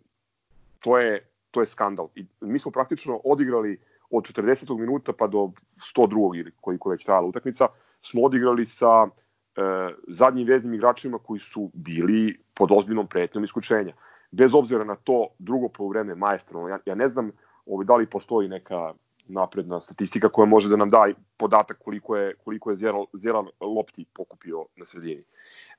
to 0.81 0.99
je, 0.99 1.27
to 1.51 1.61
je 1.61 1.66
skandal. 1.66 2.09
I 2.14 2.27
mi 2.41 2.59
smo 2.59 2.70
praktično 2.70 3.20
odigrali 3.25 3.79
od 4.11 4.25
40. 4.25 4.79
minuta 4.81 5.12
pa 5.12 5.27
do 5.27 5.51
102. 5.97 6.39
ili 6.39 6.53
koliko 6.61 6.91
već 6.91 7.05
trajala 7.05 7.27
utakmica, 7.27 7.68
smo 8.03 8.22
odigrali 8.22 8.66
sa 8.66 9.07
e, 9.07 9.61
zadnjim 10.09 10.47
veznim 10.49 10.75
igračima 10.75 11.18
koji 11.18 11.41
su 11.41 11.70
bili 11.75 12.39
pod 12.55 12.73
ozbiljnom 12.73 13.07
pretnjom 13.07 13.45
iskučenja. 13.45 13.95
Bez 14.31 14.55
obzira 14.55 14.85
na 14.85 14.97
to 14.97 15.29
drugo 15.39 15.69
polovreme 15.69 16.15
majestralno, 16.15 16.69
ja, 16.69 16.79
ja 16.87 16.95
ne 16.95 17.09
znam 17.09 17.33
ovaj, 17.67 17.85
da 17.85 17.97
li 17.97 18.07
postoji 18.07 18.49
neka 18.49 18.93
napredna 19.29 19.81
statistika 19.81 20.29
koja 20.29 20.47
može 20.47 20.69
da 20.69 20.77
nam 20.77 20.89
da 20.89 21.07
podatak 21.37 21.79
koliko 21.79 22.17
je, 22.17 22.35
koliko 22.45 22.71
je 22.71 22.77
Zeran, 22.77 23.05
Zeran 23.13 23.47
lopti 23.61 24.05
pokupio 24.15 24.67
na 24.77 24.87
sredini. 24.87 25.25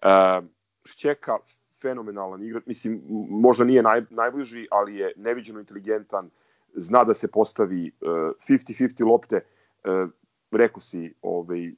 E, 0.02 0.42
Šćeka, 0.86 1.38
fenomenalan 1.82 2.44
igrač, 2.44 2.66
mislim, 2.66 3.02
možda 3.30 3.64
nije 3.64 3.84
naj, 3.84 4.04
najbliži, 4.10 4.68
ali 4.72 4.96
je 4.96 5.14
neviđeno 5.16 5.60
inteligentan, 5.60 6.30
zna 6.74 7.04
da 7.04 7.14
se 7.14 7.32
postavi 7.32 7.92
50-50 8.02 9.04
uh, 9.04 9.10
lopte, 9.10 9.42
uh, 9.84 10.10
rekao 10.52 10.80
si, 10.80 11.14
ovaj, 11.22 11.68
uh, 11.68 11.76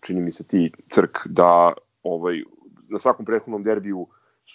čini 0.00 0.20
mi 0.20 0.32
se 0.32 0.46
ti 0.46 0.72
crk, 0.88 1.18
da 1.26 1.72
ovaj, 2.02 2.42
na 2.88 2.98
svakom 2.98 3.26
prethodnom 3.26 3.62
derbiju 3.62 4.06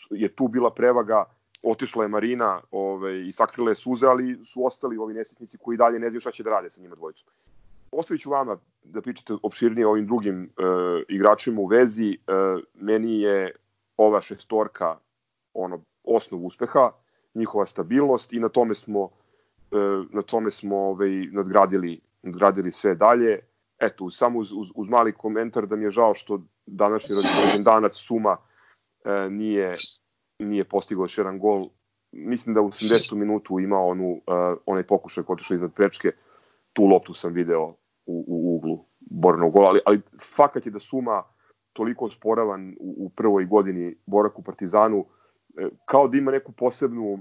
je 0.10 0.36
tu 0.36 0.48
bila 0.48 0.72
prevaga, 0.74 1.26
otišla 1.64 2.04
je 2.04 2.08
Marina 2.08 2.62
ovaj, 2.72 3.28
i 3.28 3.32
sakrile 3.32 3.72
je 3.72 3.76
suze, 3.76 4.08
ali 4.08 4.46
su 4.46 4.66
ostali 4.66 4.98
ovi 4.98 5.14
nesretnici 5.14 5.58
koji 5.58 5.78
dalje 5.78 6.00
ne 6.00 6.10
znaju 6.10 6.22
šta 6.22 6.32
će 6.32 6.44
da 6.44 6.50
rade 6.50 6.70
sa 6.70 6.82
njima 6.82 6.96
dvojicom. 6.96 7.28
Ostavit 7.92 8.22
ću 8.22 8.30
vama 8.30 8.58
da 8.84 9.02
pričate 9.02 9.34
opširnije 9.44 9.88
o 9.88 9.90
ovim 9.90 10.06
drugim 10.06 10.44
uh, 10.44 11.02
igračima 11.10 11.62
u 11.62 11.66
vezi. 11.66 12.18
Uh, 12.28 12.64
meni 12.74 13.20
je 13.22 13.52
ova 13.98 14.22
šestorka 14.22 14.98
ono, 15.54 15.82
osnov 16.04 16.46
uspeha, 16.46 16.92
njihova 17.34 17.66
stabilnost 17.66 18.34
i 18.34 18.40
na 18.40 18.50
tome 18.50 18.76
smo 18.76 19.02
uh, 19.02 19.10
na 20.10 20.22
tome 20.22 20.52
smo 20.52 20.78
ovaj, 20.78 21.10
nadgradili, 21.32 22.00
nadgradili 22.22 22.72
sve 22.72 22.96
dalje. 22.96 23.40
Eto, 23.80 24.10
samo 24.10 24.40
uz, 24.40 24.52
uz, 24.52 24.70
uz 24.76 24.90
mali 24.90 25.14
komentar 25.14 25.68
da 25.68 25.76
mi 25.76 25.84
je 25.84 25.90
žao 25.90 26.14
što 26.14 26.42
današnji 26.66 27.16
rođendanac 27.16 27.96
Suma 27.96 28.38
nije 29.30 29.72
nije 30.46 30.64
postigao 30.64 31.04
još 31.04 31.18
jedan 31.18 31.40
gol. 31.40 31.70
Mislim 32.12 32.56
da 32.56 32.62
u 32.62 32.68
80. 32.68 33.16
minutu 33.16 33.60
imao 33.60 33.88
onu, 33.88 34.12
uh, 34.12 34.58
onaj 34.66 34.84
pokušaj 34.84 35.24
koji 35.24 35.34
otišao 35.34 35.56
iznad 35.56 35.74
prečke. 35.74 36.12
Tu 36.74 36.86
loptu 36.86 37.14
sam 37.14 37.34
video 37.34 37.64
u, 38.06 38.26
u 38.28 38.56
uglu 38.56 38.86
bornog 39.00 39.54
gola, 39.54 39.70
ali, 39.70 39.80
ali 39.86 40.02
fakat 40.36 40.66
je 40.66 40.72
da 40.72 40.80
Suma 40.80 41.24
toliko 41.74 42.10
sporavan 42.10 42.76
u, 42.80 42.96
u 43.06 43.10
prvoj 43.10 43.46
godini 43.46 43.96
borak 44.06 44.40
u 44.40 44.44
Partizanu, 44.44 45.06
e, 45.58 45.70
kao 45.86 46.08
da 46.08 46.18
ima 46.18 46.32
neku 46.32 46.52
posebnu 46.52 47.20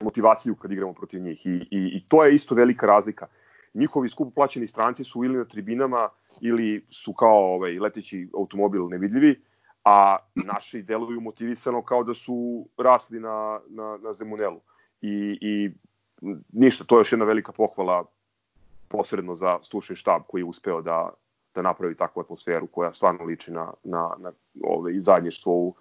motivaciju 0.00 0.54
kad 0.54 0.72
igramo 0.72 0.92
protiv 0.92 1.22
njih 1.22 1.46
i, 1.46 1.50
i, 1.50 1.66
i 1.70 2.04
to 2.08 2.24
je 2.24 2.34
isto 2.34 2.54
velika 2.54 2.86
razlika. 2.86 3.26
Njihovi 3.74 4.08
skupo 4.08 4.30
plaćeni 4.30 4.66
stranci 4.66 5.04
su 5.04 5.24
ili 5.24 5.38
na 5.38 5.44
tribinama 5.44 6.08
ili 6.40 6.84
su 6.90 7.12
kao 7.12 7.54
ovaj, 7.54 7.78
leteći 7.78 8.28
automobil 8.34 8.88
nevidljivi, 8.88 9.40
a 9.84 10.16
naši 10.34 10.82
deluju 10.82 11.20
motivisano 11.20 11.82
kao 11.82 12.04
da 12.04 12.14
su 12.14 12.66
rasli 12.78 13.20
na, 13.20 13.60
na, 13.68 13.98
na 14.02 14.12
Zemunelu. 14.12 14.60
I, 15.00 15.38
I 15.40 15.70
ništa, 16.52 16.84
to 16.84 16.96
je 16.96 17.00
još 17.00 17.12
jedna 17.12 17.24
velika 17.24 17.52
pohvala 17.52 18.04
posredno 18.88 19.34
za 19.34 19.58
stručni 19.62 19.96
štab 19.96 20.22
koji 20.28 20.40
je 20.40 20.44
uspeo 20.44 20.82
da, 20.82 21.10
da 21.54 21.62
napravi 21.62 21.96
takvu 21.96 22.20
atmosferu 22.20 22.66
koja 22.66 22.92
stvarno 22.92 23.24
liči 23.24 23.52
na, 23.52 23.72
na, 23.84 24.10
na 24.18 24.32
ove, 24.64 25.00
zajedništvo 25.00 25.52
u 25.52 25.74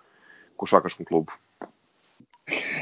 košakaškom 0.56 1.06
klubu. 1.06 1.32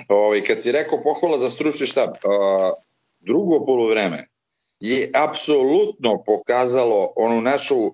Ovi, 0.09 0.43
kad 0.43 0.61
si 0.61 0.71
rekao 0.71 1.03
pohvala 1.03 1.37
za 1.37 1.49
stručni 1.49 1.87
štab, 1.87 2.09
a, 2.09 2.71
drugo 3.19 3.65
polovreme 3.65 4.27
je 4.79 5.11
apsolutno 5.15 6.23
pokazalo 6.23 7.13
onu 7.15 7.41
našu 7.41 7.91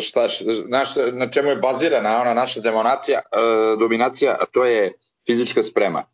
šta, 0.00 0.28
naš, 0.66 0.88
na 1.12 1.30
čemu 1.30 1.48
je 1.48 1.56
bazirana 1.56 2.20
ona 2.20 2.34
naša 2.34 2.60
demonacija, 2.60 3.18
e, 3.18 3.36
dominacija, 3.78 4.36
a 4.40 4.44
to 4.52 4.64
je 4.64 4.92
fizička 5.26 5.62
sprema. 5.62 6.04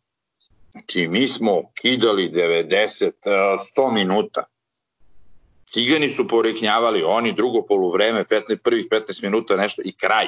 Znači, 0.71 1.07
mi 1.07 1.27
smo 1.27 1.71
kidali 1.73 2.31
90, 2.31 3.11
100 3.25 3.89
e, 3.89 3.93
minuta. 3.93 4.43
Cigani 5.71 6.09
su 6.09 6.27
poreknjavali, 6.27 7.03
oni 7.03 7.33
drugo 7.33 7.61
poluvreme, 7.61 8.23
15, 8.23 8.57
prvih 8.63 8.85
15 8.91 9.23
minuta, 9.23 9.55
nešto 9.55 9.81
i 9.85 9.91
kraj. 9.91 10.27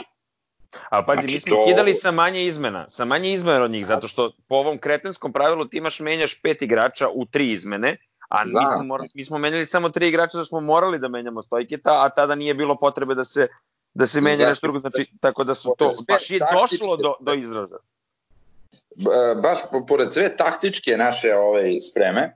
Ali 0.89 1.03
pazi, 1.07 1.19
znači, 1.19 1.33
mi 1.33 1.39
smo 1.39 1.55
to... 1.55 1.65
kidali 1.65 1.93
sa 1.93 2.11
manje 2.11 2.45
izmena, 2.45 2.89
sa 2.89 3.05
manje 3.05 3.33
izmena 3.33 3.63
od 3.63 3.71
njih, 3.71 3.85
zato 3.85 4.07
što 4.07 4.31
po 4.47 4.55
ovom 4.55 4.77
kretenskom 4.77 5.33
pravilu 5.33 5.65
ti 5.65 5.77
imaš 5.77 5.99
menjaš 5.99 6.41
pet 6.41 6.61
igrača 6.61 7.09
u 7.13 7.25
tri 7.25 7.51
izmene, 7.51 7.97
A 8.29 8.43
mi 8.45 8.51
smo, 8.51 8.83
morali, 8.83 9.09
mi 9.13 9.23
smo 9.23 9.37
menjali 9.37 9.65
samo 9.65 9.89
tri 9.89 10.07
igrača, 10.07 10.37
da 10.37 10.45
smo 10.45 10.59
morali 10.59 10.99
da 10.99 11.07
menjamo 11.07 11.41
Stojketa, 11.41 12.05
a 12.05 12.09
tada 12.09 12.35
nije 12.35 12.53
bilo 12.53 12.75
potrebe 12.75 13.15
da 13.15 13.23
se 13.23 13.47
da 13.93 14.05
se 14.05 14.21
menja 14.21 14.47
nešto 14.47 14.67
drugo, 14.67 14.79
znači 14.79 15.05
tako 15.21 15.43
da 15.43 15.55
su 15.55 15.75
to 15.77 15.91
baš 16.07 16.31
je 16.31 16.39
došlo 16.53 16.97
do 16.97 17.13
do 17.19 17.33
izraza. 17.33 17.77
Baš 19.41 19.59
pored 19.87 20.13
sve 20.13 20.37
taktičke 20.37 20.97
naše 20.97 21.35
ove 21.35 21.79
spreme, 21.79 22.35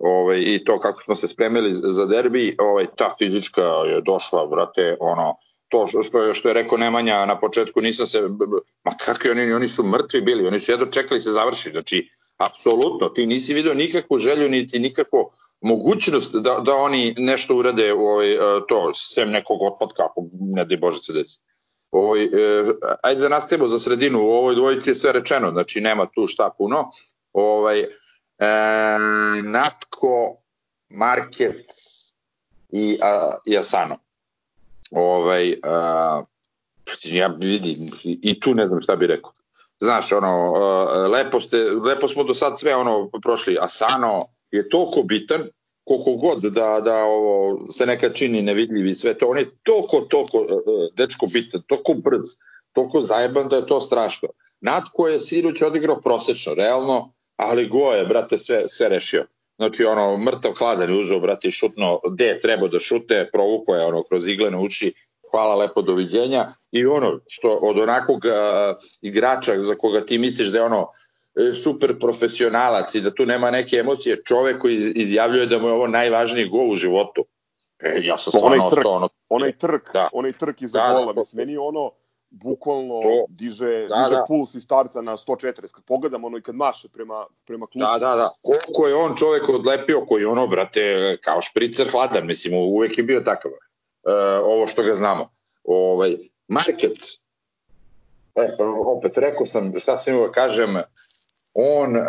ovaj 0.00 0.38
i 0.40 0.64
to 0.64 0.80
kako 0.80 1.02
smo 1.02 1.14
se 1.14 1.28
spremili 1.28 1.74
za 1.82 2.06
derbi, 2.06 2.56
ovaj 2.58 2.86
ta 2.96 3.14
fizička 3.18 3.62
je 3.62 4.00
došla, 4.00 4.46
brate, 4.46 4.96
ono 5.00 5.36
to 5.68 5.86
što 5.86 6.22
je 6.22 6.34
što 6.34 6.48
je 6.48 6.54
rekao 6.54 6.78
Nemanja 6.78 7.26
na 7.26 7.40
početku 7.40 7.80
nisam 7.80 8.06
se 8.06 8.20
ma 8.84 8.92
kakvi 9.04 9.30
oni 9.30 9.52
oni 9.52 9.68
su 9.68 9.82
mrtvi 9.82 10.20
bili, 10.20 10.46
oni 10.46 10.60
su 10.60 10.72
jedno 10.72 10.86
čekali 10.86 11.20
se 11.20 11.30
završi, 11.30 11.70
znači 11.70 12.10
Apsolutno, 12.36 13.08
ti 13.08 13.26
nisi 13.26 13.54
video 13.54 13.74
nikakvu 13.74 14.18
želju 14.18 14.48
niti 14.48 14.78
nikakvu 14.78 15.30
mogućnost 15.60 16.34
da, 16.34 16.60
da 16.64 16.74
oni 16.74 17.14
nešto 17.18 17.56
urade 17.56 17.92
ovaj, 17.92 18.36
to, 18.68 18.92
sem 18.94 19.30
nekog 19.30 19.62
otpadka, 19.62 20.04
ako 20.04 20.24
ne 20.32 20.64
di 20.64 20.76
Bože 20.76 21.00
se 21.02 21.12
desi. 21.12 21.38
Ovaj, 21.90 22.24
e, 22.24 22.28
ajde 23.02 23.20
da 23.20 23.28
nastavimo 23.28 23.68
za 23.68 23.78
sredinu, 23.78 24.18
u 24.18 24.30
ovoj 24.30 24.54
dvojici 24.54 24.90
je 24.90 24.94
sve 24.94 25.12
rečeno, 25.12 25.50
znači 25.50 25.80
nema 25.80 26.06
tu 26.14 26.26
šta 26.26 26.50
puno. 26.58 26.90
Ovaj, 27.32 27.80
e, 27.80 27.88
Natko, 29.42 30.36
Market 30.88 31.66
i, 32.68 32.98
a, 33.02 33.36
i 33.46 33.58
Asano. 33.58 33.98
Ovaj, 34.90 35.60
a, 35.62 36.22
ja 37.04 37.26
vidim, 37.26 37.90
i 38.02 38.40
tu 38.40 38.54
ne 38.54 38.66
znam 38.66 38.80
šta 38.80 38.96
bi 38.96 39.06
rekao 39.06 39.32
znaš, 39.80 40.12
ono, 40.12 40.52
uh, 40.52 41.10
lepo, 41.10 41.40
ste, 41.40 41.56
lepo 41.84 42.08
smo 42.08 42.24
do 42.24 42.34
sad 42.34 42.60
sve 42.60 42.76
ono 42.76 43.10
prošli, 43.22 43.58
Asano 43.60 44.22
je 44.50 44.68
toliko 44.68 45.02
bitan, 45.02 45.42
koliko 45.84 46.12
god 46.12 46.42
da, 46.42 46.80
da 46.84 47.04
ovo 47.04 47.58
se 47.70 47.86
neka 47.86 48.08
čini 48.12 48.42
nevidljivi 48.42 48.94
sve 48.94 49.14
to, 49.14 49.26
on 49.26 49.38
je 49.38 49.50
toliko, 49.62 50.00
toliko 50.00 50.38
uh, 50.38 50.48
dečko 50.96 51.26
bitan, 51.26 51.62
toliko 51.66 51.94
brz, 51.94 52.36
toliko 52.72 53.00
zajeban 53.00 53.48
da 53.48 53.56
je 53.56 53.66
to 53.66 53.80
strašno. 53.80 54.28
Natko 54.60 55.08
je 55.08 55.20
Siruć 55.20 55.62
odigrao 55.62 56.00
prosečno, 56.00 56.54
realno, 56.54 57.12
ali 57.36 57.68
go 57.68 57.92
je, 57.92 58.06
brate, 58.06 58.38
sve, 58.38 58.68
sve 58.68 58.88
rešio. 58.88 59.26
Znači, 59.56 59.84
ono, 59.84 60.16
mrtav 60.16 60.52
hladan 60.52 60.90
je 60.90 61.00
uzeo, 61.00 61.20
brate, 61.20 61.50
šutno 61.50 62.00
gde 62.12 62.26
je 62.26 62.40
trebao 62.40 62.68
da 62.68 62.78
šute, 62.78 63.28
provuko 63.32 63.74
je, 63.74 63.84
ono, 63.84 64.02
kroz 64.02 64.28
iglene 64.28 64.58
uši, 64.58 64.92
hvala 65.30 65.54
lepo, 65.54 65.82
doviđenja. 65.82 66.52
I 66.72 66.86
ono, 66.86 67.20
što 67.26 67.58
od 67.62 67.78
onakvog 67.78 68.24
uh, 68.24 68.76
igrača 69.02 69.58
za 69.58 69.74
koga 69.74 70.00
ti 70.00 70.18
misliš 70.18 70.48
da 70.48 70.58
je 70.58 70.64
ono, 70.64 70.86
e, 71.36 71.52
super 71.52 71.98
profesionalac 71.98 72.94
i 72.94 73.00
da 73.00 73.10
tu 73.10 73.26
nema 73.26 73.50
neke 73.50 73.76
emocije, 73.76 74.22
čovek 74.24 74.60
koji 74.60 74.74
izjavljuje 74.94 75.46
da 75.46 75.58
mu 75.58 75.68
je 75.68 75.74
ovo 75.74 75.86
najvažniji 75.86 76.48
gol 76.48 76.70
u 76.70 76.76
životu. 76.76 77.24
E, 77.82 78.00
ja 78.02 78.18
sam 78.18 78.30
stvarno 78.30 78.48
onaj 78.48 78.70
trk, 78.70 78.86
ono... 78.86 79.08
Onaj 79.28 79.52
trk, 79.52 79.92
da. 79.92 80.08
onaj 80.12 80.32
trk 80.32 80.62
iza 80.62 80.78
da, 80.78 80.92
gola, 80.92 81.12
da, 81.12 81.20
mislim, 81.20 81.36
meni 81.38 81.56
ono 81.56 81.90
bukvalno 82.30 83.00
to, 83.02 83.24
diže, 83.28 83.86
da, 83.88 83.96
diže 83.96 84.10
da. 84.10 84.24
puls 84.28 84.54
i 84.54 84.60
starca 84.60 85.00
na 85.00 85.16
140. 85.16 85.72
Kad 85.72 85.84
pogledam 85.84 86.24
ono 86.24 86.38
i 86.38 86.42
kad 86.42 86.54
maše 86.54 86.88
prema, 86.88 87.26
prema 87.46 87.66
klubu. 87.66 87.84
Da, 87.84 87.98
da, 87.98 88.16
da. 88.16 88.30
Koliko 88.42 88.86
je 88.86 88.94
on 88.94 89.16
čovek 89.16 89.48
odlepio 89.48 90.04
koji 90.06 90.24
ono, 90.24 90.46
brate, 90.46 91.16
kao 91.24 91.42
špricer 91.42 91.90
hladan, 91.90 92.26
mislim, 92.26 92.54
uvek 92.54 92.98
je 92.98 93.04
bio 93.04 93.20
takav. 93.20 93.50
Uh, 94.06 94.12
ovo 94.44 94.66
što 94.66 94.82
ga 94.82 94.94
znamo. 94.94 95.30
Ovaj, 95.64 96.16
Market, 96.48 96.98
e, 98.34 98.62
opet 98.86 99.18
rekao 99.18 99.46
sam, 99.46 99.72
šta 99.78 99.96
sam 99.96 100.12
imao 100.14 100.26
da 100.26 100.32
kažem, 100.32 100.76
on, 101.54 101.96
uh, 101.96 102.04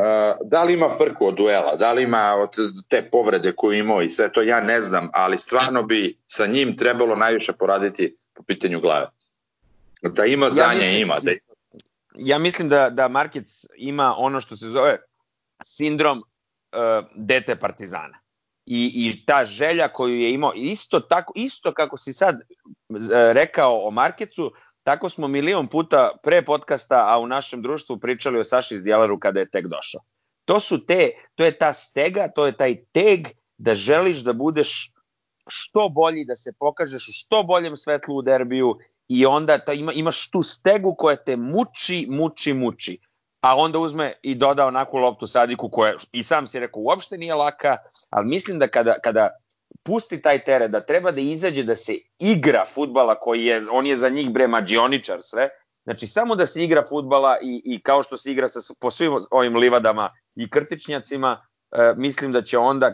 da 0.45 0.63
li 0.63 0.73
ima 0.73 0.89
frku 0.89 1.27
od 1.27 1.35
duela, 1.35 1.75
da 1.75 1.93
li 1.93 2.03
ima 2.03 2.35
od 2.35 2.49
te 2.87 3.09
povrede 3.11 3.51
koju 3.55 3.79
imao 3.79 4.01
i 4.01 4.09
sve 4.09 4.31
to, 4.33 4.41
ja 4.41 4.61
ne 4.61 4.81
znam, 4.81 5.09
ali 5.13 5.37
stvarno 5.37 5.83
bi 5.83 6.17
sa 6.27 6.45
njim 6.45 6.77
trebalo 6.77 7.15
najviše 7.15 7.53
poraditi 7.53 8.15
po 8.33 8.43
pitanju 8.43 8.79
glave. 8.79 9.07
Da 10.01 10.25
ima 10.25 10.49
znanje, 10.49 10.81
ja 10.81 10.85
mislim, 10.85 11.01
ima. 11.01 11.19
Da... 11.19 11.31
Ja 12.15 12.39
mislim 12.39 12.69
da, 12.69 12.89
da 12.89 13.07
Markec 13.07 13.65
ima 13.75 14.15
ono 14.17 14.41
što 14.41 14.55
se 14.55 14.67
zove 14.67 14.97
sindrom 15.63 16.17
uh, 16.17 17.07
dete 17.15 17.55
partizana. 17.55 18.19
I, 18.69 18.91
I 18.95 19.25
ta 19.25 19.45
želja 19.45 19.87
koju 19.87 20.19
je 20.19 20.33
imao, 20.33 20.51
isto, 20.55 20.99
tako, 20.99 21.33
isto 21.35 21.73
kako 21.73 21.97
si 21.97 22.13
sad 22.13 22.35
uh, 22.35 22.97
rekao 23.31 23.87
o 23.87 23.91
Markecu, 23.91 24.51
tako 24.83 25.09
smo 25.09 25.27
milion 25.27 25.67
puta 25.67 26.11
pre 26.23 26.41
podcasta, 26.45 27.05
a 27.09 27.19
u 27.19 27.27
našem 27.27 27.61
društvu 27.61 27.97
pričali 27.97 28.39
o 28.39 28.43
Saši 28.43 28.79
Zdjelaru 28.79 29.19
kada 29.19 29.39
je 29.39 29.49
tek 29.49 29.67
došao. 29.67 30.01
To 30.45 30.59
su 30.59 30.85
te, 30.85 31.11
to 31.35 31.45
je 31.45 31.57
ta 31.57 31.73
stega, 31.73 32.27
to 32.35 32.45
je 32.45 32.57
taj 32.57 32.75
teg 32.91 33.27
da 33.57 33.75
želiš 33.75 34.17
da 34.17 34.33
budeš 34.33 34.91
što 35.47 35.89
bolji, 35.89 36.25
da 36.25 36.35
se 36.35 36.51
pokažeš 36.59 37.07
u 37.07 37.11
što 37.13 37.43
boljem 37.43 37.77
svetlu 37.77 38.15
u 38.15 38.21
derbiju 38.21 38.75
i 39.07 39.25
onda 39.25 39.57
ta, 39.57 39.73
ima, 39.73 39.93
imaš 39.93 40.29
tu 40.29 40.43
stegu 40.43 40.95
koja 40.97 41.15
te 41.15 41.35
muči, 41.35 42.05
muči, 42.09 42.53
muči. 42.53 42.99
A 43.41 43.55
onda 43.55 43.79
uzme 43.79 44.13
i 44.21 44.35
doda 44.35 44.65
onakvu 44.65 44.97
loptu 44.97 45.27
Sadiku 45.27 45.69
koja, 45.69 45.93
i 46.11 46.23
sam 46.23 46.47
si 46.47 46.59
rekao, 46.59 46.81
uopšte 46.81 47.17
nije 47.17 47.35
laka, 47.35 47.77
ali 48.09 48.27
mislim 48.27 48.59
da 48.59 48.67
kada, 48.67 48.95
kada 49.03 49.29
pusti 49.83 50.21
taj 50.21 50.43
teret, 50.43 50.71
da 50.71 50.81
treba 50.85 51.11
da 51.11 51.21
izađe 51.21 51.63
da 51.63 51.75
se 51.75 51.93
igra 52.19 52.65
futbala 52.65 53.19
koji 53.19 53.45
je, 53.45 53.61
on 53.71 53.85
je 53.87 53.95
za 53.95 54.09
njih 54.09 54.29
bre 54.29 54.47
mađioničar 54.47 55.17
sve, 55.21 55.49
znači 55.83 56.07
samo 56.07 56.35
da 56.35 56.45
se 56.45 56.63
igra 56.63 56.83
futbala 56.89 57.37
i, 57.41 57.61
i 57.65 57.79
kao 57.81 58.03
što 58.03 58.17
se 58.17 58.31
igra 58.31 58.47
sa, 58.47 58.59
po 58.79 58.91
svim 58.91 59.11
ovim 59.31 59.55
livadama 59.55 60.09
i 60.35 60.49
krtičnjacima, 60.49 61.41
e, 61.71 61.93
mislim 61.97 62.31
da 62.31 62.41
će 62.41 62.57
onda 62.57 62.93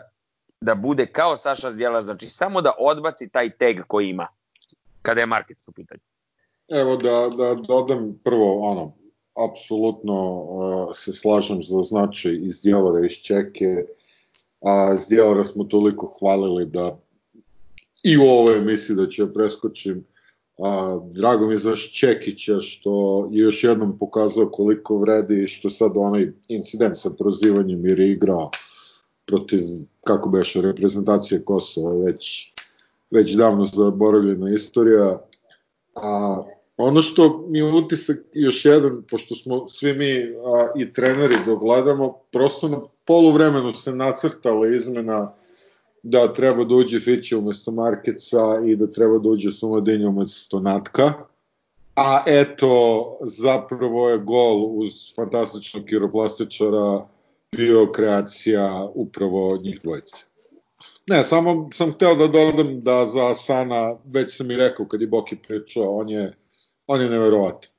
da 0.60 0.74
bude 0.74 1.06
kao 1.06 1.36
Saša 1.36 1.70
Zdjelar, 1.70 2.04
znači 2.04 2.26
samo 2.26 2.60
da 2.60 2.72
odbaci 2.78 3.28
taj 3.28 3.50
tag 3.50 3.76
koji 3.86 4.08
ima 4.08 4.26
kada 5.02 5.20
je 5.20 5.26
market 5.26 5.58
u 5.68 5.72
pitanju. 5.72 6.00
Evo 6.68 6.96
da, 6.96 7.28
da 7.36 7.54
dodam 7.54 8.20
prvo 8.24 8.60
ono, 8.60 8.92
apsolutno 9.34 10.42
uh, 10.42 10.88
se 10.94 11.12
slažem 11.12 11.62
za 11.62 11.82
značaj 11.82 12.38
iz 12.42 12.60
Djelara 12.62 13.06
iz 13.06 13.12
Čeke, 13.12 13.84
a 14.60 14.96
Djelara 15.08 15.44
smo 15.44 15.64
toliko 15.64 16.16
hvalili 16.18 16.66
da 16.66 16.98
i 18.04 18.18
u 18.18 18.22
ovoj 18.22 18.58
emisiji 18.58 18.96
da 18.96 19.08
će 19.08 19.32
preskočim. 19.32 20.06
A, 20.58 20.98
drago 21.12 21.46
mi 21.46 21.54
je 21.54 21.58
za 21.58 21.76
Čekića 21.76 22.60
što 22.60 23.28
je 23.32 23.42
još 23.42 23.64
jednom 23.64 23.98
pokazao 23.98 24.50
koliko 24.50 24.98
vredi 24.98 25.42
i 25.42 25.46
što 25.46 25.70
sad 25.70 25.92
onaj 25.94 26.32
incident 26.48 26.96
sa 26.96 27.10
prozivanjem 27.18 27.86
jer 27.86 28.00
je 28.00 28.10
igrao 28.10 28.50
protiv, 29.26 29.64
kako 30.04 30.28
beše, 30.28 30.60
reprezentacije 30.60 31.44
Kosova 31.44 32.04
već 32.04 32.52
već 33.10 33.34
davno 33.34 33.64
zaboravljena 33.64 34.50
istorija. 34.50 35.20
A 35.94 36.42
ono 36.76 37.02
što 37.02 37.46
mi 37.48 37.62
utisak 37.62 38.18
još 38.32 38.64
jedan, 38.64 39.02
pošto 39.10 39.34
smo 39.34 39.68
svi 39.68 39.92
mi 39.92 40.14
a, 40.14 40.68
i 40.78 40.92
treneri 40.92 41.36
dogledamo, 41.46 42.18
prosto 42.32 42.68
na 42.68 42.80
poluvremenu 43.04 43.72
se 43.72 43.94
nacrtala 43.94 44.66
izmena 44.66 45.32
da 46.02 46.32
treba 46.32 46.64
da 46.64 46.74
uđe 46.74 47.00
Fiće 47.00 47.36
umesto 47.36 47.70
Markeca 47.70 48.38
i 48.66 48.76
da 48.76 48.86
treba 48.86 49.18
da 49.18 49.28
uđe 49.28 49.52
Sumadinja 49.52 50.08
umesto 50.08 50.60
Natka. 50.60 51.12
A 51.96 52.22
eto, 52.26 53.04
zapravo 53.22 54.10
je 54.10 54.18
gol 54.18 54.64
uz 54.64 55.14
fantastičnog 55.16 55.84
kiroplastičara 55.84 57.06
bio 57.56 57.92
kreacija 57.92 58.88
upravo 58.94 59.56
njih 59.56 59.80
dvojice. 59.82 60.16
Ne, 61.06 61.24
samo 61.24 61.70
sam 61.74 61.92
hteo 61.92 62.14
da 62.14 62.26
dodam 62.26 62.80
da 62.80 63.06
za 63.06 63.30
Asana, 63.30 63.96
već 64.04 64.36
sam 64.36 64.50
i 64.50 64.56
rekao 64.56 64.86
kad 64.86 65.00
je 65.00 65.06
Boki 65.06 65.36
pričao, 65.36 65.96
on 65.96 66.08
je, 66.08 66.32
on 66.86 67.00
je 67.00 67.10
neverovatan. 67.10 67.70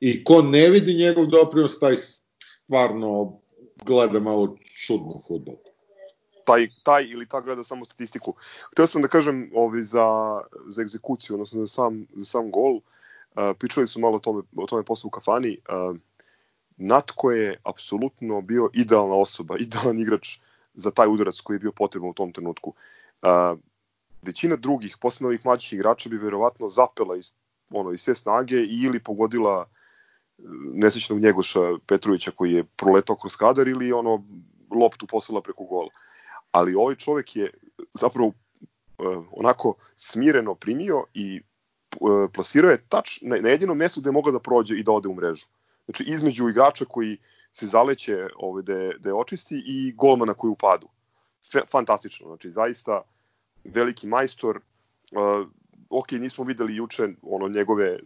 I 0.00 0.24
ko 0.24 0.42
ne 0.42 0.68
vidi 0.70 0.94
njegov 0.94 1.26
doprinos, 1.26 1.78
taj 1.78 1.96
stvarno 1.96 3.40
gleda 3.84 4.20
malo 4.20 4.56
čudno 4.86 5.20
futbol. 5.28 5.56
Taj, 6.44 6.68
taj 6.82 7.04
ili 7.04 7.28
ta 7.28 7.40
gleda 7.40 7.64
samo 7.64 7.84
statistiku. 7.84 8.34
Hteo 8.72 8.86
sam 8.86 9.02
da 9.02 9.08
kažem 9.08 9.50
ovi 9.54 9.82
za, 9.82 10.40
za 10.66 10.82
egzekuciju, 10.82 11.34
odnosno 11.34 11.60
za 11.60 11.68
sam, 11.68 12.06
za 12.14 12.24
sam 12.24 12.50
gol. 12.50 12.74
Uh, 12.76 12.82
pričali 13.58 13.86
su 13.86 14.00
malo 14.00 14.16
o 14.16 14.18
tome, 14.18 14.42
o 14.56 14.66
tome 14.66 14.84
posle 14.84 15.08
u 15.08 15.10
kafani. 15.10 15.58
Uh, 15.68 15.96
Natko 16.76 17.30
je 17.30 17.60
apsolutno 17.64 18.40
bio 18.40 18.70
idealna 18.72 19.14
osoba, 19.14 19.56
idealan 19.66 19.98
igrač 20.00 20.38
za 20.74 20.90
taj 20.90 21.08
udarac 21.08 21.40
koji 21.40 21.54
je 21.54 21.60
bio 21.60 21.72
potreban 21.72 22.10
u 22.10 22.14
tom 22.14 22.32
trenutku. 22.32 22.74
Uh, 23.22 23.58
većina 24.22 24.56
drugih, 24.56 24.96
posebno 25.00 25.28
ovih 25.28 25.44
mlađih 25.44 25.72
igrača 25.72 26.08
bi 26.08 26.16
verovatno 26.16 26.68
zapela 26.68 27.16
iz, 27.16 27.32
ono, 27.70 27.92
iz 27.92 28.00
sve 28.00 28.14
snage 28.14 28.56
ili 28.56 29.00
pogodila 29.00 29.66
e, 29.66 30.42
nesrećnog 30.74 31.20
Njegoša 31.20 31.60
Petrovića 31.86 32.30
koji 32.30 32.52
je 32.52 32.64
proletao 32.64 33.16
kroz 33.16 33.36
kadar 33.36 33.68
ili 33.68 33.92
ono 33.92 34.24
loptu 34.70 35.06
poslala 35.06 35.42
preko 35.42 35.64
gola. 35.64 35.90
Ali 36.50 36.74
ovaj 36.74 36.94
čovek 36.94 37.36
je 37.36 37.50
zapravo 37.94 38.26
uh, 38.28 39.24
onako 39.32 39.74
smireno 39.96 40.54
primio 40.54 41.04
i 41.14 41.40
uh, 42.00 42.30
plasirao 42.34 42.70
je 42.70 42.84
tač 42.88 43.20
na, 43.22 43.36
na 43.36 43.48
jedinom 43.48 43.76
mestu 43.76 44.00
gde 44.00 44.08
je 44.08 44.12
mogao 44.12 44.32
da 44.32 44.40
prođe 44.40 44.78
i 44.78 44.82
da 44.82 44.92
ode 44.92 45.08
u 45.08 45.14
mrežu. 45.14 45.46
Znači 45.84 46.04
između 46.04 46.48
igrača 46.48 46.84
koji 46.84 47.16
se 47.52 47.66
zaleće 47.66 48.28
ovaj, 48.36 48.62
da, 48.62 48.72
je, 48.72 48.98
da 48.98 49.08
je 49.08 49.14
očisti 49.14 49.62
i 49.66 49.92
golmana 49.92 50.34
koji 50.34 50.50
upadu. 50.50 50.88
Fantastično, 51.70 52.26
znači 52.26 52.50
zaista 52.50 53.02
veliki 53.64 54.06
majstor. 54.06 54.60
Ok, 55.90 56.12
nismo 56.12 56.44
videli 56.44 56.76
juče 56.76 57.08
ono 57.22 57.48
njegove 57.48 57.98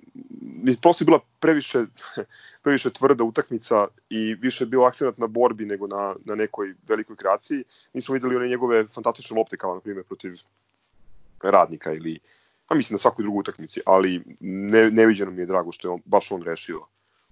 prosto 0.82 1.02
je 1.02 1.06
bila 1.06 1.20
previše 1.40 1.84
previše 2.62 2.90
tvrda 2.90 3.24
utakmica 3.24 3.86
i 4.10 4.34
više 4.34 4.64
je 4.64 4.68
bio 4.68 4.82
akcenat 4.82 5.18
na 5.18 5.26
borbi 5.26 5.66
nego 5.66 5.86
na, 5.86 6.14
na 6.24 6.34
nekoj 6.34 6.74
velikoj 6.88 7.16
kreaciji. 7.16 7.64
Nismo 7.94 8.12
videli 8.12 8.36
one 8.36 8.48
njegove 8.48 8.86
fantastične 8.86 9.36
lopte 9.36 9.56
kao 9.56 9.74
na 9.74 9.80
primjer 9.80 10.04
protiv 10.04 10.32
radnika 11.42 11.92
ili 11.92 12.18
a 12.68 12.74
mislim 12.74 12.94
na 12.94 12.98
svakoj 12.98 13.22
drugoj 13.22 13.40
utakmici, 13.40 13.80
ali 13.86 14.22
ne, 14.40 14.90
neviđeno 14.90 15.30
mi 15.30 15.42
je 15.42 15.46
drago 15.46 15.72
što 15.72 15.88
je 15.88 15.92
on, 15.92 16.00
baš 16.04 16.32
on 16.32 16.42
rešio 16.42 16.80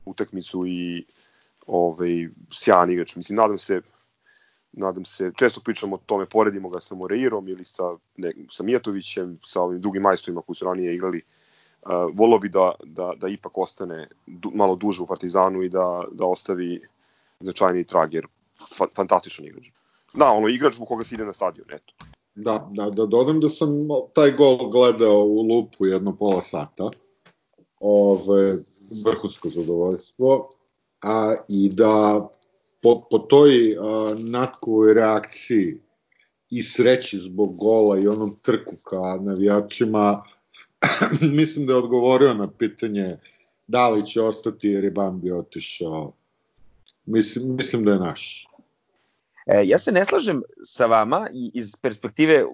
utakmicu 0.04 0.66
i 0.66 1.04
ovaj, 1.66 2.28
sjajan 2.52 2.90
igrač. 2.90 3.16
Mislim, 3.16 3.36
nadam 3.36 3.58
se, 3.58 3.80
nadam 4.72 5.04
se, 5.04 5.32
često 5.36 5.60
pričamo 5.60 5.96
o 5.96 6.00
tome, 6.06 6.26
poredimo 6.26 6.68
ga 6.68 6.80
sa 6.80 6.94
Moreirom 6.94 7.48
ili 7.48 7.64
sa, 7.64 7.96
ne, 8.16 8.32
sa 8.50 8.62
Mijatovićem, 8.62 9.38
sa 9.44 9.62
ovim 9.62 9.80
drugim 9.80 10.02
majstorima 10.02 10.42
koji 10.42 10.56
su 10.56 10.64
ranije 10.64 10.94
igrali. 10.94 11.22
Uh, 11.82 11.90
volio 12.14 12.38
bi 12.38 12.48
da, 12.48 12.72
da, 12.84 13.12
da 13.16 13.28
ipak 13.28 13.58
ostane 13.58 14.08
du, 14.26 14.50
malo 14.54 14.76
duže 14.76 15.02
u 15.02 15.06
Partizanu 15.06 15.62
i 15.62 15.68
da, 15.68 16.04
da 16.12 16.26
ostavi 16.26 16.80
značajni 17.40 17.84
trag, 17.84 18.14
jer 18.14 18.26
fa, 18.76 18.86
fantastičan 18.96 19.46
igrač. 19.46 19.70
Da, 20.14 20.30
ono 20.30 20.48
igrač 20.48 20.74
zbog 20.74 20.88
koga 20.88 21.04
se 21.04 21.14
ide 21.14 21.24
na 21.24 21.32
stadion, 21.32 21.66
eto. 21.72 21.94
Da, 22.34 22.68
da, 22.72 22.90
da 22.90 23.06
dodam 23.06 23.40
da 23.40 23.48
sam 23.48 23.68
taj 24.14 24.32
gol 24.32 24.70
gledao 24.70 25.24
u 25.24 25.42
lupu 25.42 25.86
jedno 25.86 26.16
pola 26.16 26.42
sata. 26.42 26.90
Ove, 27.80 28.56
vrhunsko 29.06 29.48
zadovoljstvo 29.48 30.48
a, 31.02 31.34
i 31.48 31.68
da 31.68 32.28
po, 32.82 33.06
po 33.10 33.18
toj 33.18 33.76
a, 33.78 34.14
natkovoj 34.18 34.94
reakciji 34.94 35.80
i 36.50 36.62
sreći 36.62 37.18
zbog 37.18 37.56
gola 37.56 37.98
i 37.98 38.08
onom 38.08 38.30
trku 38.42 38.74
ka 38.84 39.22
navijačima, 39.22 40.22
mislim 41.40 41.66
da 41.66 41.72
je 41.72 41.78
odgovorio 41.78 42.34
na 42.34 42.50
pitanje 42.50 43.16
da 43.66 43.88
li 43.88 44.06
će 44.06 44.22
ostati 44.22 44.68
jer 44.68 44.84
je 44.84 44.90
Bambi 44.90 45.32
otišao. 45.32 46.12
Mislim, 47.06 47.56
mislim 47.56 47.84
da 47.84 47.92
je 47.92 47.98
naš. 47.98 48.46
E, 49.46 49.62
ja 49.64 49.78
se 49.78 49.92
ne 49.92 50.04
slažem 50.04 50.42
sa 50.64 50.86
vama 50.86 51.28
iz 51.54 51.76
perspektive 51.82 52.44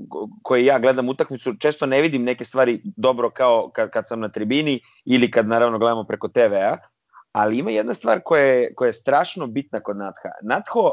koje 0.42 0.64
ja 0.64 0.78
gledam 0.78 1.08
utakmicu, 1.08 1.54
često 1.60 1.86
ne 1.86 2.00
vidim 2.00 2.24
neke 2.24 2.44
stvari 2.44 2.80
dobro 2.84 3.30
kao 3.30 3.70
kad, 3.74 3.90
kad 3.90 4.08
sam 4.08 4.20
na 4.20 4.28
tribini 4.28 4.80
ili 5.04 5.30
kad 5.30 5.48
naravno 5.48 5.78
gledamo 5.78 6.04
preko 6.04 6.28
TV-a, 6.28 6.76
ali 7.36 7.58
ima 7.58 7.70
jedna 7.70 7.94
stvar 7.94 8.20
koja 8.24 8.44
je, 8.44 8.74
koja 8.74 8.86
je 8.86 8.92
strašno 8.92 9.46
bitna 9.46 9.80
kod 9.80 9.96
Natha. 9.96 10.30
Natho 10.42 10.80
uh, 10.80 10.92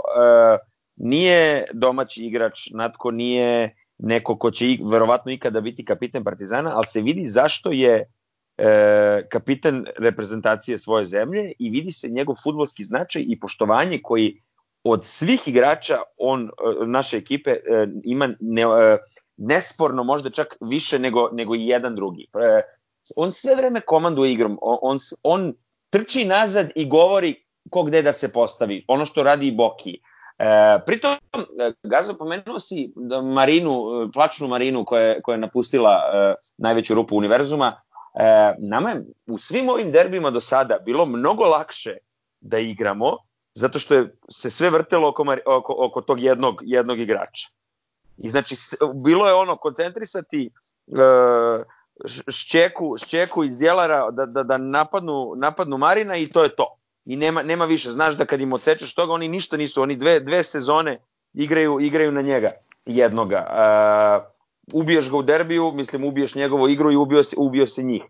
nije 0.95 1.65
domaći 1.73 2.25
igrač, 2.25 2.69
Natko 2.71 3.11
nije 3.11 3.75
neko 3.97 4.37
ko 4.37 4.51
će 4.51 4.77
verovatno 4.91 5.31
ikada 5.31 5.61
biti 5.61 5.85
kapiten 5.85 6.23
Partizana, 6.23 6.71
ali 6.75 6.85
se 6.85 7.01
vidi 7.01 7.27
zašto 7.27 7.71
je 7.71 8.11
e, 8.57 9.27
kapiten 9.29 9.85
reprezentacije 9.97 10.77
svoje 10.77 11.05
zemlje 11.05 11.51
i 11.59 11.69
vidi 11.69 11.91
se 11.91 12.09
njegov 12.09 12.35
futbolski 12.43 12.83
značaj 12.83 13.23
i 13.27 13.39
poštovanje 13.39 13.99
koji 14.03 14.37
od 14.83 15.05
svih 15.05 15.47
igrača 15.47 15.97
on 16.17 16.43
e, 16.43 16.85
naše 16.85 17.17
ekipe 17.17 17.51
e, 17.51 17.87
ima 18.03 18.29
ne, 18.39 18.61
e, 18.61 18.97
nesporno 19.37 20.03
možda 20.03 20.29
čak 20.29 20.57
više 20.61 20.99
nego 20.99 21.29
nego 21.33 21.55
i 21.55 21.67
jedan 21.67 21.95
drugi. 21.95 22.27
E, 22.33 22.61
on 23.15 23.31
sve 23.31 23.55
vreme 23.55 23.81
komanduje 23.81 24.33
igrom. 24.33 24.57
On 24.61 24.97
on 25.23 25.53
trči 25.93 26.25
nazad 26.25 26.71
i 26.75 26.89
govori 26.89 27.35
ko 27.69 27.83
gde 27.83 28.01
da 28.01 28.13
se 28.13 28.31
postavi. 28.33 28.85
Ono 28.87 29.05
što 29.05 29.23
radi 29.23 29.47
i 29.47 29.55
Boki. 29.55 29.99
E, 30.39 30.79
pritom, 30.85 31.11
e, 31.11 31.71
Gazo, 31.83 32.17
pomenuo 32.17 32.59
si 32.59 32.91
da 32.95 33.21
Marinu, 33.21 33.71
e, 33.71 34.11
plačnu 34.13 34.47
Marinu 34.47 34.85
koja 34.85 35.21
koja 35.21 35.35
je 35.35 35.39
napustila 35.39 35.91
e, 35.91 36.33
najveću 36.57 36.95
rupu 36.95 37.17
univerzuma. 37.17 37.75
E, 38.13 38.55
nama 38.59 38.89
je 38.89 39.03
u 39.29 39.37
svim 39.37 39.69
ovim 39.69 39.91
derbima 39.91 40.31
do 40.31 40.41
sada 40.41 40.79
bilo 40.85 41.05
mnogo 41.05 41.45
lakše 41.45 41.97
da 42.41 42.59
igramo, 42.59 43.17
zato 43.53 43.79
što 43.79 43.95
je 43.95 44.15
se 44.29 44.49
sve 44.49 44.69
vrtelo 44.69 45.09
oko, 45.09 45.25
oko, 45.45 45.75
oko 45.77 46.01
tog 46.01 46.19
jednog, 46.19 46.61
jednog 46.61 46.99
igrača. 46.99 47.49
I 48.17 48.29
znači, 48.29 48.55
bilo 49.03 49.27
je 49.27 49.33
ono, 49.33 49.57
koncentrisati 49.57 50.45
e, 50.47 51.63
šćeku, 52.27 52.95
šćeku 52.97 53.43
iz 53.43 53.57
djelara 53.57 54.11
da, 54.11 54.25
da, 54.25 54.43
da 54.43 54.57
napadnu, 54.57 55.33
napadnu 55.35 55.77
Marina 55.77 56.17
i 56.17 56.27
to 56.27 56.43
je 56.43 56.55
to 56.55 56.77
i 57.05 57.15
nema, 57.15 57.43
nema 57.43 57.65
više. 57.65 57.91
Znaš 57.91 58.15
da 58.15 58.25
kad 58.25 58.41
im 58.41 58.53
odsečeš 58.53 58.95
toga, 58.95 59.13
oni 59.13 59.27
ništa 59.27 59.57
nisu, 59.57 59.81
oni 59.81 59.95
dve, 59.95 60.19
dve 60.19 60.43
sezone 60.43 60.99
igraju, 61.33 61.79
igraju 61.79 62.11
na 62.11 62.21
njega 62.21 62.51
jednoga. 62.85 63.47
Uh, 63.49 64.79
ubiješ 64.81 65.09
ga 65.09 65.17
u 65.17 65.23
derbiju, 65.23 65.71
mislim 65.71 66.05
ubiješ 66.05 66.35
njegovu 66.35 66.69
igru 66.69 66.91
i 66.91 66.95
ubio 66.95 67.23
se, 67.23 67.35
ubio 67.39 67.67
se 67.67 67.83
njih. 67.83 68.03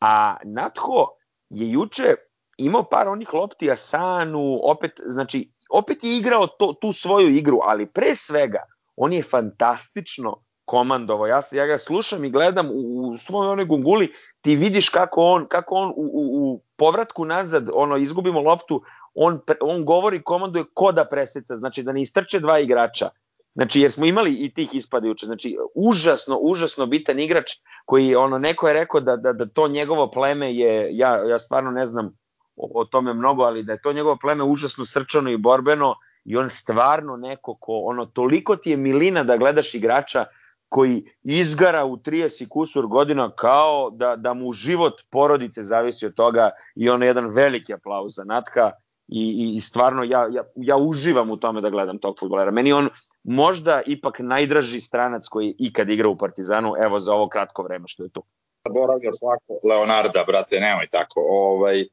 A 0.00 0.36
Natho 0.44 1.06
je 1.50 1.70
juče 1.70 2.14
imao 2.56 2.82
par 2.82 3.08
onih 3.08 3.34
lopti 3.34 3.70
Asanu, 3.70 4.60
opet, 4.62 5.00
znači, 5.06 5.52
opet 5.70 6.04
je 6.04 6.16
igrao 6.16 6.46
to, 6.46 6.72
tu 6.80 6.92
svoju 6.92 7.28
igru, 7.28 7.58
ali 7.62 7.86
pre 7.86 8.16
svega, 8.16 8.62
on 8.96 9.12
je 9.12 9.22
fantastično 9.22 10.42
komandovo. 10.70 11.26
Ja, 11.26 11.40
ja 11.52 11.66
ga 11.66 11.78
slušam 11.78 12.24
i 12.24 12.30
gledam 12.30 12.68
u, 12.70 13.10
u 13.10 13.16
svojoj 13.16 13.52
onoj 13.52 13.64
gunguli, 13.64 14.12
ti 14.40 14.56
vidiš 14.56 14.88
kako 14.88 15.24
on, 15.24 15.46
kako 15.48 15.74
on 15.74 15.88
u, 15.90 15.94
u, 15.96 16.22
u 16.42 16.60
povratku 16.76 17.24
nazad, 17.24 17.70
ono, 17.74 17.96
izgubimo 17.96 18.40
loptu, 18.40 18.82
on, 19.14 19.40
on 19.60 19.84
govori, 19.84 20.22
komanduje 20.22 20.64
ko 20.74 20.92
da 20.92 21.04
preseca, 21.04 21.56
znači 21.56 21.82
da 21.82 21.92
ne 21.92 22.02
istrče 22.02 22.40
dva 22.40 22.58
igrača. 22.58 23.08
Znači, 23.54 23.80
jer 23.80 23.92
smo 23.92 24.06
imali 24.06 24.32
i 24.32 24.52
tih 24.54 24.74
ispada 24.74 25.06
juče. 25.06 25.26
Znači, 25.26 25.56
užasno, 25.74 26.38
užasno 26.38 26.86
bitan 26.86 27.18
igrač 27.18 27.50
koji, 27.84 28.14
ono, 28.14 28.38
neko 28.38 28.68
je 28.68 28.74
rekao 28.74 29.00
da, 29.00 29.16
da, 29.16 29.32
da 29.32 29.46
to 29.46 29.68
njegovo 29.68 30.10
pleme 30.10 30.54
je, 30.54 30.88
ja, 30.96 31.16
ja 31.28 31.38
stvarno 31.38 31.70
ne 31.70 31.86
znam 31.86 32.12
o, 32.56 32.80
o 32.80 32.84
tome 32.84 33.14
mnogo, 33.14 33.42
ali 33.42 33.62
da 33.62 33.72
je 33.72 33.82
to 33.82 33.92
njegovo 33.92 34.16
pleme 34.20 34.44
užasno 34.44 34.86
srčano 34.86 35.30
i 35.30 35.36
borbeno 35.36 35.94
i 36.24 36.36
on 36.36 36.48
stvarno 36.48 37.16
neko 37.16 37.56
ko, 37.60 37.80
ono, 37.84 38.06
toliko 38.06 38.56
ti 38.56 38.70
je 38.70 38.76
milina 38.76 39.24
da 39.24 39.36
gledaš 39.36 39.74
igrača 39.74 40.24
koji 40.70 41.04
izgara 41.22 41.84
u 41.84 41.96
30 41.96 42.48
kusur 42.48 42.86
godina 42.86 43.30
kao 43.30 43.90
da, 43.90 44.16
da 44.16 44.34
mu 44.34 44.52
život 44.52 45.00
porodice 45.10 45.64
zavisi 45.64 46.06
od 46.06 46.14
toga 46.14 46.50
i 46.74 46.90
ono 46.90 47.04
jedan 47.04 47.26
veliki 47.28 47.74
aplauz 47.74 48.14
za 48.14 48.24
Natka 48.24 48.70
i, 49.08 49.52
i 49.56 49.60
stvarno 49.60 50.02
ja, 50.04 50.28
ja, 50.30 50.44
ja 50.56 50.76
uživam 50.76 51.30
u 51.30 51.36
tome 51.36 51.60
da 51.60 51.70
gledam 51.70 51.98
tog 51.98 52.16
futbolera. 52.20 52.50
Meni 52.50 52.72
on 52.72 52.88
možda 53.24 53.82
ipak 53.86 54.18
najdraži 54.18 54.80
stranac 54.80 55.28
koji 55.28 55.54
ikad 55.58 55.88
igra 55.88 56.08
u 56.08 56.18
Partizanu, 56.18 56.74
evo 56.82 57.00
za 57.00 57.14
ovo 57.14 57.28
kratko 57.28 57.62
vreme 57.62 57.88
što 57.88 58.02
je 58.02 58.10
tu. 58.10 58.22
Boravlja 58.68 59.12
svako 59.12 59.68
Leonarda, 59.68 60.24
brate, 60.26 60.60
nemoj 60.60 60.86
tako. 60.86 61.20
Ovaj, 61.28 61.84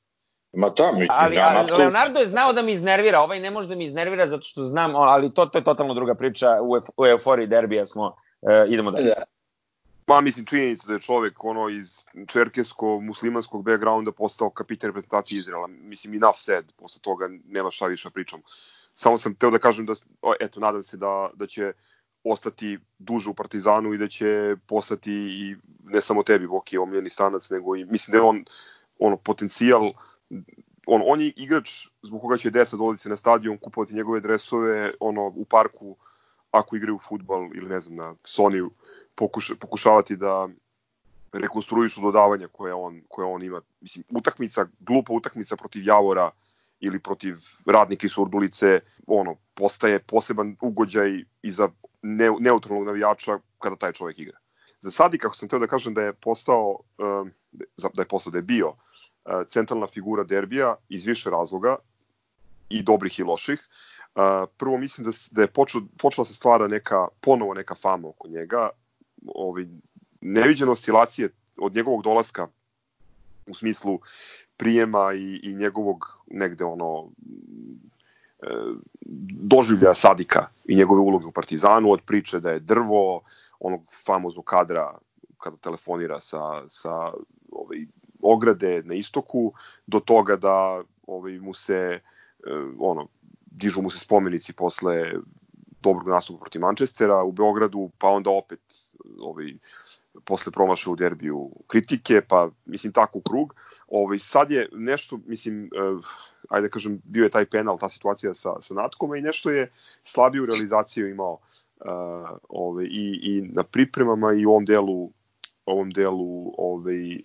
Ma 0.53 0.69
to 0.69 0.93
mi 0.93 1.07
ali, 1.09 1.36
ja, 1.36 1.53
ali 1.55 1.69
tu... 1.69 1.78
Leonardo 1.78 2.19
je 2.19 2.25
znao 2.25 2.53
da 2.53 2.61
mi 2.61 2.71
iznervira, 2.71 3.19
ovaj 3.19 3.39
ne 3.39 3.51
može 3.51 3.67
da 3.67 3.75
mi 3.75 3.86
iznervira 3.86 4.28
zato 4.28 4.43
što 4.43 4.61
znam, 4.61 4.95
ali 4.95 5.34
to, 5.34 5.45
to 5.45 5.57
je 5.57 5.63
totalno 5.63 5.93
druga 5.93 6.15
priča, 6.15 6.61
u, 6.61 6.78
u 6.97 7.05
euforiji 7.05 7.47
derbija 7.47 7.86
smo 7.86 8.15
E, 8.41 8.67
idemo 8.69 8.91
dalje. 8.91 9.05
Da. 9.05 9.23
Ma, 10.07 10.21
mislim, 10.21 10.45
činjenica 10.45 10.88
da 10.88 10.93
je 10.93 10.99
čovek 10.99 11.43
ono 11.43 11.69
iz 11.69 12.03
čerkesko-muslimanskog 12.27 13.63
backgrounda 13.63 14.11
postao 14.11 14.49
kapitan 14.49 14.88
reprezentacije 14.88 15.38
Izraela. 15.38 15.67
Mislim, 15.67 16.13
i 16.13 16.19
naf 16.19 16.35
said, 16.38 16.71
posle 16.77 17.01
toga 17.01 17.29
nema 17.47 17.71
šta 17.71 17.88
više 17.88 18.09
pričam. 18.09 18.41
Samo 18.93 19.17
sam 19.17 19.35
teo 19.35 19.51
da 19.51 19.59
kažem 19.59 19.85
da, 19.85 19.93
eto, 20.39 20.59
nadam 20.59 20.83
se 20.83 20.97
da, 20.97 21.29
da 21.33 21.47
će 21.47 21.73
ostati 22.23 22.79
duže 22.99 23.29
u 23.29 23.33
Partizanu 23.33 23.93
i 23.93 23.97
da 23.97 24.07
će 24.07 24.55
postati 24.67 25.13
i 25.13 25.55
ne 25.83 26.01
samo 26.01 26.23
tebi, 26.23 26.45
Voki, 26.45 26.77
omljeni 26.77 27.09
stanac, 27.09 27.49
nego 27.49 27.75
i, 27.75 27.85
mislim 27.85 28.11
da 28.11 28.17
je 28.17 28.21
on 28.21 28.45
ono, 28.99 29.17
potencijal 29.17 29.91
on, 30.88 31.01
on 31.05 31.21
je 31.21 31.33
igrač 31.35 31.88
zbog 32.01 32.21
koga 32.21 32.38
će 32.38 32.49
deca 32.49 32.77
dolaziti 32.77 33.09
na 33.09 33.15
stadion, 33.15 33.57
kupovati 33.57 33.93
njegove 33.93 34.19
dresove 34.19 34.91
ono, 34.99 35.27
u 35.35 35.45
parku, 35.45 35.97
ako 36.51 36.75
igraju 36.75 36.99
futbal 37.07 37.49
ili 37.55 37.69
ne 37.69 37.79
znam 37.81 37.95
na 37.95 38.15
Sony 38.23 38.69
pokuša, 39.15 39.55
pokušavati 39.59 40.15
da 40.15 40.47
rekonstruišu 41.33 42.01
dodavanja 42.01 42.47
koje 42.47 42.73
on, 42.73 43.01
koje 43.07 43.25
on 43.25 43.43
ima. 43.43 43.61
Mislim, 43.81 44.03
utakmica, 44.09 44.67
glupa 44.79 45.13
utakmica 45.13 45.55
protiv 45.55 45.83
Javora 45.85 46.31
ili 46.79 46.99
protiv 46.99 47.35
radnika 47.65 48.05
iz 48.05 48.11
Surdulice, 48.11 48.79
ono, 49.07 49.35
postaje 49.53 49.99
poseban 49.99 50.55
ugođaj 50.61 51.23
i 51.41 51.51
za 51.51 51.69
ne, 52.01 52.31
neutralnog 52.39 52.85
navijača 52.85 53.39
kada 53.59 53.75
taj 53.75 53.91
čovek 53.91 54.19
igra. 54.19 54.37
Za 54.81 54.91
Sadi, 54.91 55.17
kako 55.17 55.35
sam 55.35 55.49
teo 55.49 55.59
da 55.59 55.67
kažem 55.67 55.93
da 55.93 56.01
je 56.01 56.13
postao, 56.13 56.79
um, 56.97 57.31
da 57.93 58.01
je 58.01 58.07
postao, 58.07 58.31
da 58.31 58.37
je 58.37 58.41
bio 58.41 58.67
uh, 58.69 58.75
centralna 59.49 59.87
figura 59.87 60.23
derbija 60.23 60.75
iz 60.89 61.05
više 61.05 61.29
razloga, 61.29 61.75
i 62.69 62.83
dobrih 62.83 63.19
i 63.19 63.23
loših. 63.23 63.59
Prvo 64.57 64.77
mislim 64.77 65.05
da, 65.05 65.11
da 65.31 65.41
je 65.41 65.47
počeo, 65.47 65.81
počela 65.97 66.25
se 66.25 66.33
stvara 66.33 66.67
neka, 66.67 67.07
ponovo 67.21 67.53
neka 67.53 67.75
fama 67.75 68.07
oko 68.07 68.27
njega, 68.27 68.69
ovi, 69.35 69.69
neviđene 70.21 70.71
oscilacije 70.71 71.29
od 71.57 71.75
njegovog 71.75 72.03
dolaska 72.03 72.47
u 73.47 73.53
smislu 73.53 73.99
prijema 74.57 75.13
i, 75.13 75.39
i 75.43 75.55
njegovog 75.55 76.19
negde 76.27 76.63
ono 76.63 77.09
e, 78.41 78.47
doživlja 79.41 79.93
Sadika 79.93 80.47
i 80.67 80.75
njegove 80.75 81.01
uloge 81.01 81.25
u 81.25 81.31
Partizanu, 81.31 81.91
od 81.91 82.01
priče 82.05 82.39
da 82.39 82.51
je 82.51 82.59
drvo, 82.59 83.21
onog 83.59 83.81
famoznog 84.05 84.45
kadra 84.45 84.97
kada 85.37 85.57
telefonira 85.57 86.19
sa, 86.19 86.67
sa 86.67 87.13
ovaj, 87.51 87.85
ograde 88.21 88.83
na 88.85 88.93
istoku, 88.93 89.53
do 89.87 89.99
toga 89.99 90.35
da 90.35 90.83
ovaj, 91.07 91.39
mu 91.39 91.53
se 91.53 91.73
e, 91.73 91.99
ono, 92.79 93.07
dižu 93.57 93.81
mu 93.81 93.89
se 93.89 93.99
spomenici 93.99 94.53
posle 94.53 95.13
dobrog 95.81 96.07
nastupa 96.07 96.39
protiv 96.39 96.61
Manchestera 96.61 97.23
u 97.23 97.31
Beogradu, 97.31 97.89
pa 97.97 98.07
onda 98.07 98.29
opet 98.29 98.59
ovaj, 99.19 99.53
posle 100.25 100.51
promaša 100.51 100.91
u 100.91 100.95
derbiju 100.95 101.49
kritike, 101.67 102.21
pa 102.21 102.49
mislim 102.65 102.93
tako 102.93 103.19
u 103.19 103.21
krug. 103.21 103.55
Ovaj, 103.87 104.19
sad 104.19 104.51
je 104.51 104.69
nešto, 104.71 105.19
mislim, 105.25 105.69
uh, 105.73 106.05
ajde 106.49 106.67
da 106.67 106.71
kažem, 106.71 107.01
bio 107.03 107.23
je 107.23 107.29
taj 107.29 107.45
penal, 107.45 107.77
ta 107.79 107.89
situacija 107.89 108.33
sa, 108.33 108.61
sa 108.61 108.73
Natkom 108.73 109.15
i 109.15 109.21
nešto 109.21 109.49
je 109.49 109.71
slabiju 110.03 110.45
realizaciju 110.45 111.09
imao 111.09 111.33
uh, 111.33 112.29
ovaj, 112.49 112.85
i, 112.85 113.19
i 113.23 113.41
na 113.41 113.63
pripremama 113.63 114.33
i 114.33 114.45
u 114.45 114.49
ovom 114.49 114.65
delu 114.65 115.11
ovom 115.65 115.89
delu 115.91 116.53
ovaj, 116.57 117.19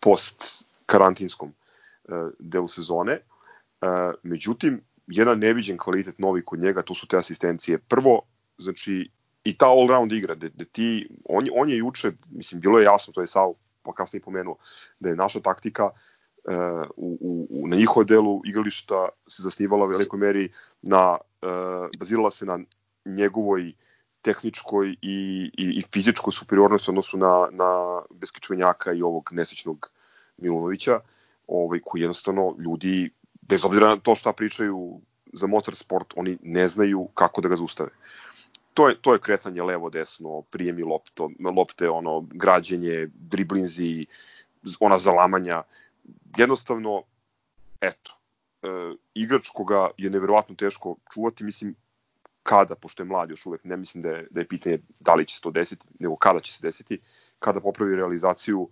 post 0.00 0.66
karantinskom 0.86 1.48
uh, 1.48 2.30
delu 2.38 2.68
sezone. 2.68 3.18
Uh, 3.80 4.14
međutim, 4.22 4.80
jedan 5.10 5.38
neviđen 5.38 5.78
kvalitet 5.78 6.18
novi 6.18 6.44
kod 6.44 6.58
njega, 6.60 6.82
to 6.82 6.94
su 6.94 7.06
te 7.06 7.16
asistencije. 7.16 7.78
Prvo, 7.78 8.20
znači, 8.58 9.10
i 9.44 9.56
ta 9.58 9.66
all-round 9.66 10.12
igra, 10.16 10.34
gde, 10.34 10.48
gde 10.48 10.64
ti, 10.64 11.08
on, 11.24 11.48
on 11.54 11.70
je 11.70 11.76
juče, 11.76 12.12
mislim, 12.30 12.60
bilo 12.60 12.78
je 12.78 12.84
jasno, 12.84 13.12
to 13.12 13.20
je 13.20 13.26
Sao 13.26 13.54
pa 13.82 13.92
kasnije 13.92 14.22
pomenuo, 14.22 14.56
da 15.00 15.08
je 15.08 15.16
naša 15.16 15.40
taktika 15.40 15.84
uh, 15.84 15.92
u, 16.96 17.46
u, 17.50 17.68
na 17.68 17.76
njihovom 17.76 18.06
delu 18.06 18.40
igrališta 18.44 19.08
se 19.28 19.42
zasnivala 19.42 19.84
u 19.84 19.88
velikoj 19.88 20.20
meri 20.20 20.52
na, 20.82 21.18
uh, 21.42 21.88
bazirala 21.98 22.30
se 22.30 22.46
na 22.46 22.58
njegovoj 23.04 23.72
tehničkoj 24.22 24.88
i, 25.02 25.50
i, 25.58 25.64
i 25.78 25.82
fizičkoj 25.92 26.32
superiornosti 26.32 26.90
odnosu 26.90 27.18
na, 27.18 27.48
na 27.50 28.00
Beskičvenjaka 28.10 28.92
i 28.92 29.02
ovog 29.02 29.28
nesečnog 29.32 29.92
Milunovića. 30.36 31.00
ovaj, 31.46 31.80
koji 31.84 32.00
jednostavno 32.00 32.54
ljudi, 32.58 33.10
bez 33.50 33.64
obzira 33.64 33.88
na 33.88 33.96
to 33.96 34.14
šta 34.14 34.32
pričaju 34.32 35.00
za 35.32 35.46
motorsport, 35.46 36.14
oni 36.16 36.38
ne 36.42 36.68
znaju 36.68 37.08
kako 37.14 37.40
da 37.40 37.48
ga 37.48 37.56
zaustave. 37.56 37.90
To 38.74 38.88
je, 38.88 38.94
to 39.00 39.12
je 39.12 39.20
kretanje 39.20 39.62
levo-desno, 39.62 40.42
prijemi 40.42 40.82
lopto, 40.82 41.30
lopte, 41.56 41.88
ono, 41.90 42.20
građenje, 42.20 43.08
driblinzi, 43.14 44.06
ona 44.80 44.98
zalamanja. 44.98 45.62
Jednostavno, 46.36 47.02
eto, 47.80 48.16
e, 48.62 48.68
igrač 49.14 49.50
koga 49.54 49.90
je 49.98 50.10
neverovatno 50.10 50.54
teško 50.54 50.96
čuvati, 51.12 51.44
mislim, 51.44 51.74
kada, 52.42 52.74
pošto 52.74 53.02
je 53.02 53.06
mlad 53.06 53.30
još 53.30 53.46
uvek, 53.46 53.64
ne 53.64 53.76
mislim 53.76 54.02
da 54.02 54.08
je, 54.08 54.26
da 54.30 54.40
je 54.40 54.48
pitanje 54.48 54.78
da 55.00 55.14
li 55.14 55.26
će 55.26 55.34
se 55.34 55.40
to 55.40 55.50
desiti, 55.50 55.86
nego 55.98 56.16
kada 56.16 56.40
će 56.40 56.52
se 56.52 56.62
desiti, 56.62 57.00
kada 57.38 57.60
popravi 57.60 57.96
realizaciju 57.96 58.68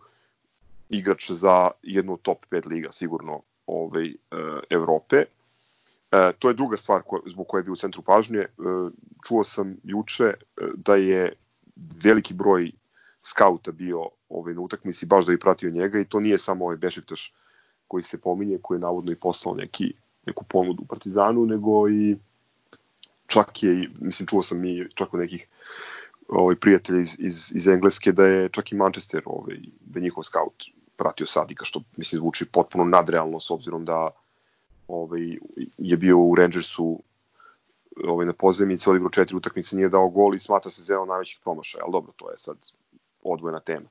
igrač 0.89 1.31
za 1.31 1.71
jednu 1.83 2.17
top 2.17 2.47
5 2.51 2.67
liga, 2.67 2.93
sigurno 2.93 3.43
ovaj, 3.69 4.07
e, 4.07 4.15
Evrope. 4.71 5.17
E, 5.17 6.33
to 6.39 6.49
je 6.49 6.55
druga 6.55 6.77
stvar 6.77 7.03
ko, 7.03 7.21
zbog 7.27 7.47
koje 7.47 7.61
je 7.61 7.65
bio 7.65 7.73
u 7.73 7.77
centru 7.77 8.03
pažnje. 8.03 8.39
E, 8.39 8.49
čuo 9.29 9.45
sam 9.45 9.77
juče 9.85 10.25
e, 10.25 10.35
da 10.77 10.97
je 10.97 11.33
veliki 12.05 12.35
broj 12.35 12.71
skauta 13.23 13.73
bio 13.73 14.09
ovaj, 14.29 14.55
na 14.55 14.61
utakmici 14.61 15.07
baš 15.07 15.27
da 15.27 15.33
bi 15.33 15.41
pratio 15.41 15.71
njega 15.71 16.01
i 16.01 16.05
to 16.05 16.21
nije 16.21 16.39
samo 16.39 16.65
ovaj 16.65 16.77
Bešiktaš 16.77 17.35
koji 17.89 18.03
se 18.03 18.21
pominje, 18.21 18.59
koji 18.63 18.77
je 18.77 18.81
navodno 18.81 19.13
i 19.13 19.21
poslao 19.21 19.55
neki, 19.55 19.93
neku 20.27 20.45
ponudu 20.45 20.85
Partizanu, 20.89 21.47
nego 21.47 21.89
i 21.89 22.17
čak 23.27 23.63
je, 23.63 23.89
mislim, 24.01 24.27
čuo 24.27 24.43
sam 24.43 24.65
i 24.65 24.85
čak 24.95 25.15
od 25.15 25.21
nekih 25.21 25.49
ovaj, 26.29 26.57
prijatelja 26.57 27.01
iz, 27.01 27.17
iz, 27.19 27.53
iz 27.55 27.69
Engleske 27.69 28.13
da 28.13 28.27
je 28.27 28.49
čak 28.49 28.73
i 28.73 28.77
Manchester, 28.77 29.23
ovaj, 29.25 29.57
da 29.81 29.99
je 29.99 30.03
njihov 30.03 30.25
scout 30.25 30.65
pratio 30.99 31.27
Sadika, 31.27 31.65
što 31.65 31.83
mislim 31.97 32.19
zvuči 32.19 32.47
potpuno 32.47 32.85
nadrealno 32.85 33.41
s 33.41 33.51
obzirom 33.51 33.85
da 33.85 34.11
ovaj, 34.89 35.39
je 35.79 35.97
bio 35.97 36.19
u 36.19 36.35
Rangersu 36.35 37.03
ovaj, 38.05 38.27
na 38.27 38.33
pozemici, 38.33 38.91
odigrao 38.91 39.11
četiri 39.11 39.37
utakmice, 39.37 39.77
nije 39.77 39.89
dao 39.89 40.09
gol 40.09 40.35
i 40.35 40.39
smatra 40.39 40.71
se 40.71 40.83
za 40.83 41.05
najvećih 41.05 41.41
promašaja, 41.43 41.85
ali 41.85 41.93
dobro, 41.93 42.13
to 42.17 42.31
je 42.31 42.39
sad 42.39 42.57
odvojena 43.23 43.61
tema. 43.61 43.89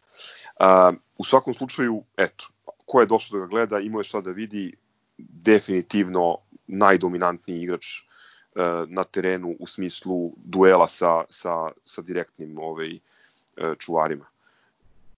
Uh, 0.59 0.95
u 1.17 1.23
svakom 1.23 1.53
slučaju, 1.53 2.03
eto, 2.17 2.47
ko 2.85 3.01
je 3.01 3.05
došao 3.05 3.39
da 3.39 3.45
ga 3.45 3.49
gleda, 3.49 3.79
imao 3.79 3.99
je 3.99 4.03
šta 4.03 4.21
da 4.21 4.31
vidi, 4.31 4.73
definitivno 5.17 6.37
najdominantniji 6.67 7.61
igrač 7.61 7.85
uh, 8.01 8.89
na 8.89 9.03
terenu 9.03 9.55
u 9.59 9.67
smislu 9.67 10.31
duela 10.37 10.87
sa, 10.87 11.23
sa, 11.29 11.71
sa 11.85 12.01
direktnim 12.01 12.59
ovaj, 12.59 12.93
uh, 12.93 13.77
čuvarima. 13.79 14.25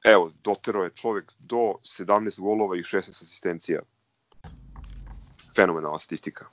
Evo, 0.03 0.31
dotero 0.43 0.83
je 0.83 0.95
čovek 0.95 1.33
do 1.39 1.75
17 1.83 2.39
golova 2.41 2.77
i 2.77 2.83
16 2.83 3.09
asistencija. 3.09 3.81
Fenomenalna 5.55 5.99
statistika. 5.99 6.45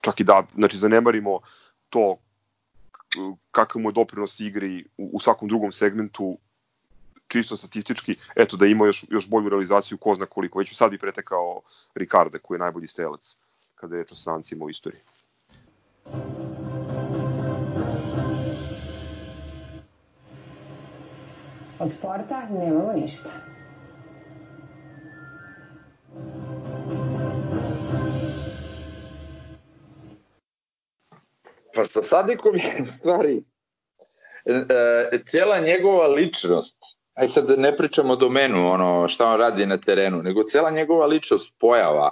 Čak 0.00 0.20
i 0.20 0.24
da, 0.24 0.46
znači, 0.54 0.78
zanemarimo 0.78 1.40
to 1.88 2.16
kakav 3.50 3.82
mu 3.82 3.88
je 3.88 3.92
doprinos 3.92 4.40
igri 4.40 4.84
u, 4.98 5.10
u 5.12 5.20
svakom 5.20 5.48
drugom 5.48 5.72
segmentu, 5.72 6.38
čisto 7.28 7.56
statistički, 7.56 8.16
eto 8.36 8.56
da 8.56 8.66
ima 8.66 8.86
još, 8.86 9.04
još 9.10 9.28
bolju 9.28 9.48
realizaciju, 9.48 9.98
ko 9.98 10.14
zna 10.14 10.26
koliko, 10.26 10.58
već 10.58 10.76
sad 10.76 10.92
i 10.92 10.98
pretekao 10.98 11.60
Ricarde 11.94 12.38
koji 12.38 12.56
je 12.56 12.60
najbolji 12.60 12.86
stelac 12.86 13.36
kada 13.74 13.96
je 13.96 14.02
reč 14.02 14.12
o 14.12 14.16
strancima 14.16 14.64
u 14.64 14.70
istoriji. 14.70 15.00
Od 21.80 21.92
sporta 21.92 22.48
nemamo 22.50 22.92
ništa. 22.92 23.28
Pa 31.74 31.84
sa 31.84 32.02
Sadikom 32.02 32.54
je 32.54 32.82
u 32.82 32.90
stvari 32.90 33.42
e, 34.46 34.52
e, 34.52 35.18
cijela 35.24 35.60
njegova 35.60 36.06
ličnost 36.06 36.76
aj 37.20 37.28
sad 37.28 37.58
ne 37.58 37.76
pričamo 37.76 38.12
o 38.12 38.16
domenu, 38.16 38.72
ono, 38.72 39.08
šta 39.08 39.30
on 39.30 39.40
radi 39.40 39.66
na 39.66 39.76
terenu, 39.76 40.22
nego 40.22 40.42
cela 40.42 40.70
njegova 40.70 41.06
ličnost, 41.06 41.54
pojava, 41.58 42.10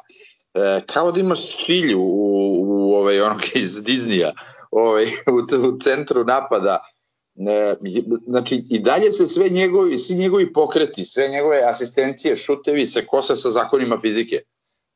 e, 0.54 0.80
kao 0.86 1.12
da 1.12 1.20
imaš 1.20 1.64
šilju 1.64 2.00
u, 2.00 2.62
u 2.66 2.94
ovaj, 2.94 3.20
onog 3.20 3.42
iz 3.54 3.70
Disneya, 3.70 4.32
ovaj, 4.70 5.06
u, 5.06 5.68
u 5.68 5.78
centru 5.80 6.24
napada, 6.24 6.78
e, 7.38 7.74
znači 8.26 8.64
i 8.70 8.78
dalje 8.78 9.12
se 9.12 9.26
sve 9.26 9.48
njegovi, 9.48 9.98
svi 9.98 10.14
njegovi 10.14 10.52
pokreti, 10.52 11.04
sve 11.04 11.28
njegove 11.28 11.62
asistencije, 11.64 12.36
šutevi 12.36 12.86
se 12.86 13.06
kose 13.06 13.36
sa 13.36 13.50
zakonima 13.50 13.98
fizike. 13.98 14.40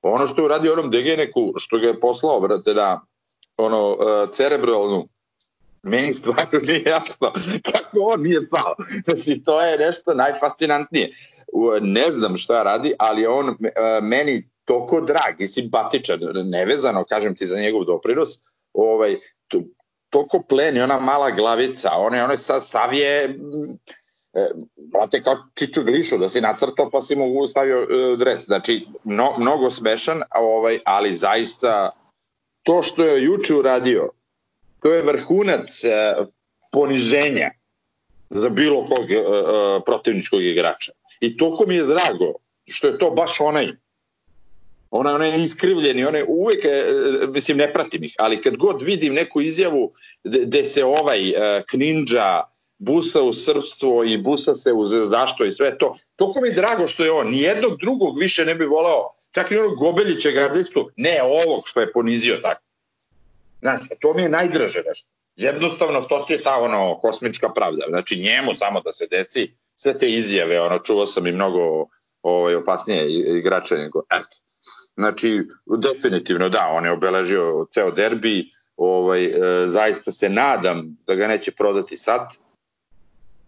Ono 0.03 0.27
što 0.27 0.41
je 0.41 0.45
uradio 0.45 0.73
onom 0.73 0.91
Degeneku, 0.91 1.53
što 1.57 1.79
ga 1.79 1.87
je 1.87 2.01
poslao, 2.01 2.41
brate, 2.41 2.75
na 2.75 3.01
ono, 3.57 3.91
uh, 3.91 4.31
cerebralnu 4.33 5.09
meni 5.83 6.15
stvarno 6.15 6.61
nije 6.67 6.83
jasno 6.83 7.33
kako 7.73 7.99
on 8.01 8.23
nije 8.23 8.49
pao. 8.49 8.75
Znači, 9.05 9.43
to 9.45 9.61
je 9.61 9.79
nešto 9.79 10.15
najfascinantnije. 10.15 11.11
Ne 11.81 12.11
znam 12.11 12.37
šta 12.37 12.63
radi, 12.63 12.95
ali 12.99 13.27
on 13.27 13.49
uh, 13.49 13.55
meni 14.03 14.49
toko 14.65 15.01
drag 15.01 15.41
i 15.41 15.47
simpatičan, 15.47 16.21
nevezano, 16.45 17.05
kažem 17.05 17.37
ti, 17.37 17.47
za 17.47 17.57
njegov 17.57 17.85
doprinos, 17.85 18.29
ovaj, 18.73 19.17
to, 20.13 20.23
toko 20.23 20.43
pleni, 20.49 20.81
ona 20.81 21.01
mala 21.01 21.31
glavica, 21.31 21.91
one, 21.97 22.25
one 22.25 22.37
sa, 22.37 22.61
savije, 22.61 23.25
e, 24.35 24.49
brate, 24.77 25.23
kao 25.23 25.37
Čiču 25.55 25.85
Glišu, 25.85 26.19
da 26.19 26.29
si 26.29 26.41
nacrtao 26.41 26.91
pa 26.91 27.03
si 27.03 27.17
mogu 27.17 27.47
stavio 27.47 27.83
e, 27.83 28.17
dres. 28.17 28.45
Znači, 28.45 28.87
no, 29.05 29.35
mnogo 29.39 29.71
smešan, 29.71 30.23
ovaj, 30.35 30.79
ali 30.85 31.15
zaista 31.15 31.91
to 32.63 32.83
što 32.83 33.05
je 33.05 33.25
juče 33.25 33.55
uradio, 33.55 34.11
to 34.81 34.93
je 34.93 35.03
vrhunac 35.03 35.85
e, 35.85 36.15
poniženja 36.71 37.51
za 38.31 38.49
bilo 38.49 38.85
kog 38.85 39.11
e, 39.11 39.15
e, 39.15 39.23
protivničkog 39.87 40.43
igrača. 40.43 40.93
I 41.21 41.37
toko 41.37 41.65
mi 41.67 41.75
je 41.75 41.87
drago 41.87 42.33
što 42.69 42.87
je 42.87 42.99
to 42.99 43.11
baš 43.11 43.41
onaj 43.41 43.73
ona 44.93 45.15
onaj 45.15 45.43
iskrivljeni, 45.43 46.05
one 46.05 46.25
uvek, 46.29 46.65
e, 46.65 46.85
mislim 47.29 47.59
ne 47.59 47.73
pratim 47.73 48.05
ih, 48.05 48.15
ali 48.19 48.41
kad 48.41 48.57
god 48.57 48.83
vidim 48.83 49.15
neku 49.15 49.41
izjavu 49.41 49.93
gde 50.25 50.65
se 50.65 50.85
ovaj 50.85 51.29
e, 51.29 51.63
kninđa 51.71 52.41
busa 52.79 53.23
u 53.23 53.33
srpstvo 53.33 54.05
i 54.05 54.19
busa 54.19 54.55
se 54.55 54.73
u 54.73 54.87
zašto 55.07 55.45
i 55.45 55.53
sve 55.53 55.79
to, 55.79 55.97
toko 56.17 56.41
mi 56.41 56.49
je 56.49 56.55
drago 56.55 56.89
što 56.89 57.05
je 57.05 57.11
on, 57.11 57.31
nijednog 57.31 57.79
drugog 57.81 58.19
više 58.19 58.45
ne 58.45 58.55
bi 58.55 58.65
volao, 58.65 59.11
čak 59.31 59.51
i 59.51 59.59
onog 59.59 59.79
Gobeljića 59.79 60.31
gardistu, 60.31 60.91
ne 60.97 61.23
ovog 61.23 61.63
što 61.67 61.81
je 61.81 61.93
ponizio 61.93 62.37
tako. 62.43 62.61
Znači, 63.61 63.85
to 64.01 64.15
mi 64.15 64.23
je 64.23 64.29
najdraže 64.29 64.83
nešto. 64.89 65.09
Jednostavno, 65.37 66.01
to 66.01 66.27
je 66.29 66.43
ta 66.43 66.57
ono, 66.57 66.99
kosmička 67.01 67.49
pravda. 67.49 67.85
Znači, 67.89 68.17
njemu 68.17 68.55
samo 68.55 68.81
da 68.81 68.93
se 68.93 69.07
desi 69.07 69.55
sve 69.77 69.99
te 69.99 70.11
izjave, 70.11 70.61
ono, 70.61 70.79
čuo 70.79 71.07
sam 71.07 71.27
i 71.27 71.33
mnogo 71.33 71.87
ovaj, 72.23 72.55
opasnije 72.55 73.07
igrača 73.39 73.75
nego, 73.75 74.03
eto. 74.11 74.42
Znači, 74.97 75.43
definitivno 75.79 76.49
da, 76.49 76.69
on 76.73 76.85
je 76.85 76.93
obeležio 76.93 77.67
ceo 77.73 77.91
derbi, 77.91 78.47
ovaj, 78.77 79.25
e, 79.25 79.33
zaista 79.67 80.13
se 80.13 80.29
nadam 80.29 80.97
da 81.07 81.15
ga 81.15 81.27
neće 81.27 81.53
prodati 81.53 81.97
sad, 81.97 82.29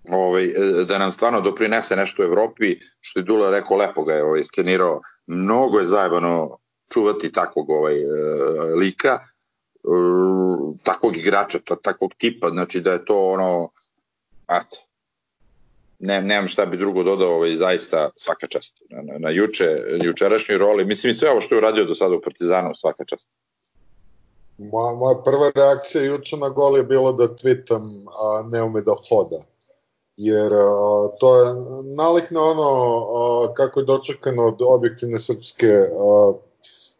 ovaj, 0.08 0.44
e, 0.44 0.84
da 0.88 0.98
nam 0.98 1.12
stvarno 1.12 1.40
doprinese 1.40 1.96
nešto 1.96 2.22
u 2.22 2.24
Evropi, 2.24 2.78
što 3.00 3.20
je 3.20 3.22
Dula 3.22 3.50
rekao, 3.50 3.76
lepo 3.76 4.04
ga 4.04 4.12
je 4.12 4.24
ovaj, 4.24 4.44
skenirao, 4.44 5.00
mnogo 5.26 5.78
je 5.78 5.86
zajebano 5.86 6.58
čuvati 6.92 7.32
takvog 7.32 7.70
ovaj, 7.70 7.94
e, 7.94 8.06
lika, 8.76 9.20
uh, 9.84 10.76
takvog 10.82 11.16
igrača, 11.16 11.58
takvog 11.82 12.14
tipa, 12.14 12.50
znači 12.50 12.80
da 12.80 12.92
je 12.92 13.04
to 13.04 13.28
ono, 13.28 13.70
eto, 14.48 14.76
ne, 15.98 16.22
nemam 16.22 16.48
šta 16.48 16.66
bi 16.66 16.76
drugo 16.76 17.02
dodao, 17.02 17.34
ovaj, 17.34 17.56
zaista 17.56 18.10
svaka 18.16 18.46
čast. 18.46 18.72
Na, 18.90 19.02
na, 19.02 19.18
na 19.18 19.30
juče, 19.30 19.76
jučerašnjoj 20.02 20.58
roli, 20.58 20.84
mislim 20.84 21.10
i 21.10 21.14
sve 21.14 21.30
ovo 21.30 21.40
što 21.40 21.54
je 21.54 21.58
uradio 21.58 21.84
do 21.84 21.94
sada 21.94 22.14
u 22.14 22.20
Partizanu, 22.20 22.74
svaka 22.74 23.04
čast. 23.04 23.28
Moja, 24.58 24.94
moja 24.94 25.22
prva 25.24 25.50
reakcija 25.54 26.04
juče 26.04 26.36
na 26.36 26.48
gol 26.48 26.76
je 26.76 26.82
bilo 26.82 27.12
da 27.12 27.28
twitam 27.28 28.06
a, 28.06 28.42
ne 28.48 28.62
ume 28.62 28.80
da 28.80 28.94
hoda. 29.08 29.40
Jer 30.16 30.52
a, 30.52 31.08
to 31.20 31.40
je 31.40 31.54
nalik 31.96 32.30
na 32.30 32.42
ono 32.42 32.70
a, 32.70 33.54
kako 33.54 33.80
je 33.80 33.86
dočekano 33.86 34.46
od 34.46 34.56
objektivne 34.60 35.18
srpske 35.18 35.72
a, 35.72 36.32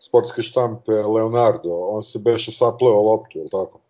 sportske 0.01 0.42
štampe 0.42 0.92
Leonardo, 0.92 1.70
on 1.70 2.03
se 2.03 2.18
beše 2.18 2.53
sapleo 2.53 3.03
loptu, 3.03 3.38
ili 3.38 3.51
tako? 3.51 3.80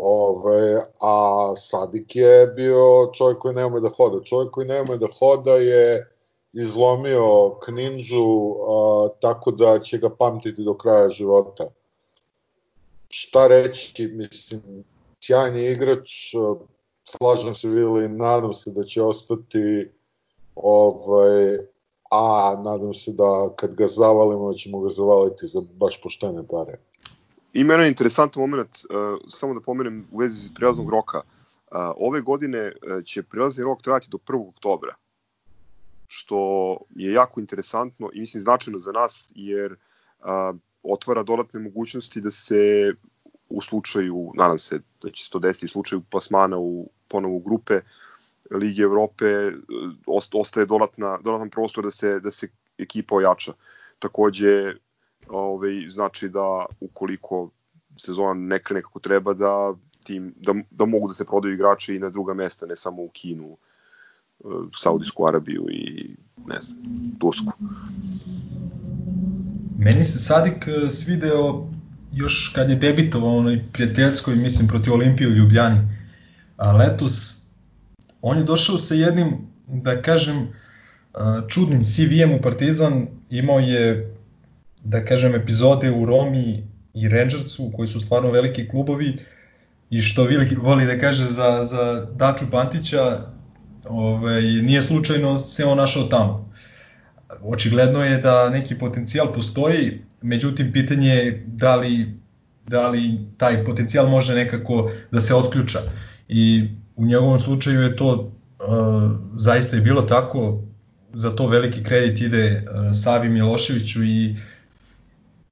Ove, 0.00 0.82
a 1.00 1.54
Sadik 1.56 2.16
je 2.16 2.46
bio 2.46 3.10
čovjek 3.12 3.38
koji 3.38 3.54
nema 3.54 3.80
da 3.80 3.88
hoda. 3.88 4.24
Čovjek 4.24 4.50
koji 4.50 4.66
nema 4.66 4.96
da 4.96 5.06
hoda 5.18 5.52
je 5.52 6.10
izlomio 6.52 7.58
Kninžu 7.64 8.54
a, 8.68 9.08
tako 9.20 9.50
da 9.50 9.78
će 9.80 9.98
ga 9.98 10.10
pamtiti 10.10 10.62
do 10.62 10.74
kraja 10.74 11.10
života. 11.10 11.68
Šta 13.08 13.46
reći, 13.46 14.06
mislim, 14.06 14.84
sjajni 15.20 15.66
igrač, 15.66 16.34
slažem 17.04 17.54
se 17.54 17.68
Vili, 17.68 18.08
nadam 18.08 18.54
se 18.54 18.70
da 18.70 18.84
će 18.84 19.02
ostati 19.02 19.90
ovaj, 20.54 21.58
a 22.10 22.56
nadam 22.64 22.94
se 22.94 23.12
da 23.12 23.48
kad 23.56 23.74
ga 23.74 23.86
zavalimo 23.86 24.50
da 24.50 24.56
ćemo 24.56 24.80
ga 24.80 24.90
zavaliti 24.90 25.46
za 25.46 25.60
baš 25.72 26.02
poštene 26.02 26.46
pare. 26.50 26.78
Ima 27.52 27.72
jedan 27.72 27.86
interesantan 27.86 28.40
moment, 28.40 28.76
uh, 28.76 29.18
samo 29.28 29.54
da 29.54 29.60
pomenem 29.60 30.06
u 30.10 30.18
vezi 30.18 30.54
prilaznog 30.54 30.90
roka. 30.90 31.18
Uh, 31.18 31.76
ove 31.96 32.20
godine 32.20 32.66
uh, 32.66 33.04
će 33.04 33.22
prilazni 33.22 33.64
rok 33.64 33.82
trajati 33.82 34.08
do 34.10 34.18
1. 34.18 34.48
oktobra, 34.48 34.94
što 36.06 36.78
je 36.90 37.12
jako 37.12 37.40
interesantno 37.40 38.10
i 38.12 38.20
mislim 38.20 38.42
značajno 38.42 38.78
za 38.78 38.92
nas, 38.92 39.32
jer 39.34 39.72
uh, 39.72 40.56
otvara 40.82 41.22
dodatne 41.22 41.60
mogućnosti 41.60 42.20
da 42.20 42.30
se 42.30 42.92
u 43.48 43.62
slučaju, 43.62 44.32
nadam 44.34 44.58
se 44.58 44.80
da 45.02 45.10
će 45.10 45.24
se 45.24 45.30
to 45.30 45.38
desiti, 45.38 45.66
u 45.66 45.68
slučaju 45.68 46.02
plasmana 46.10 46.58
u 46.58 46.90
ponovu 47.08 47.38
grupe 47.38 47.80
Lige 48.50 48.82
Evrope 48.82 49.50
ostaje 50.32 50.66
dodatna, 50.66 51.18
dodatan 51.24 51.50
prostor 51.50 51.84
da 51.84 51.90
se, 51.90 52.20
da 52.20 52.30
se 52.30 52.48
ekipa 52.78 53.14
ojača. 53.14 53.52
Takođe, 53.98 54.74
ovaj, 55.28 55.88
znači 55.88 56.28
da 56.28 56.66
ukoliko 56.80 57.50
sezona 57.96 58.34
ne 58.34 58.62
krene 58.62 58.82
kako 58.82 59.00
treba, 59.00 59.34
da, 59.34 59.74
tim, 60.04 60.34
da, 60.36 60.54
da 60.70 60.84
mogu 60.84 61.08
da 61.08 61.14
se 61.14 61.24
prodaju 61.24 61.54
igrači 61.54 61.94
i 61.94 61.98
na 61.98 62.10
druga 62.10 62.34
mesta, 62.34 62.66
ne 62.66 62.76
samo 62.76 63.02
u 63.02 63.08
Kinu, 63.08 63.56
Saudijsku 64.74 65.26
Arabiju 65.28 65.66
i 65.70 66.14
ne 66.46 66.60
znam, 66.60 66.78
Tursku. 67.20 67.52
Meni 69.78 70.04
se 70.04 70.18
Sadik 70.18 70.68
e, 70.68 70.90
svideo 70.90 71.68
još 72.12 72.52
kad 72.54 72.70
je 72.70 72.76
debitovao 72.76 73.36
onoj 73.36 73.62
prijateljskoj, 73.72 74.36
mislim, 74.36 74.68
protiv 74.68 74.92
Olimpije 74.92 75.28
u 75.28 75.32
Ljubljani. 75.32 75.80
A 76.56 76.72
letos 76.72 77.44
on 78.22 78.38
je 78.38 78.44
došao 78.44 78.78
sa 78.78 78.94
jednim, 78.94 79.36
da 79.66 80.02
kažem, 80.02 80.36
e, 80.36 80.48
čudnim 81.48 81.84
CV-em 81.84 82.34
u 82.34 82.42
Partizan, 82.42 83.06
imao 83.30 83.58
je, 83.58 84.14
da 84.84 85.04
kažem, 85.04 85.34
epizode 85.34 85.90
u 85.90 86.06
Romi 86.06 86.66
i 86.94 87.08
Rangersu, 87.08 87.72
koji 87.76 87.88
su 87.88 88.00
stvarno 88.00 88.30
veliki 88.30 88.68
klubovi, 88.68 89.16
i 89.90 90.02
što 90.02 90.24
Vili 90.24 90.56
voli 90.60 90.86
da 90.86 90.98
kaže 90.98 91.24
za, 91.24 91.64
za 91.64 92.06
Daču 92.16 92.44
Pantića, 92.50 93.26
ovaj, 93.84 94.42
nije 94.42 94.82
slučajno 94.82 95.38
se 95.38 95.64
on 95.64 95.76
našao 95.76 96.02
tamo 96.02 96.48
očigledno 97.42 98.04
je 98.04 98.18
da 98.18 98.50
neki 98.50 98.78
potencijal 98.78 99.32
postoji, 99.32 100.02
međutim 100.22 100.72
pitanje 100.72 101.08
je 101.08 101.44
da 101.46 101.76
li, 101.76 102.18
da 102.66 102.88
li 102.88 103.18
taj 103.36 103.64
potencijal 103.64 104.08
može 104.08 104.34
nekako 104.34 104.90
da 105.10 105.20
se 105.20 105.34
otključa. 105.34 105.78
I 106.28 106.68
u 106.96 107.06
njegovom 107.06 107.38
slučaju 107.38 107.82
je 107.82 107.96
to 107.96 108.12
uh, 108.14 108.30
zaista 109.36 109.76
je 109.76 109.82
bilo 109.82 110.02
tako, 110.02 110.62
za 111.12 111.30
to 111.30 111.46
veliki 111.46 111.82
kredit 111.82 112.20
ide 112.20 112.64
uh, 112.70 112.92
Savi 112.92 113.28
Miloševiću 113.28 114.04
i, 114.04 114.36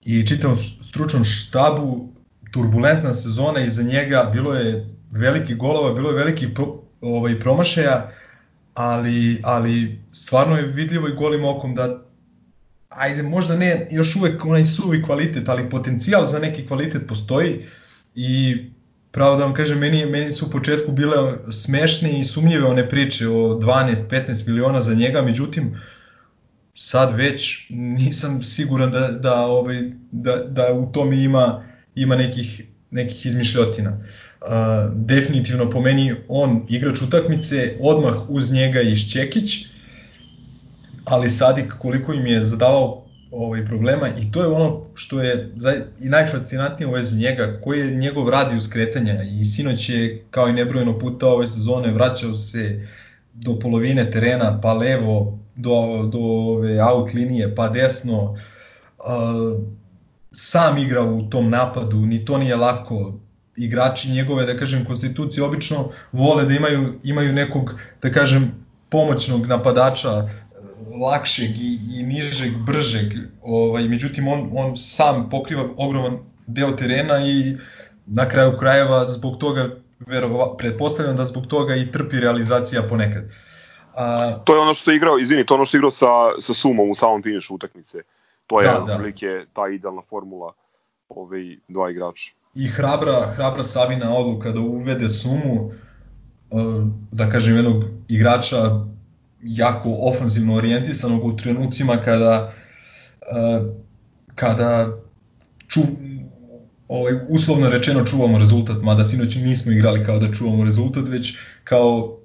i 0.06 0.26
čitavom 0.26 0.56
stručnom 0.56 1.24
štabu, 1.24 2.08
turbulentna 2.50 3.14
sezona 3.14 3.60
iza 3.60 3.82
njega, 3.82 4.30
bilo 4.32 4.54
je 4.54 4.88
veliki 5.10 5.54
golova, 5.54 5.94
bilo 5.94 6.10
je 6.10 6.16
veliki 6.16 6.54
pro, 6.54 6.82
ovaj, 7.00 7.40
promašaja, 7.40 8.12
ali, 8.74 9.40
ali 9.44 10.00
stvarno 10.12 10.56
je 10.56 10.66
vidljivo 10.66 11.08
i 11.08 11.14
golim 11.14 11.44
okom 11.44 11.74
da 11.74 12.02
ajde 12.88 13.22
možda 13.22 13.56
ne 13.56 13.88
još 13.90 14.16
uvek 14.16 14.44
onaj 14.44 14.64
suvi 14.64 15.02
kvalitet, 15.02 15.48
ali 15.48 15.70
potencijal 15.70 16.24
za 16.24 16.38
neki 16.38 16.66
kvalitet 16.66 17.02
postoji 17.08 17.64
i 18.14 18.56
pravo 19.10 19.36
da 19.36 19.44
vam 19.44 19.54
kažem, 19.54 19.78
meni, 19.78 20.06
meni 20.06 20.32
su 20.32 20.46
u 20.46 20.50
početku 20.50 20.92
bile 20.92 21.16
smešne 21.50 22.20
i 22.20 22.24
sumnjive 22.24 22.64
one 22.64 22.88
priče 22.88 23.28
o 23.28 23.32
12-15 23.32 24.48
miliona 24.48 24.80
za 24.80 24.94
njega, 24.94 25.22
međutim 25.22 25.76
sad 26.78 27.16
već 27.16 27.66
nisam 27.70 28.42
siguran 28.42 28.90
da, 28.90 29.08
da, 29.08 29.40
ovaj, 29.40 29.82
da, 30.12 30.36
da 30.36 30.72
u 30.72 30.92
tome 30.92 31.22
ima, 31.22 31.64
ima 31.94 32.16
nekih, 32.16 32.62
nekih 32.90 33.26
izmišljotina. 33.26 33.90
Uh, 33.90 34.48
definitivno 34.94 35.70
po 35.70 35.80
meni 35.80 36.14
on 36.28 36.66
igrač 36.68 37.02
utakmice, 37.02 37.76
odmah 37.80 38.14
uz 38.28 38.52
njega 38.52 38.80
i 38.80 38.96
Šćekić, 38.96 39.66
ali 41.04 41.30
Sadik 41.30 41.72
koliko 41.78 42.12
im 42.12 42.26
je 42.26 42.44
zadavao 42.44 43.06
ovaj 43.30 43.64
problema 43.64 44.08
i 44.08 44.32
to 44.32 44.40
je 44.40 44.46
ono 44.46 44.86
što 44.94 45.22
je 45.22 45.52
i 46.00 46.08
najfascinantnije 46.08 46.88
u 46.88 46.92
vezi 46.92 47.16
njega, 47.16 47.60
koji 47.64 47.80
je 47.80 47.96
njegov 47.96 48.30
radijus 48.30 48.68
kretanja 48.68 49.22
i 49.22 49.44
sinoć 49.44 49.88
je 49.88 50.24
kao 50.30 50.48
i 50.48 50.52
nebrojeno 50.52 50.98
puta 50.98 51.26
ove 51.26 51.46
sezone 51.46 51.92
vraćao 51.92 52.34
se 52.34 52.80
do 53.34 53.58
polovine 53.58 54.10
terena, 54.10 54.60
pa 54.60 54.72
levo, 54.72 55.38
do, 55.56 56.08
do 56.12 56.18
ove 56.18 56.80
out 56.80 57.14
linije, 57.14 57.54
pa 57.54 57.68
desno, 57.68 58.22
uh, 58.32 59.62
sam 60.32 60.78
igra 60.78 61.02
u 61.02 61.30
tom 61.30 61.50
napadu, 61.50 61.96
ni 61.96 62.24
to 62.24 62.38
nije 62.38 62.56
lako, 62.56 63.14
igrači 63.56 64.10
njegove, 64.10 64.46
da 64.46 64.58
kažem, 64.58 64.84
konstitucije 64.84 65.44
obično 65.44 65.88
vole 66.12 66.44
da 66.44 66.54
imaju, 66.54 66.94
imaju 67.02 67.32
nekog, 67.32 67.74
da 68.02 68.12
kažem, 68.12 68.52
pomoćnog 68.88 69.46
napadača, 69.46 70.28
lakšeg 71.00 71.50
i, 71.50 71.78
i 71.90 72.02
nižeg, 72.02 72.52
bržeg, 72.66 73.12
ovaj, 73.42 73.88
međutim 73.88 74.28
on, 74.28 74.50
on 74.52 74.76
sam 74.76 75.30
pokriva 75.30 75.64
ogroman 75.76 76.18
deo 76.46 76.72
terena 76.72 77.26
i 77.26 77.56
na 78.06 78.28
kraju 78.28 78.56
krajeva 78.58 79.04
zbog 79.06 79.38
toga 79.38 79.76
verova, 80.06 80.56
pretpostavljam 80.56 81.16
da 81.16 81.24
zbog 81.24 81.46
toga 81.46 81.76
i 81.76 81.92
trpi 81.92 82.20
realizacija 82.20 82.82
ponekad. 82.82 83.24
A, 83.96 84.38
to 84.44 84.54
je 84.54 84.60
ono 84.60 84.74
što 84.74 84.90
je 84.90 84.96
igrao, 84.96 85.18
izvini, 85.18 85.46
to 85.46 85.54
je 85.54 85.56
ono 85.56 85.64
što 85.64 85.76
je 85.76 85.78
igrao 85.78 85.90
sa, 85.90 86.06
sa 86.40 86.54
Sumom 86.54 86.90
u 86.90 86.94
samom 86.94 87.22
finišu 87.22 87.54
utakmice. 87.54 88.02
To 88.46 88.60
je 88.60 88.66
da, 88.66 88.84
da. 88.86 89.44
ta 89.52 89.68
idealna 89.68 90.02
formula 90.02 90.52
ovaj, 91.08 91.56
dva 91.68 91.90
igrača 91.90 92.32
i 92.56 92.68
hrabra, 92.68 93.26
hrabra 93.36 93.62
Savina 93.62 94.14
odluka 94.14 94.52
da 94.52 94.60
uvede 94.60 95.08
sumu, 95.08 95.70
e, 95.70 96.56
da 97.12 97.28
kažem, 97.30 97.56
jednog 97.56 97.84
igrača 98.08 98.56
jako 99.42 99.96
ofanzivno 100.00 100.54
orijentisanog 100.54 101.24
u 101.24 101.36
trenucima 101.36 101.96
kada 101.96 102.52
e, 103.20 103.60
kada 104.34 104.96
ču, 105.68 105.80
ovaj, 106.88 107.12
uslovno 107.28 107.68
rečeno 107.68 108.04
čuvamo 108.04 108.38
rezultat, 108.38 108.76
mada 108.82 109.04
sinoć 109.04 109.36
nismo 109.36 109.72
igrali 109.72 110.04
kao 110.04 110.18
da 110.18 110.32
čuvamo 110.32 110.64
rezultat, 110.64 111.08
već 111.08 111.38
kao 111.64 112.18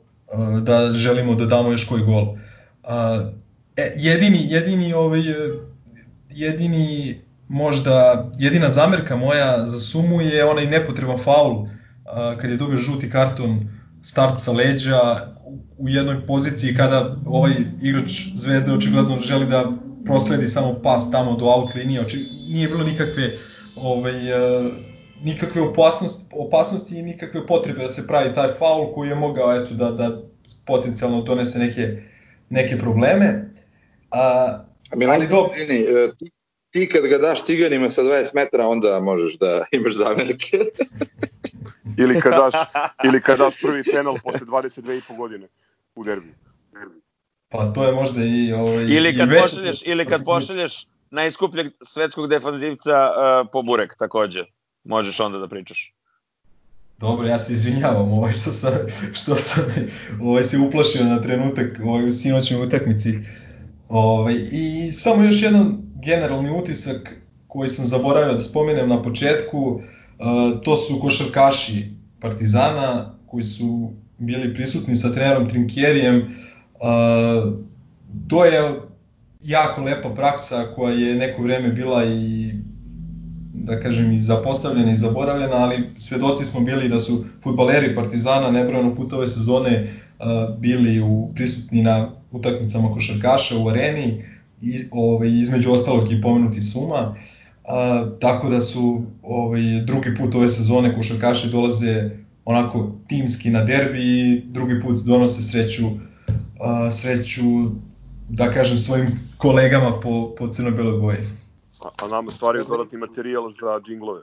da 0.62 0.94
želimo 0.94 1.36
da 1.36 1.46
damo 1.46 1.72
još 1.72 1.88
koji 1.88 2.04
gol. 2.04 2.36
E, 3.78 3.92
jedini, 3.96 4.46
jedini, 4.50 4.94
ovaj, 4.94 5.22
jedini 6.30 7.20
možda 7.48 8.26
jedina 8.40 8.70
zamerka 8.70 9.16
moja 9.16 9.68
za 9.68 9.80
sumu 9.80 10.22
je 10.22 10.46
onaj 10.46 10.66
nepotreban 10.66 11.18
faul 11.18 11.68
kad 12.42 12.50
je 12.50 12.58
dobio 12.58 12.78
žuti 12.78 13.10
karton 13.10 13.70
start 14.02 14.40
sa 14.40 14.52
leđa 14.52 15.00
u 15.78 15.90
jednoj 15.90 16.26
poziciji 16.26 16.76
kada 16.76 17.16
ovaj 17.26 17.52
igrač 17.82 18.12
Zvezde 18.36 18.72
očigledno 18.72 19.20
želi 19.20 19.46
da 19.46 19.72
prosledi 20.06 20.48
samo 20.48 20.80
pas 20.84 21.12
tamo 21.12 21.36
do 21.36 21.46
out 21.46 21.76
linije, 21.76 22.02
oči, 22.02 22.30
nije 22.50 22.68
bilo 22.68 22.84
nikakve 22.84 23.38
ovaj, 23.76 24.14
nikakve 25.24 25.62
opasnosti, 25.62 26.26
opasnosti 26.36 27.00
i 27.00 27.02
nikakve 27.02 27.46
potrebe 27.46 27.82
da 27.82 27.88
se 27.88 28.08
pravi 28.08 28.34
taj 28.34 28.48
faul 28.60 28.94
koji 28.94 29.10
je 29.10 29.16
mogao 29.16 29.56
eto, 29.56 29.74
da, 29.74 29.92
da 29.92 30.22
potencijalno 30.68 31.22
donese 31.22 31.60
neke, 31.60 32.04
neke 32.50 32.78
probleme. 32.78 33.54
A, 34.12 34.58
Milan, 34.96 35.16
ali 35.16 35.28
do... 35.28 35.46
E, 35.56 36.08
ti, 36.18 36.32
ti 36.72 36.90
kad 36.90 37.06
ga 37.08 37.18
daš 37.18 37.44
tiganima 37.46 37.90
sa 37.90 38.02
20 38.02 38.36
metara, 38.36 38.68
onda 38.68 39.00
možeš 39.00 39.38
da 39.38 39.66
imaš 39.72 39.94
zamerke. 39.94 40.58
ili 42.04 42.22
kad 42.22 42.34
daš, 42.34 42.54
ili 43.04 43.22
kad 43.22 43.40
daš 43.40 43.62
prvi 43.62 43.84
penal 43.84 44.18
posle 44.24 44.48
22,5 44.48 45.18
godine 45.18 45.48
u 45.96 46.04
derbiju. 46.04 46.34
Pa 47.50 47.74
to 47.74 47.84
je 47.84 47.92
možda 47.92 48.24
i 48.24 48.54
ovaj 48.54 48.84
ili 48.84 49.18
kad 49.18 49.32
i 49.32 49.36
pošalješ 49.42 49.82
ili 49.86 50.06
kad 50.06 50.26
pošalješ 50.26 50.88
najskupljeg 51.10 51.72
svetskog 51.82 52.30
defanzivca 52.30 53.10
uh, 53.10 53.50
po 53.52 53.62
burek 53.62 53.96
takođe. 54.00 54.46
Možeš 54.84 55.20
onda 55.20 55.38
da 55.38 55.48
pričaš. 55.48 55.94
Dobro, 56.98 57.28
ja 57.28 57.40
se 57.40 57.54
izvinjavam 57.54 58.12
ovaj 58.12 58.32
što 58.32 58.52
sam 58.52 58.74
što 59.14 59.36
sam 59.36 59.64
ovaj 60.22 60.44
se 60.44 60.58
uplašio 60.58 61.04
na 61.04 61.22
trenutak 61.22 61.80
ovaj 61.84 62.08
u 62.08 62.12
sinoćnoj 62.12 62.66
utakmici. 62.66 63.20
Ovaj 63.90 64.36
i 64.52 64.92
samo 64.92 65.24
još 65.24 65.42
jedan 65.42 65.78
generalni 66.04 66.50
utisak 66.50 67.16
koji 67.48 67.70
sam 67.70 67.86
zaboravio 67.86 68.34
da 68.34 68.40
spomenem 68.40 68.90
na 68.90 69.02
početku, 69.02 69.60
uh, 69.60 70.62
to 70.64 70.76
su 70.76 71.00
košarkaši 71.02 72.02
Partizana 72.20 73.16
koji 73.28 73.44
su 73.44 73.92
bili 74.18 74.54
prisutni 74.54 74.96
sa 74.96 75.14
trenerom 75.14 75.50
Trinkjerijem. 75.50 76.18
Uh, 76.18 77.54
to 78.28 78.46
je 78.46 78.82
jako 79.44 79.82
lepa 79.82 80.10
praksa 80.10 80.64
koja 80.76 80.94
je 80.94 81.16
neko 81.16 81.42
vreme 81.42 81.70
bila 81.70 82.06
i 82.06 82.52
da 83.54 83.80
kažem 83.80 84.12
i 84.12 84.18
zapostavljena 84.18 84.92
i 84.92 84.96
zaboravljena, 84.96 85.56
ali 85.56 85.90
svedoci 85.98 86.46
smo 86.46 86.62
bili 86.62 86.90
da 86.90 87.00
su 87.00 87.26
futbaleri 87.44 87.96
Partizana 87.96 88.52
nebrojeno 88.52 88.96
puta 88.96 89.16
ove 89.16 89.28
sezone 89.28 89.88
bili 90.60 91.00
u, 91.00 91.32
prisutni 91.36 91.82
na 91.82 92.12
utakmicama 92.32 92.94
košarkaša 92.94 93.58
u 93.58 93.70
areni, 93.70 94.24
ovaj, 94.92 95.30
između 95.30 95.72
ostalog 95.72 96.12
i 96.12 96.22
pomenuti 96.22 96.62
Suma, 96.62 97.16
a, 97.68 98.10
tako 98.20 98.50
da 98.50 98.62
su 98.62 99.04
ovaj, 99.24 99.62
drugi 99.86 100.16
put 100.16 100.36
ove 100.36 100.50
sezone 100.50 100.96
košarkaši 100.96 101.50
dolaze 101.50 102.10
onako 102.46 102.96
timski 103.08 103.50
na 103.50 103.64
derbi 103.64 104.00
i 104.00 104.42
drugi 104.46 104.82
put 104.82 105.04
donose 105.04 105.42
sreću, 105.42 105.84
a, 106.60 106.92
sreću 106.92 107.44
da 108.30 108.52
kažem 108.52 108.78
svojim 108.78 109.08
kolegama 109.38 110.00
po, 110.00 110.36
po 110.38 110.48
crno-beloj 110.48 111.00
boji. 111.00 111.41
A, 111.82 111.90
a 111.98 112.08
nama 112.08 112.32
stvaraju 112.32 112.66
dodatni 112.66 112.98
materijal 112.98 113.52
za 113.52 113.82
džinglove. 113.88 114.22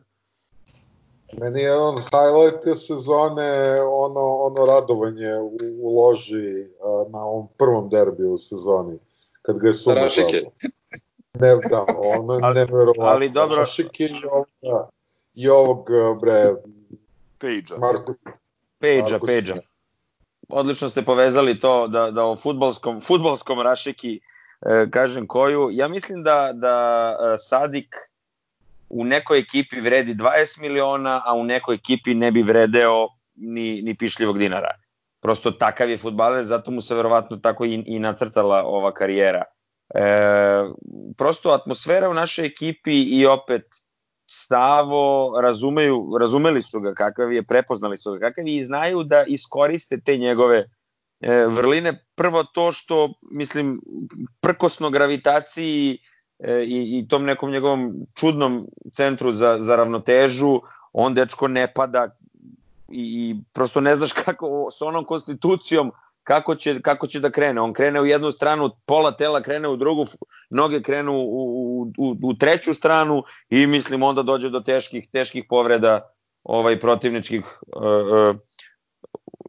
Meni 1.32 1.60
je 1.60 1.76
on 1.76 1.96
highlight 1.96 2.62
te 2.64 2.74
sezone 2.74 3.80
ono, 3.82 4.36
ono 4.36 4.66
radovanje 4.66 5.34
u, 5.34 5.56
u 5.82 6.00
loži 6.00 6.60
uh, 6.60 7.12
na 7.12 7.24
ovom 7.24 7.48
prvom 7.58 7.88
derbiju 7.88 8.32
u 8.34 8.38
sezoni, 8.38 8.98
kad 9.42 9.58
ga 9.58 9.66
je 9.66 9.72
Suma 9.72 9.94
Rašike. 9.94 10.42
Ne, 11.34 11.56
da, 11.70 11.84
ono 11.98 12.34
je 12.34 12.40
nevjerovatno. 12.54 13.04
ali 13.04 13.30
dobro- 13.30 13.56
Rašike 13.56 14.04
i 14.04 14.24
ovog, 14.30 14.46
i 15.34 15.48
ovog 15.48 15.88
bre. 16.20 16.44
Marko, 17.78 18.14
Pejđa, 18.78 19.08
Marko 19.08 19.26
Pejđa. 19.26 19.54
Sina. 19.54 19.66
Odlično 20.48 20.88
ste 20.88 21.02
povezali 21.04 21.60
to 21.60 21.88
da, 21.88 22.10
da 22.10 22.24
o 22.24 22.36
futbolskom, 22.36 23.00
futbolskom 23.00 23.60
rašiki 23.60 24.20
kažem 24.90 25.26
koju. 25.26 25.68
Ja 25.72 25.88
mislim 25.88 26.22
da, 26.22 26.52
da 26.54 26.76
e, 27.10 27.38
Sadik 27.38 27.94
u 28.88 29.04
nekoj 29.04 29.38
ekipi 29.38 29.80
vredi 29.80 30.14
20 30.14 30.60
miliona, 30.60 31.22
a 31.24 31.34
u 31.34 31.44
nekoj 31.44 31.74
ekipi 31.74 32.14
ne 32.14 32.32
bi 32.32 32.42
vredeo 32.42 33.08
ni, 33.34 33.82
ni 33.82 33.94
pišljivog 33.94 34.38
dinara. 34.38 34.70
Prosto 35.20 35.50
takav 35.50 35.90
je 35.90 35.98
futbaler, 35.98 36.44
zato 36.44 36.70
mu 36.70 36.80
se 36.80 36.94
verovatno 36.94 37.36
tako 37.36 37.64
i, 37.64 37.82
i 37.86 37.98
nacrtala 37.98 38.62
ova 38.64 38.92
karijera. 38.94 39.44
E, 39.94 40.02
prosto 41.16 41.50
atmosfera 41.50 42.10
u 42.10 42.14
našoj 42.14 42.46
ekipi 42.46 43.02
i 43.02 43.26
opet 43.26 43.64
Savo 44.30 45.40
razumeju, 45.40 46.18
razumeli 46.20 46.62
su 46.62 46.80
ga 46.80 46.94
kakav 46.94 47.32
je, 47.32 47.42
prepoznali 47.42 47.96
su 47.96 48.12
ga 48.12 48.18
kakav 48.18 48.48
je 48.48 48.56
i 48.56 48.64
znaju 48.64 49.02
da 49.02 49.24
iskoriste 49.26 50.00
te 50.00 50.16
njegove 50.16 50.64
e, 51.20 51.46
vrline. 51.46 52.04
Prvo 52.14 52.44
to 52.44 52.72
što, 52.72 53.14
mislim, 53.30 53.80
prkosno 54.40 54.90
gravitaciji 54.90 55.98
e, 56.38 56.64
i, 56.64 56.98
i 56.98 57.08
tom 57.08 57.24
nekom 57.24 57.50
njegovom 57.50 57.94
čudnom 58.14 58.66
centru 58.92 59.32
za, 59.32 59.56
za 59.60 59.76
ravnotežu, 59.76 60.60
on 60.92 61.14
dečko 61.14 61.48
ne 61.48 61.72
pada 61.74 62.16
i, 62.88 63.02
i 63.02 63.36
prosto 63.52 63.80
ne 63.80 63.96
znaš 63.96 64.12
kako 64.24 64.68
s 64.70 64.82
onom 64.82 65.04
konstitucijom 65.04 65.92
kako 66.28 66.54
će, 66.54 66.80
kako 66.82 67.06
će 67.06 67.20
da 67.20 67.30
krene. 67.30 67.60
On 67.60 67.72
krene 67.72 68.00
u 68.00 68.06
jednu 68.06 68.32
stranu, 68.32 68.70
pola 68.86 69.12
tela 69.16 69.40
krene 69.42 69.68
u 69.68 69.76
drugu, 69.76 70.04
noge 70.50 70.82
krenu 70.82 71.12
u, 71.12 71.24
u, 71.24 71.92
u, 71.98 72.16
u 72.22 72.34
treću 72.34 72.74
stranu 72.74 73.22
i 73.50 73.66
mislim 73.66 74.02
onda 74.02 74.22
dođe 74.22 74.50
do 74.50 74.60
teških 74.60 75.08
teških 75.12 75.44
povreda 75.48 76.10
ovaj 76.44 76.80
protivničkih 76.80 77.44
uh, 77.44 77.82
uh, 77.82 78.36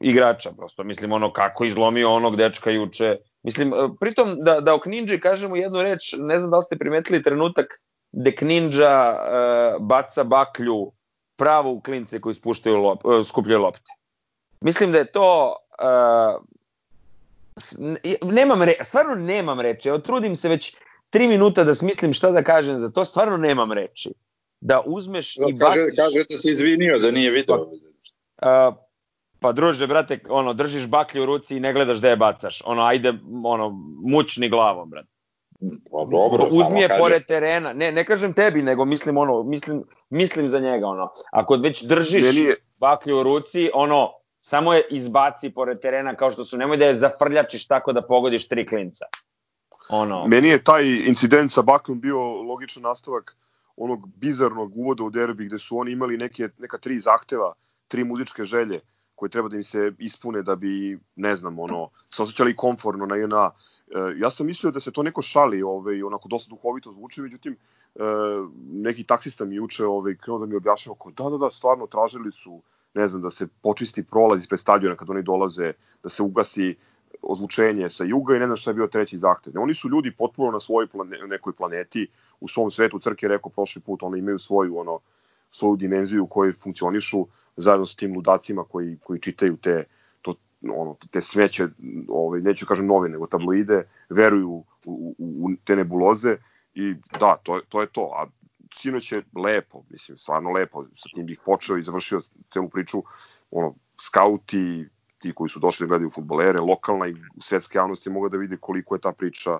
igrača 0.02 0.52
prosto 0.58 0.84
mislim 0.84 1.12
ono 1.12 1.34
kako 1.34 1.66
izlomio 1.66 2.12
onog 2.12 2.36
dečka 2.36 2.72
juče 2.72 3.18
mislim 3.44 3.74
uh, 3.74 3.92
pritom 4.00 4.36
da 4.44 4.62
da 4.62 4.74
o 4.74 4.80
Kninđi 4.80 5.20
kažemo 5.20 5.56
jednu 5.56 5.82
reč 5.82 6.16
ne 6.18 6.40
znam 6.40 6.52
da 6.52 6.58
li 6.58 6.64
ste 6.64 6.78
primetili 6.78 7.24
trenutak 7.24 7.82
gde 8.12 8.36
Kninđa 8.36 9.16
uh, 9.16 9.86
baca 9.86 10.24
baklju 10.24 10.92
pravo 11.36 11.72
u 11.72 11.82
klince 11.82 12.22
koji 12.22 12.36
spuštaju 12.36 12.78
lop, 12.78 13.06
uh, 13.06 13.26
skupljaju 13.26 13.62
lopte 13.62 13.92
mislim 14.62 14.92
da 14.92 14.98
je 14.98 15.12
to 15.12 15.56
uh, 15.82 16.46
nemam 18.24 18.64
re, 18.64 18.74
stvarno 18.84 19.16
nemam 19.16 19.60
reči. 19.60 19.90
Evo 19.90 19.98
trudim 19.98 20.36
se 20.36 20.50
već 20.50 20.76
tri 21.10 21.28
minuta 21.28 21.64
da 21.64 21.76
smislim 21.76 22.14
šta 22.14 22.32
da 22.32 22.44
kažem 22.44 22.80
za 22.80 22.90
to, 22.90 23.06
stvarno 23.06 23.38
nemam 23.38 23.72
reči. 23.72 24.14
Da 24.62 24.82
uzmeš 24.86 25.38
i 25.38 25.40
Kaže, 25.60 25.82
baciš... 25.82 25.96
kaže 25.98 26.20
da 26.30 26.38
se 26.38 26.52
izvinio 26.52 27.00
da 27.00 27.12
nije 27.12 27.32
video. 27.32 27.70
A, 28.38 28.72
pa 29.40 29.52
druže, 29.52 29.88
brate, 29.88 30.20
ono, 30.30 30.54
držiš 30.54 30.88
baklju 30.88 31.24
u 31.24 31.26
ruci 31.26 31.58
i 31.58 31.60
ne 31.60 31.74
gledaš 31.74 31.98
gde 31.98 32.10
je 32.10 32.18
bacaš. 32.18 32.62
Ono, 32.66 32.84
ajde, 32.84 33.14
ono, 33.44 33.70
mučni 34.04 34.50
glavom, 34.50 34.90
brate. 34.90 35.10
Pa 35.92 36.06
dobro, 36.12 36.48
Uzmi 36.52 36.82
je 36.82 36.88
kaže. 36.88 37.00
pored 37.00 37.26
terena. 37.26 37.74
Ne, 37.74 37.92
ne 37.92 38.06
kažem 38.06 38.34
tebi, 38.34 38.62
nego 38.62 38.86
mislim 38.86 39.18
ono, 39.18 39.44
mislim, 39.44 39.84
mislim 40.10 40.50
za 40.50 40.60
njega, 40.60 40.88
ono. 40.88 41.10
Ako 41.32 41.56
već 41.56 41.84
držiš 41.84 42.24
je, 42.36 42.56
baklju 42.78 43.18
u 43.18 43.24
ruci, 43.24 43.70
ono, 43.74 44.12
samo 44.40 44.74
je 44.74 44.88
izbaci 44.90 45.50
pored 45.50 45.80
terena 45.80 46.16
kao 46.16 46.32
što 46.32 46.44
su, 46.44 46.58
nemoj 46.58 46.78
da 46.78 46.86
je 46.86 46.96
zafrljačiš 46.96 47.68
tako 47.68 47.94
da 47.94 48.02
pogodiš 48.02 48.48
tri 48.48 48.66
klinca. 48.68 49.06
Ono, 49.90 50.28
meni 50.28 50.48
je 50.48 50.64
taj 50.64 50.86
incident 51.08 51.52
sa 51.52 51.62
Baklom 51.62 52.02
bio 52.02 52.20
logičan 52.42 52.84
nastavak 52.84 53.38
onog 53.76 54.08
bizarnog 54.16 54.78
uvoda 54.78 55.04
u 55.04 55.10
derbi 55.10 55.46
gde 55.46 55.60
su 55.60 55.78
oni 55.78 55.92
imali 55.92 56.18
neke, 56.18 56.50
neka 56.58 56.78
tri 56.78 57.00
zahteva, 57.00 57.54
tri 57.88 58.04
muzičke 58.04 58.44
želje 58.44 58.80
koje 59.20 59.30
treba 59.30 59.50
da 59.50 59.58
im 59.58 59.64
se 59.64 59.92
ispune 60.00 60.42
da 60.44 60.56
bi, 60.56 61.00
ne 61.16 61.36
znam, 61.36 61.60
ono, 61.60 61.90
se 62.10 62.24
osjećali 62.24 62.56
komforno 62.56 63.06
na 63.06 63.16
JNA. 63.16 63.52
E, 63.52 64.20
ja 64.20 64.32
sam 64.32 64.48
mislio 64.48 64.72
da 64.72 64.80
se 64.80 64.92
to 64.92 65.04
neko 65.04 65.22
šali, 65.22 65.62
ovaj, 65.62 66.04
onako 66.04 66.30
dosta 66.30 66.50
duhovito 66.50 66.92
zvuči, 66.92 67.22
međutim, 67.22 67.54
e, 67.54 68.00
neki 68.72 69.04
taksista 69.04 69.46
mi 69.46 69.56
juče 69.56 69.86
ovaj, 69.86 70.16
krenuo 70.16 70.40
da 70.40 70.46
mi 70.46 70.56
objašnjava 70.56 70.98
kao 71.04 71.12
da, 71.12 71.30
da, 71.30 71.38
da, 71.38 71.52
stvarno 71.52 71.88
tražili 71.88 72.32
su, 72.32 72.62
ne 72.94 73.08
znam, 73.08 73.22
da 73.22 73.30
se 73.30 73.48
počisti 73.62 74.04
prolaz 74.04 74.40
ispred 74.40 74.60
stadiona 74.60 74.96
kad 74.96 75.10
oni 75.10 75.24
dolaze, 75.24 75.74
da 76.04 76.10
se 76.10 76.24
ugasi 76.24 76.76
ozvučenje 77.22 77.90
sa 77.90 78.04
juga 78.04 78.36
i 78.36 78.40
ne 78.40 78.46
znam 78.46 78.58
šta 78.58 78.72
je 78.72 78.76
bio 78.76 78.88
treći 78.88 79.18
zahtev. 79.18 79.54
Oni 79.58 79.74
su 79.74 79.90
ljudi 79.90 80.12
potpuno 80.12 80.52
na 80.52 80.60
svojoj 80.60 80.88
plane, 80.88 81.18
nekoj 81.28 81.54
planeti, 81.54 82.08
u 82.40 82.48
svom 82.48 82.72
svetu, 82.72 83.00
Crk 83.00 83.24
je 83.24 83.30
rekao 83.30 83.52
prošli 83.52 83.82
put, 83.82 84.04
oni 84.04 84.20
imaju 84.20 84.40
svoju, 84.40 84.78
ono, 84.78 85.00
svoju 85.52 85.76
dimenziju 85.76 86.24
u 86.24 86.28
kojoj 86.28 86.54
funkcionišu 86.54 87.28
zajedno 87.58 87.86
sa 87.86 87.98
tim 87.98 88.16
ludacima 88.16 88.64
koji, 88.64 88.98
koji 89.04 89.20
čitaju 89.20 89.58
te, 89.58 89.84
to, 90.22 90.36
ono, 90.62 90.96
te 91.12 91.22
smeće, 91.22 91.68
ovaj, 92.08 92.42
neću 92.42 92.66
kažem 92.66 92.88
novine, 92.88 93.14
nego 93.14 93.28
tabloide, 93.28 93.84
veruju 94.10 94.50
u, 94.50 94.66
u, 94.86 95.16
u 95.18 95.50
te 95.64 95.76
nebuloze 95.76 96.38
i 96.74 96.94
da, 97.20 97.38
to 97.44 97.60
to. 97.70 97.82
Je 97.82 97.88
to. 97.88 98.12
A 98.16 98.28
sinoć 98.76 99.12
je 99.12 99.24
lepo, 99.36 99.84
mislim, 99.90 100.18
stvarno 100.18 100.52
lepo, 100.52 100.86
sa 100.96 101.10
tim 101.16 101.26
bih 101.26 101.40
počeo 101.46 101.78
i 101.78 101.84
završio 101.84 102.22
celu 102.50 102.70
priču, 102.70 103.04
ono, 103.52 103.76
skauti, 104.02 104.88
ti 105.20 105.34
koji 105.36 105.50
su 105.50 105.60
došli 105.60 105.84
da 105.84 105.88
gledaju 105.88 106.12
futbolere, 106.16 106.60
lokalna 106.60 107.08
i 107.08 107.16
svetska 107.42 107.80
javnost 107.80 108.06
je 108.06 108.14
mogla 108.14 108.30
da 108.30 108.38
vide 108.38 108.58
koliko 108.58 108.96
je 108.96 109.02
ta 109.02 109.12
priča 109.12 109.58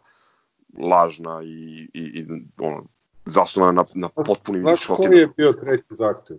lažna 0.78 1.42
i, 1.44 1.90
i, 1.94 2.02
i 2.02 2.28
ono, 2.58 2.86
zasnovana 3.30 3.72
na, 3.72 3.86
na 3.94 4.10
potpunim 4.24 4.62
Znaš 4.62 4.86
koji 4.86 4.96
izmišljotinama. 4.96 5.22
je 5.22 5.28
bio 5.38 5.54
treći 5.54 5.84
zahtev? 5.90 6.38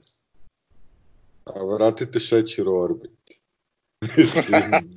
A 1.45 1.64
vratite 1.64 2.18
šećer 2.18 2.68
u 2.68 2.80
orbit. 2.80 3.11
Mislim, 4.16 4.62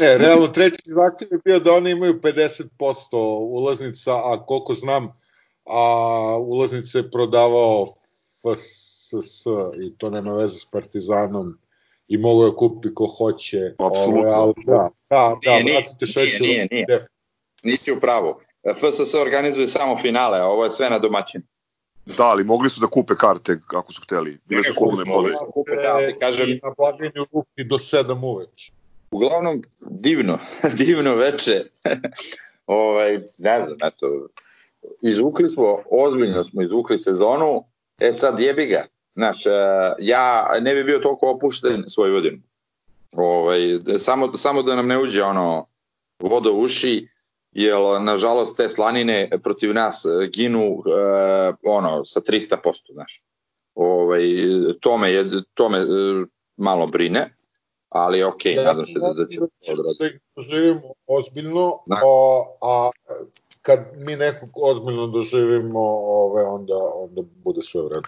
Ne, 0.00 0.18
realno 0.18 0.46
treći 0.46 0.76
zahtev 0.86 1.28
je 1.30 1.38
bio 1.44 1.60
da 1.60 1.72
oni 1.72 1.90
imaju 1.90 2.20
50% 2.20 2.66
ulaznica, 3.40 4.12
a 4.12 4.44
koliko 4.46 4.74
znam, 4.74 5.12
a 5.64 5.82
ulaznice 6.40 6.98
je 6.98 7.10
prodavao 7.10 7.86
FSS 8.42 9.46
i 9.82 9.98
to 9.98 10.10
nema 10.10 10.32
veze 10.32 10.58
s 10.58 10.64
Partizanom 10.64 11.58
i 12.08 12.16
mogu 12.18 12.44
je 12.44 12.54
kupi 12.56 12.94
ko 12.94 13.06
hoće. 13.06 13.74
Apsolutno. 13.78 14.20
Ove, 14.20 14.30
ali 14.30 14.54
da, 14.66 14.88
da, 15.10 15.36
da, 15.44 15.50
Nije, 15.50 15.64
nije, 15.64 15.80
vratite 15.80 16.06
šećer. 16.06 16.40
nije, 16.40 16.68
nije, 16.70 16.84
nije. 16.88 17.06
Nisi 17.62 17.92
u 17.92 18.00
pravu. 18.00 18.34
FSS 18.74 19.14
organizuje 19.14 19.68
samo 19.68 19.96
finale, 19.96 20.40
a 20.40 20.46
ovo 20.46 20.64
je 20.64 20.70
sve 20.70 20.90
na 20.90 20.98
domaćin. 20.98 21.42
Da, 22.16 22.24
ali 22.24 22.44
mogli 22.44 22.70
su 22.70 22.80
da 22.80 22.86
kupe 22.86 23.14
karte 23.14 23.58
ako 23.68 23.92
su 23.92 24.02
hteli. 24.02 24.38
Bile 24.44 24.62
su 24.64 24.74
Mogli 24.80 25.04
prodaje. 25.04 25.32
su 25.32 25.44
kupe, 25.54 25.76
da, 25.82 25.94
ali 25.94 26.16
kažem, 26.16 26.48
I 26.48 26.60
na 26.62 26.74
blagajnju 26.76 27.26
ruki 27.32 27.64
do 27.64 27.78
7 27.78 28.24
uveč. 28.24 28.72
uglavnom 29.10 29.62
divno, 29.90 30.38
divno 30.78 31.14
veče. 31.14 31.64
ovaj, 32.66 33.18
ne 33.38 33.62
znam, 33.64 33.76
eto, 33.84 34.28
izvukli 35.02 35.48
smo, 35.48 35.78
ozbiljno 35.90 36.44
smo 36.44 36.62
izvukli 36.62 36.98
sezonu, 36.98 37.64
e 38.00 38.12
sad 38.12 38.40
jebi 38.40 38.66
ga. 38.66 38.84
Znaš, 39.14 39.46
e, 39.46 39.50
ja 39.98 40.48
ne 40.60 40.74
bi 40.74 40.84
bio 40.84 40.98
toliko 40.98 41.30
opušten 41.30 41.84
svoj 41.86 42.10
vodin. 42.10 42.42
Ovaj, 43.16 43.60
samo, 43.98 44.36
samo 44.36 44.62
da 44.62 44.76
nam 44.76 44.86
ne 44.86 44.98
uđe 44.98 45.22
ono 45.22 45.66
voda 46.18 46.50
u 46.50 46.60
uši, 46.60 47.06
jer 47.58 47.76
nažalost 48.00 48.56
te 48.56 48.68
slanine 48.68 49.16
protiv 49.42 49.74
nas 49.74 50.04
e, 50.04 50.28
ginu 50.28 50.60
e, 50.60 50.72
ono 51.64 52.04
sa 52.04 52.20
300%, 52.20 52.56
znaš. 52.92 53.22
Ovaj, 53.74 54.20
to 54.80 54.98
me, 54.98 55.12
je, 55.12 55.24
to 55.54 55.68
me 55.68 55.78
e, 55.78 55.84
malo 56.56 56.86
brine, 56.86 57.34
ali 57.88 58.22
ok, 58.22 58.46
ja, 58.46 58.62
nadam 58.62 58.86
se 58.86 58.98
da, 58.98 59.12
da 59.12 59.26
će 59.26 59.40
odraditi. 59.68 59.98
da 59.98 60.06
ih 60.06 60.20
doživimo 60.36 60.92
ozbiljno, 61.06 61.78
Da. 61.86 62.00
o, 62.04 62.44
a 62.62 62.90
kad 63.62 63.78
mi 63.96 64.16
nekog 64.16 64.48
ozbiljno 64.54 65.06
doživimo, 65.06 65.80
ove, 66.02 66.42
onda, 66.44 66.74
onda 66.94 67.22
bude 67.34 67.62
sve 67.62 67.80
u 67.80 67.88
redu. 67.88 68.02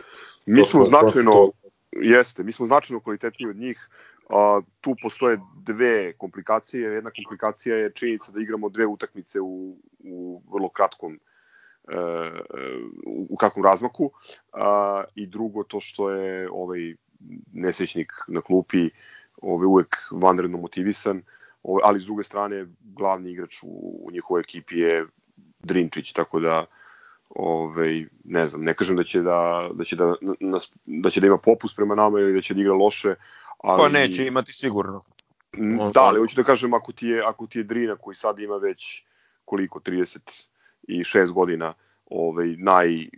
Mi 0.47 0.65
smo- 0.65 0.85
značajno, 0.85 1.33
to- 1.33 1.51
jeste, 1.93 2.43
mi 2.43 2.53
smo 2.53 2.67
značajno 2.67 3.01
kvalitetniji 3.01 3.51
od 3.51 3.57
njih, 3.57 3.89
A, 4.31 4.61
tu 4.81 4.95
postoje 5.03 5.41
dve 5.63 6.13
komplikacije. 6.13 6.93
Jedna 6.93 7.11
komplikacija 7.11 7.77
je 7.77 7.93
činjenica 7.93 8.33
da 8.33 8.41
igramo 8.41 8.69
dve 8.69 8.87
utakmice 8.87 9.41
u, 9.41 9.77
u 9.99 10.43
vrlo 10.53 10.69
kratkom 10.69 11.15
e, 11.15 11.21
u 13.07 13.37
kakvom 13.37 13.65
razmaku 13.65 14.11
a, 14.53 15.05
i 15.15 15.27
drugo 15.27 15.65
to 15.65 15.81
što 15.81 16.11
je 16.11 16.49
ovaj 16.53 16.95
nesrećnik 17.53 18.13
na 18.29 18.41
klupi 18.41 18.91
ovaj 19.43 19.67
uvek 19.67 19.97
vanredno 20.13 20.59
motivisan 20.59 21.23
ovaj, 21.63 21.81
ali 21.85 22.01
s 22.01 22.05
druge 22.05 22.23
strane 22.23 22.67
glavni 22.81 23.31
igrač 23.31 23.63
u, 23.63 24.01
u 24.07 24.11
njihovoj 24.13 24.41
ekipi 24.41 24.79
je 24.79 25.07
Drinčić 25.63 26.13
tako 26.13 26.41
da 26.41 26.65
ovaj 27.29 28.07
ne 28.25 28.47
znam 28.49 28.65
ne 28.65 28.75
kažem 28.75 28.97
da 28.97 29.05
će 29.05 29.23
da 29.23 29.71
da 29.75 29.85
će 29.85 29.97
da 29.97 30.15
nas, 30.41 30.73
da 30.87 31.11
će 31.11 31.21
da 31.21 31.27
ima 31.27 31.39
popust 31.39 31.77
prema 31.77 31.95
nama 31.95 32.21
ili 32.21 32.35
da 32.35 32.41
će 32.41 32.55
da 32.55 32.61
igra 32.61 32.75
loše 32.75 33.15
ali 33.63 33.83
Pa 33.83 33.89
neće 33.89 34.27
imati 34.27 34.53
sigurno. 34.53 35.01
Da, 35.95 36.01
ali 36.03 36.21
hoću 36.21 36.37
da 36.37 36.45
kažem 36.45 36.75
ako 36.75 36.93
ti 36.93 37.07
je 37.07 37.23
ako 37.23 37.47
ti 37.47 37.59
je 37.59 37.63
Drina 37.63 37.97
koji 37.97 38.15
sad 38.15 38.39
ima 38.39 38.57
već 38.57 39.05
koliko 39.45 39.81
36 39.81 41.33
godina, 41.33 41.75
ovaj 42.07 42.47
naj 42.59 43.09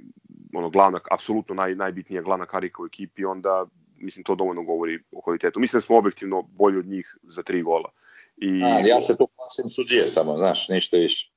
ono 0.54 0.70
glavna 0.70 1.00
apsolutno 1.10 1.54
naj 1.54 1.74
najbitnija 1.74 2.22
glavna 2.22 2.46
karika 2.46 2.82
u 2.82 2.86
ekipi, 2.86 3.24
onda 3.24 3.66
mislim 3.96 4.24
to 4.24 4.34
dovoljno 4.34 4.62
govori 4.62 4.98
o 5.12 5.20
kvalitetu. 5.20 5.60
Mislim 5.60 5.78
da 5.78 5.86
smo 5.86 5.98
objektivno 5.98 6.42
bolji 6.42 6.78
od 6.78 6.86
njih 6.86 7.16
za 7.22 7.42
tri 7.42 7.62
gola. 7.62 7.90
I 8.36 8.64
A, 8.64 8.68
ja 8.86 9.00
se 9.00 9.16
tu 9.16 9.28
plasim 9.36 9.68
sudije 9.68 10.08
samo, 10.08 10.36
znaš, 10.36 10.68
ništa 10.68 10.96
više. 10.96 11.32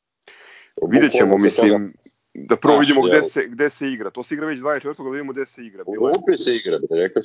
Vidjet 0.89 1.12
ćemo, 1.12 1.38
mislim, 1.38 1.93
da 2.34 2.56
prvo 2.56 2.78
vidimo 2.78 3.01
gde 3.01 3.24
se, 3.24 3.47
gde 3.47 3.70
se 3.70 3.88
igra. 3.88 4.10
To 4.10 4.24
se 4.24 4.36
igra 4.36 4.47
već 4.47 4.60
24. 4.60 5.03
da 5.03 5.10
vidimo 5.10 5.32
gde 5.32 5.45
se 5.45 5.66
igra. 5.66 5.84
Bilo 5.84 6.06
u 6.06 6.08
Rupi 6.08 6.38
se 6.38 6.56
igra, 6.56 6.80
bre, 6.89 7.01
rekao. 7.01 7.24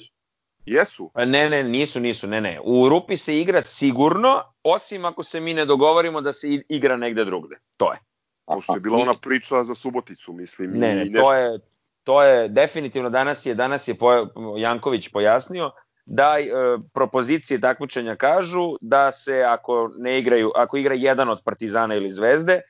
Jesu? 0.66 1.10
Pa 1.14 1.24
ne, 1.24 1.50
ne, 1.50 1.62
nisu, 1.64 2.00
nisu, 2.00 2.26
ne, 2.26 2.40
ne. 2.40 2.60
U 2.64 2.88
Rupi 2.88 3.16
se 3.16 3.38
igra 3.40 3.62
sigurno, 3.62 4.42
osim 4.62 5.04
ako 5.04 5.22
se 5.22 5.40
mi 5.40 5.54
ne 5.54 5.64
dogovorimo 5.64 6.20
da 6.20 6.32
se 6.32 6.48
igra 6.68 6.96
negde 6.96 7.24
drugde. 7.24 7.56
To 7.76 7.92
je. 7.92 7.98
Pošto 8.44 8.74
je 8.74 8.80
bila 8.80 8.98
ona 8.98 9.14
priča 9.14 9.64
za 9.64 9.74
Suboticu, 9.74 10.32
mislim. 10.32 10.70
Ne, 10.70 10.94
ne, 10.94 11.04
nešto... 11.04 11.22
to 11.22 11.34
je, 11.34 11.58
to 12.04 12.22
je 12.22 12.48
definitivno 12.48 13.10
danas 13.10 13.46
je 13.46 13.54
danas 13.54 13.88
je 13.88 13.94
poja, 13.94 14.26
Janković 14.58 15.08
pojasnio 15.08 15.70
da 16.06 16.36
e, 16.38 16.46
propozicije 16.92 17.60
takmičenja 17.60 18.16
kažu 18.16 18.76
da 18.80 19.12
se 19.12 19.42
ako 19.42 19.90
ne 19.98 20.18
igraju 20.18 20.52
ako 20.56 20.76
igra 20.76 20.94
jedan 20.94 21.28
od 21.28 21.42
Partizana 21.44 21.94
ili 21.94 22.10
Zvezde 22.10 22.60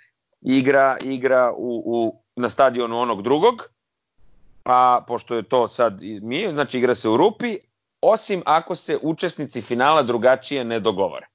igra 0.41 0.97
igra 1.05 1.53
u, 1.57 1.83
u 1.87 2.23
na 2.37 2.49
stadionu 2.49 2.99
onog 2.99 3.23
drugog 3.23 3.63
a 4.65 5.05
pošto 5.07 5.35
je 5.35 5.43
to 5.43 5.69
sad 5.69 6.01
mi 6.23 6.49
znači 6.53 6.79
igra 6.79 6.95
se 6.95 7.09
u 7.09 7.17
Rupi 7.17 7.59
osim 8.01 8.43
ako 8.47 8.75
se 8.75 8.99
učesnici 9.03 9.61
finala 9.61 10.03
drugačije 10.03 10.65
ne 10.65 10.81
dogovore 10.81 11.27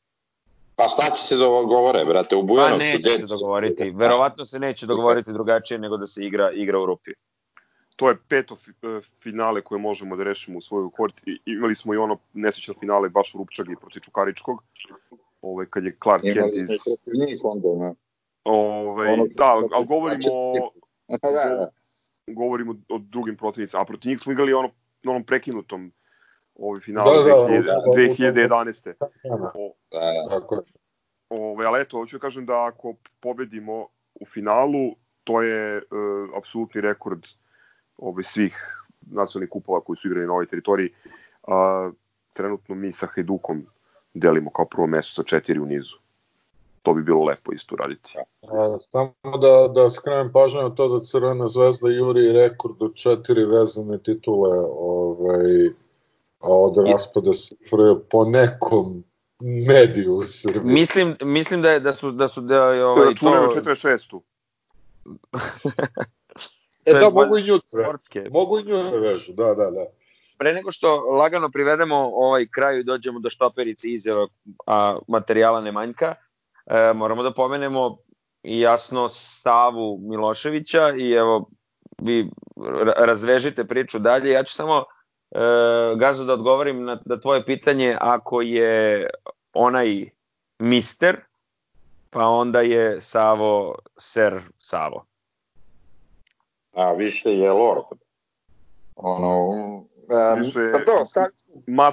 Pa 0.75 0.83
šta 0.83 1.15
će 1.15 1.21
se 1.21 1.35
dogovore, 1.35 2.05
brate, 2.05 2.35
u 2.35 2.43
Bujanovcu? 2.43 2.77
Pa 2.77 2.83
neće 2.83 3.09
se 3.09 3.25
dogovoriti, 3.25 3.89
verovatno 3.89 4.45
se 4.45 4.59
neće 4.59 4.85
dogovoriti 4.85 5.33
drugačije 5.33 5.79
nego 5.79 5.97
da 5.97 6.05
se 6.05 6.25
igra, 6.25 6.51
igra 6.51 6.79
u 6.79 6.85
Rupi 6.85 7.11
to 7.95 8.09
je 8.09 8.17
peto 8.27 8.57
e, 8.67 9.01
finale 9.23 9.61
koje 9.61 9.79
možemo 9.79 10.15
da 10.15 10.23
rešimo 10.23 10.57
u 10.57 10.61
svojoj 10.61 10.89
korist. 10.91 11.23
Imali 11.45 11.75
smo 11.75 11.93
i 11.93 11.97
ono 11.97 12.17
nesrećno 12.33 12.73
finale 12.79 13.09
baš 13.09 13.35
u 13.35 13.37
Rupčagi 13.37 13.75
protiv 13.81 13.99
Čukaričkog, 13.99 14.63
ovaj, 15.41 15.65
kad 15.65 15.83
je 15.83 15.97
Clark 16.03 16.23
Kent 16.23 16.53
iz... 16.53 16.63
Imali 16.63 16.79
smo 16.79 16.93
i 17.13 17.17
njih 17.17 17.39
onda, 17.43 17.85
ne? 17.85 17.93
Ovaj, 18.43 19.13
ono, 19.13 19.25
da, 19.35 19.57
ali 19.73 19.85
govorimo 19.85 20.31
o, 20.31 20.71
da, 21.21 21.55
da. 21.55 21.69
govorimo 22.27 22.75
o 22.89 22.97
drugim 22.97 23.37
protivnicama, 23.37 23.81
a 23.81 23.85
protiv 23.85 24.09
njih 24.09 24.19
smo 24.19 24.31
igrali 24.31 24.53
ono, 24.53 24.69
onom 25.05 25.23
prekinutom 25.23 25.93
ovaj 26.55 26.79
finale 26.79 27.17
da, 27.17 27.23
da, 27.23 27.35
2000, 27.35 28.31
da, 28.31 28.57
2011. 28.57 28.93
Da, 28.99 29.07
da. 29.23 29.51
O, 29.55 29.73
da, 29.91 30.39
da. 30.39 30.61
Ovaj, 31.29 31.65
ali 31.65 31.81
eto, 31.81 31.97
hoću 31.97 32.17
da 32.17 32.21
kažem 32.21 32.45
da 32.45 32.65
ako 32.65 32.93
pobedimo 33.19 33.87
u 34.15 34.25
finalu, 34.25 34.95
to 35.23 35.41
je 35.41 35.77
uh, 35.77 36.37
apsolutni 36.37 36.81
rekord 36.81 37.25
ove, 37.97 38.23
svih 38.23 38.85
nacionalnih 39.11 39.49
kupova 39.49 39.81
koji 39.81 39.97
su 39.97 40.07
igrali 40.07 40.27
na 40.27 40.33
ovoj 40.33 40.45
teritoriji. 40.45 40.89
A, 41.47 41.91
trenutno 42.33 42.75
mi 42.75 42.91
sa 42.91 43.07
Hajdukom 43.07 43.65
delimo 44.13 44.51
kao 44.51 44.65
prvo 44.65 44.87
mesto 44.87 45.13
sa 45.21 45.23
četiri 45.23 45.59
u 45.59 45.65
nizu. 45.65 45.95
To 46.81 46.93
bi 46.93 47.03
bilo 47.03 47.23
lepo 47.23 47.53
isto 47.53 47.75
raditi. 47.75 48.17
A, 48.41 48.77
samo 48.91 49.37
da, 49.37 49.67
da 49.67 49.89
skrenem 49.89 50.31
pažnju 50.33 50.61
na 50.61 50.69
to 50.69 50.87
da 50.87 51.03
Crvena 51.03 51.47
zvezda 51.47 51.89
juri 51.89 52.31
rekord 52.31 52.81
od 52.81 52.95
četiri 52.95 53.45
vezane 53.45 53.97
titule 53.97 54.57
ovaj, 54.77 55.69
a 56.45 56.49
od 56.49 56.77
raspada 56.87 57.33
se 57.33 57.55
po 58.09 58.25
nekom 58.25 59.03
mediju 59.67 60.15
u 60.15 60.23
Srbiji. 60.23 60.73
Mislim, 60.73 61.15
mislim 61.21 61.61
da 61.61 61.71
je 61.71 61.79
da 61.79 61.93
su 61.93 62.11
da 62.11 62.27
su 62.27 62.41
da 62.41 62.55
je 62.55 62.85
ovaj 62.85 63.05
to 63.05 63.09
računaju 63.09 63.47
46. 63.47 64.19
E 66.85 66.93
da, 66.93 67.09
mogu 67.09 67.37
i 67.37 67.43
nju 67.43 67.57
sportske. 67.67 68.27
Mogu 68.31 68.59
i 68.59 68.63
nju 68.63 68.83
da 68.83 68.97
vežu, 68.97 69.33
da, 69.33 69.43
da, 69.43 69.71
da. 69.71 69.85
Pre 70.37 70.53
nego 70.53 70.71
što 70.71 70.95
lagano 70.95 71.49
privedemo 71.49 71.95
ovaj 72.13 72.47
kraju 72.47 72.79
i 72.79 72.83
dođemo 72.83 73.19
do 73.19 73.29
štoperice 73.29 73.89
izjava, 73.89 74.27
a 74.67 74.97
materijala 75.07 75.61
ne 75.61 75.71
manjka, 75.71 76.15
e, 76.65 76.93
moramo 76.93 77.23
da 77.23 77.33
pomenemo 77.33 77.97
i 78.43 78.59
jasno 78.59 79.07
Savu 79.07 79.99
Miloševića 80.01 80.93
i 80.97 81.11
evo 81.11 81.49
vi 81.97 82.29
razvežite 82.97 83.63
priču 83.63 83.99
dalje. 83.99 84.31
Ja 84.31 84.43
ću 84.43 84.53
samo 84.53 84.83
Gazo 85.95 86.23
da 86.25 86.33
odgovorim 86.33 86.83
na, 86.83 86.99
na 87.05 87.19
tvoje 87.19 87.45
pitanje 87.45 87.97
ako 88.01 88.41
je 88.41 89.09
onaj 89.53 90.09
mister, 90.59 91.17
pa 92.09 92.25
onda 92.25 92.61
je 92.61 93.01
Savo 93.01 93.75
Ser 93.97 94.41
Savo 94.57 95.05
a 96.75 96.93
više 96.93 97.29
je 97.29 97.51
Lord. 97.51 97.83
Ono, 98.95 99.47
um, 99.47 99.87
pa 100.73 100.79
da, 100.93 101.05
sad, 101.05 101.29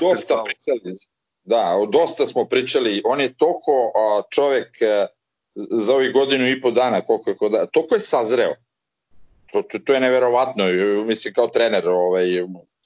dosta 0.00 0.44
pričali. 0.44 0.96
Da, 1.44 1.86
dosta 1.92 2.26
smo 2.26 2.44
pričali. 2.44 3.02
On 3.04 3.20
je 3.20 3.34
toko 3.34 3.92
a, 3.94 4.22
čovek 4.30 4.82
a, 4.82 4.84
e, 4.84 5.06
za 5.54 5.94
ovih 5.94 6.12
godinu 6.12 6.48
i 6.48 6.60
po 6.60 6.70
dana, 6.70 7.00
koliko 7.00 7.30
je, 7.30 7.36
koda, 7.36 7.66
toliko 7.66 7.94
je 7.94 8.00
sazreo. 8.00 8.54
To, 9.52 9.62
to, 9.62 9.78
to 9.78 9.94
je 9.94 10.00
neverovatno. 10.00 10.64
Mislim, 11.06 11.34
kao 11.34 11.46
trener, 11.46 11.88
ovaj, 11.88 12.26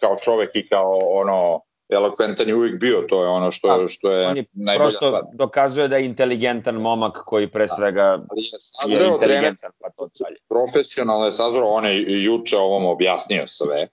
kao 0.01 0.16
čovek 0.23 0.56
i 0.56 0.68
kao 0.68 0.98
ono, 0.98 1.60
elokventan 1.89 2.48
je 2.48 2.55
uvijek 2.55 2.81
bio, 2.81 3.05
to 3.09 3.23
je 3.23 3.28
ono 3.28 3.51
što, 3.52 3.78
da, 3.78 3.89
što 3.89 4.10
je, 4.10 4.36
je 4.36 4.44
najbolja 4.52 4.90
stvar. 4.90 5.10
Prosto 5.10 5.31
dokazuje 5.32 5.89
da 5.89 5.97
je 5.97 6.06
inteligentan 6.06 6.74
momak 6.74 7.23
koji 7.27 7.48
pre 7.48 7.66
da. 7.66 7.74
svega 7.74 8.02
da, 8.02 8.27
je, 8.36 8.51
sazreo, 8.59 9.06
je 9.06 9.12
inteligentan. 9.14 9.70
Pa 9.81 9.90
to 9.90 10.09
dalje. 10.23 10.36
Profesionalno 10.48 11.27
je 11.27 11.32
sazreo, 11.32 11.64
on 11.64 11.86
je 11.86 12.24
juče 12.24 12.56
ovom 12.56 12.85
objasnio 12.86 13.47
sve, 13.47 13.89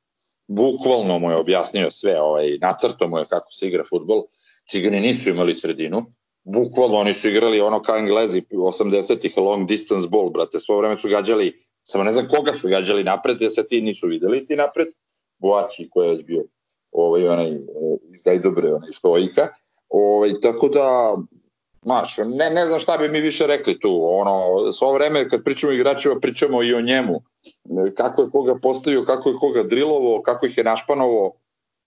bukvalno 0.47 1.19
mu 1.19 1.31
je 1.31 1.37
objasnio 1.37 1.91
sve, 1.91 2.21
ovaj, 2.21 2.57
nacrto 2.61 3.07
mu 3.07 3.17
je 3.17 3.25
kako 3.25 3.51
se 3.51 3.67
igra 3.67 3.83
futbol, 3.89 4.23
Cigani 4.69 4.99
nisu 4.99 5.29
imali 5.29 5.55
sredinu, 5.55 6.05
bukvalno 6.43 6.97
oni 6.97 7.13
su 7.13 7.29
igrali 7.29 7.61
ono 7.61 7.81
kao 7.81 7.97
englezi 7.97 8.41
80-ih 8.51 9.37
long 9.37 9.67
distance 9.67 10.07
ball, 10.11 10.29
brate, 10.29 10.59
svo 10.59 10.77
vreme 10.77 10.97
su 10.97 11.09
gađali, 11.09 11.53
samo 11.83 12.03
ne 12.03 12.11
znam 12.11 12.27
koga 12.27 12.53
su 12.53 12.67
gađali 12.67 13.03
napred, 13.03 13.41
jer 13.41 13.53
se 13.53 13.67
ti 13.67 13.81
nisu 13.81 14.07
videli 14.07 14.47
ti 14.47 14.55
napred, 14.55 14.87
Boači 15.43 15.89
koji 15.91 16.17
je 16.17 16.23
bio 16.23 16.43
ovaj, 16.91 17.27
onaj, 17.27 17.51
e, 17.51 17.59
iz 18.13 18.21
Gajdobre, 18.21 18.73
onaj 18.73 18.91
stojika, 18.91 19.47
ovaj, 19.89 20.31
tako 20.41 20.67
da, 20.67 21.17
Znaš, 21.83 22.17
ne, 22.17 22.49
ne 22.49 22.67
znam 22.67 22.79
šta 22.79 22.97
bi 22.97 23.09
mi 23.09 23.19
više 23.19 23.47
rekli 23.47 23.79
tu, 23.79 23.99
ono, 24.03 24.71
svo 24.71 24.93
vreme 24.93 25.29
kad 25.29 25.43
pričamo 25.43 25.71
o 25.71 25.75
igračima, 25.75 26.15
pričamo 26.21 26.63
i 26.63 26.73
o 26.73 26.81
njemu, 26.81 27.21
kako 27.95 28.21
je 28.21 28.29
koga 28.31 28.55
postavio, 28.61 29.05
kako 29.05 29.29
je 29.29 29.35
koga 29.39 29.63
drilovo, 29.63 30.21
kako 30.21 30.45
ih 30.45 30.57
je 30.57 30.63
našpanovo, 30.63 31.33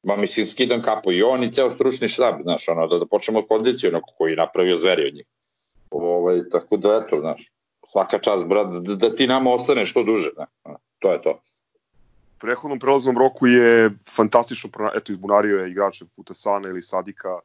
ma 0.03 0.17
mislim, 0.17 0.47
skidam 0.47 0.83
kapu 0.83 1.13
i 1.13 1.23
on 1.23 1.45
i 1.45 1.53
ceo 1.53 1.71
stručni 1.71 2.09
štab, 2.09 2.43
znaš, 2.43 2.69
ono, 2.69 2.87
da, 2.87 2.99
da 2.99 3.07
počnemo 3.07 3.39
od 3.39 3.49
kondicije, 3.49 3.93
koji 4.19 4.33
je 4.33 4.37
napravio 4.37 4.77
zveri 4.77 5.07
od 5.09 5.15
njih. 5.15 5.27
Ovaj, 5.91 6.49
tako 6.53 6.77
da, 6.77 7.03
eto, 7.07 7.21
znaš, 7.21 7.53
svaka 7.87 8.19
čast, 8.19 8.47
brat, 8.47 8.67
da, 8.67 8.95
da 8.95 9.15
ti 9.15 9.27
nama 9.27 9.51
ostane 9.51 9.87
što 9.87 10.03
duže, 10.03 10.31
ne, 10.39 10.75
to 10.99 11.13
je 11.13 11.23
to 11.23 11.41
prehodnom 12.39 12.79
prelaznom 12.79 13.19
roku 13.19 13.47
je 13.47 13.91
fantastično, 14.17 14.71
eto 14.95 15.13
izbunario 15.13 15.59
je 15.59 15.71
igrače 15.71 16.05
puta 16.17 16.35
Sana 16.35 16.69
ili 16.69 16.83
Sadika, 16.83 17.39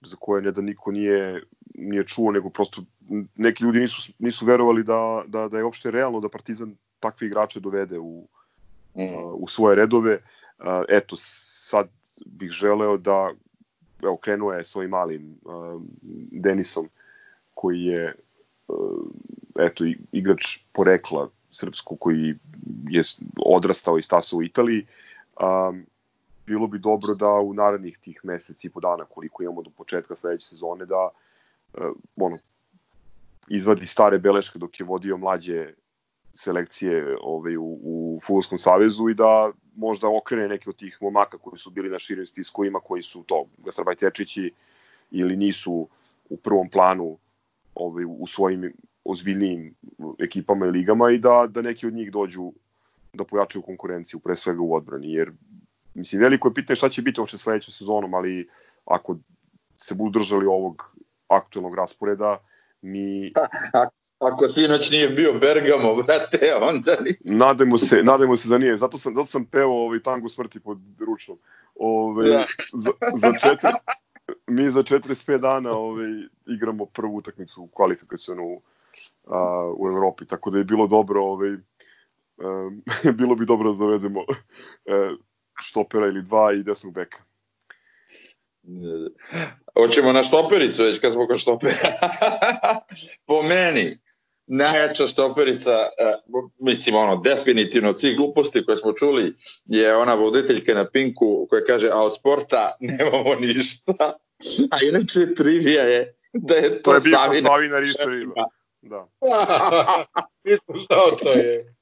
za 0.00 0.16
koje 0.20 0.42
ne 0.42 0.52
da 0.52 0.62
niko 0.62 0.90
nije, 0.90 1.42
nije 1.74 2.06
čuo, 2.06 2.32
nego 2.32 2.50
prosto 2.50 2.82
neki 3.36 3.64
ljudi 3.64 3.80
nisu, 3.80 4.12
nisu 4.18 4.46
verovali 4.46 4.84
da, 4.84 5.22
da, 5.26 5.48
da 5.48 5.58
je 5.58 5.64
uopšte 5.64 5.90
realno 5.90 6.20
da 6.20 6.28
Partizan 6.28 6.76
takve 7.00 7.26
igrače 7.26 7.60
dovede 7.60 7.98
u, 7.98 8.26
mm. 8.94 9.02
u 9.34 9.48
svoje 9.48 9.76
redove. 9.76 10.20
Eto, 10.88 11.16
sad 11.18 11.88
bih 12.26 12.50
želeo 12.50 12.96
da 12.96 13.30
evo, 14.02 14.16
krenuo 14.16 14.52
je 14.52 14.64
svojim 14.64 14.90
malim 14.90 15.38
Denisom 16.30 16.88
koji 17.54 17.82
je 17.82 18.14
eto 19.58 19.84
igrač 20.12 20.58
porekla 20.72 21.30
srpsku 21.52 21.96
koji 21.96 22.34
je 22.88 23.02
odrastao 23.46 23.98
i 23.98 24.02
stasao 24.02 24.38
u 24.38 24.42
Italiji. 24.42 24.86
Um, 25.40 25.86
bilo 26.46 26.66
bi 26.66 26.78
dobro 26.78 27.14
da 27.14 27.28
u 27.28 27.54
narednih 27.54 27.98
tih 27.98 28.20
meseci 28.22 28.66
i 28.66 28.70
po 28.70 28.80
dana 28.80 29.04
koliko 29.04 29.42
imamo 29.42 29.62
do 29.62 29.70
početka 29.70 30.16
sledeće 30.16 30.46
sezone 30.46 30.86
da 30.86 31.08
uh, 31.08 31.92
ono, 32.16 32.38
izvadi 33.48 33.86
stare 33.86 34.18
beleške 34.18 34.58
dok 34.58 34.80
je 34.80 34.86
vodio 34.86 35.16
mlađe 35.16 35.72
selekcije 36.34 37.16
ovaj, 37.20 37.56
u, 37.56 37.78
u 37.82 38.20
Futbolskom 38.22 38.58
savezu 38.58 39.08
i 39.08 39.14
da 39.14 39.52
možda 39.76 40.08
okrene 40.08 40.48
neke 40.48 40.70
od 40.70 40.76
tih 40.76 40.98
momaka 41.00 41.38
koji 41.38 41.58
su 41.58 41.70
bili 41.70 41.90
na 41.90 41.98
širim 41.98 42.26
spisku 42.26 42.64
ima 42.64 42.80
koji 42.80 43.02
su 43.02 43.22
to, 43.22 43.46
Gastarbaj 43.58 43.96
Tečići 43.96 44.52
ili 45.10 45.36
nisu 45.36 45.88
u 46.28 46.36
prvom 46.36 46.70
planu 46.70 47.18
ovaj, 47.74 48.04
u 48.08 48.26
svojim 48.26 48.72
ozbiljnijim 49.08 49.74
ekipama 50.18 50.66
i 50.66 50.70
ligama 50.70 51.10
i 51.10 51.18
da, 51.18 51.46
da 51.50 51.62
neki 51.62 51.86
od 51.86 51.94
njih 51.94 52.12
dođu 52.12 52.52
da 53.12 53.24
pojačaju 53.24 53.62
konkurenciju, 53.62 54.20
pre 54.20 54.36
svega 54.36 54.60
u 54.60 54.74
odbrani, 54.74 55.12
jer 55.12 55.32
mislim, 55.94 56.22
veliko 56.22 56.48
je 56.48 56.54
pitanje 56.54 56.76
šta 56.76 56.88
će 56.88 57.02
biti 57.02 57.20
uopšte 57.20 57.38
sledećom 57.38 57.74
sezonom, 57.74 58.14
ali 58.14 58.48
ako 58.84 59.16
se 59.76 59.94
budu 59.94 60.18
držali 60.18 60.46
ovog 60.46 60.96
aktualnog 61.28 61.74
rasporeda, 61.74 62.38
mi... 62.82 63.32
Ako 64.18 64.48
sinoć 64.48 64.90
nije 64.90 65.08
bio 65.08 65.32
Bergamo, 65.32 65.94
brate, 65.94 66.54
onda 66.60 66.96
ni... 67.00 67.16
Nadajmo 67.36 67.78
se, 67.78 68.02
nadajmo 68.02 68.36
se 68.36 68.48
da 68.48 68.58
nije. 68.58 68.76
Zato 68.76 68.98
sam, 68.98 69.14
zato 69.14 69.26
sam 69.26 69.44
pevao 69.44 69.84
ovaj 69.84 70.02
tango 70.02 70.28
smrti 70.28 70.60
pod 70.60 70.78
ručnom. 70.98 71.38
Ove, 71.74 72.28
ja. 72.28 72.44
za, 72.72 72.90
za 73.20 73.32
četiri, 73.32 73.70
mi 74.46 74.70
za 74.70 74.82
45 74.82 75.38
dana 75.38 75.70
ovaj, 75.70 76.08
igramo 76.46 76.86
prvu 76.86 77.16
utakmicu 77.16 77.68
kvalifikacionu 77.72 78.60
a, 79.26 79.72
u 79.78 79.88
Evropi, 79.88 80.26
tako 80.26 80.50
da 80.50 80.58
je 80.58 80.64
bilo 80.64 80.86
dobro 80.86 81.24
ovaj, 81.24 81.50
um, 81.50 82.82
bilo 83.18 83.34
bi 83.34 83.46
dobro 83.46 83.72
da 83.72 83.78
dovedemo 83.78 84.20
uh, 84.20 85.18
štopera 85.60 86.06
ili 86.06 86.22
dva 86.22 86.52
i 86.52 86.62
desnog 86.62 86.94
beka. 86.94 87.18
Hoćemo 89.74 90.12
na 90.12 90.22
štopericu 90.22 90.82
već 90.82 90.98
kad 90.98 91.12
smo 91.12 91.26
kod 91.26 91.38
štopera. 91.38 91.72
po 93.28 93.42
meni, 93.42 93.98
najjača 94.46 95.06
štoperica, 95.06 95.88
uh, 96.28 96.50
mislim 96.58 96.94
ono, 96.94 97.16
definitivno 97.16 97.90
od 97.90 98.00
svih 98.00 98.16
gluposti 98.16 98.64
koje 98.64 98.76
smo 98.76 98.92
čuli 98.92 99.34
je 99.66 99.96
ona 99.96 100.14
voditeljka 100.14 100.74
na 100.74 100.90
Pinku 100.90 101.46
koja 101.50 101.64
kaže, 101.64 101.90
a 101.92 102.02
od 102.02 102.16
sporta 102.16 102.76
nemamo 102.80 103.34
ništa. 103.34 103.92
A 104.70 104.76
inače 104.88 105.34
trivija 105.34 105.82
je 105.82 106.14
da 106.32 106.54
je 106.54 106.82
to, 106.82 106.90
to 106.90 106.94
je 106.94 107.00
Savina. 107.00 107.48
Savina 107.48 107.78
Rišarima. 107.78 108.34
Da. 108.82 109.08
Nisam 110.44 110.82
znao 110.82 111.18
to 111.22 111.32
je. 111.32 111.74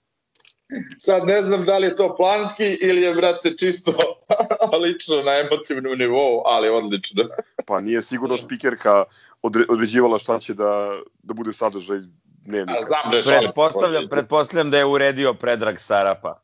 Sad 0.99 1.27
ne 1.27 1.43
znam 1.43 1.65
da 1.65 1.79
li 1.79 1.87
je 1.87 1.97
to 1.97 2.17
planski 2.17 2.79
ili 2.83 3.03
je, 3.03 3.15
brate, 3.15 3.57
čisto 3.57 3.93
lično 4.83 5.23
na 5.23 5.33
emotivnom 5.33 5.99
nivou, 5.99 6.43
ali 6.47 6.69
odlično. 6.69 7.25
pa 7.67 7.81
nije 7.81 8.03
sigurno 8.03 8.39
spikerka 8.39 9.05
odre, 9.43 9.65
određivala 9.69 10.19
šta 10.19 10.39
će 10.39 10.55
da, 10.55 10.99
da 11.23 11.35
bude 11.35 11.53
sadržaj 11.53 11.99
dnevnika. 12.25 12.79
A, 12.81 12.87
znam 12.87 13.11
da 13.11 13.17
je 13.17 13.41
pretpostavljam, 13.41 14.09
pretpostavljam 14.09 14.71
da 14.71 14.79
je 14.79 14.85
uredio 14.85 15.35
Predrag 15.35 15.79
Sarapa. 15.79 16.41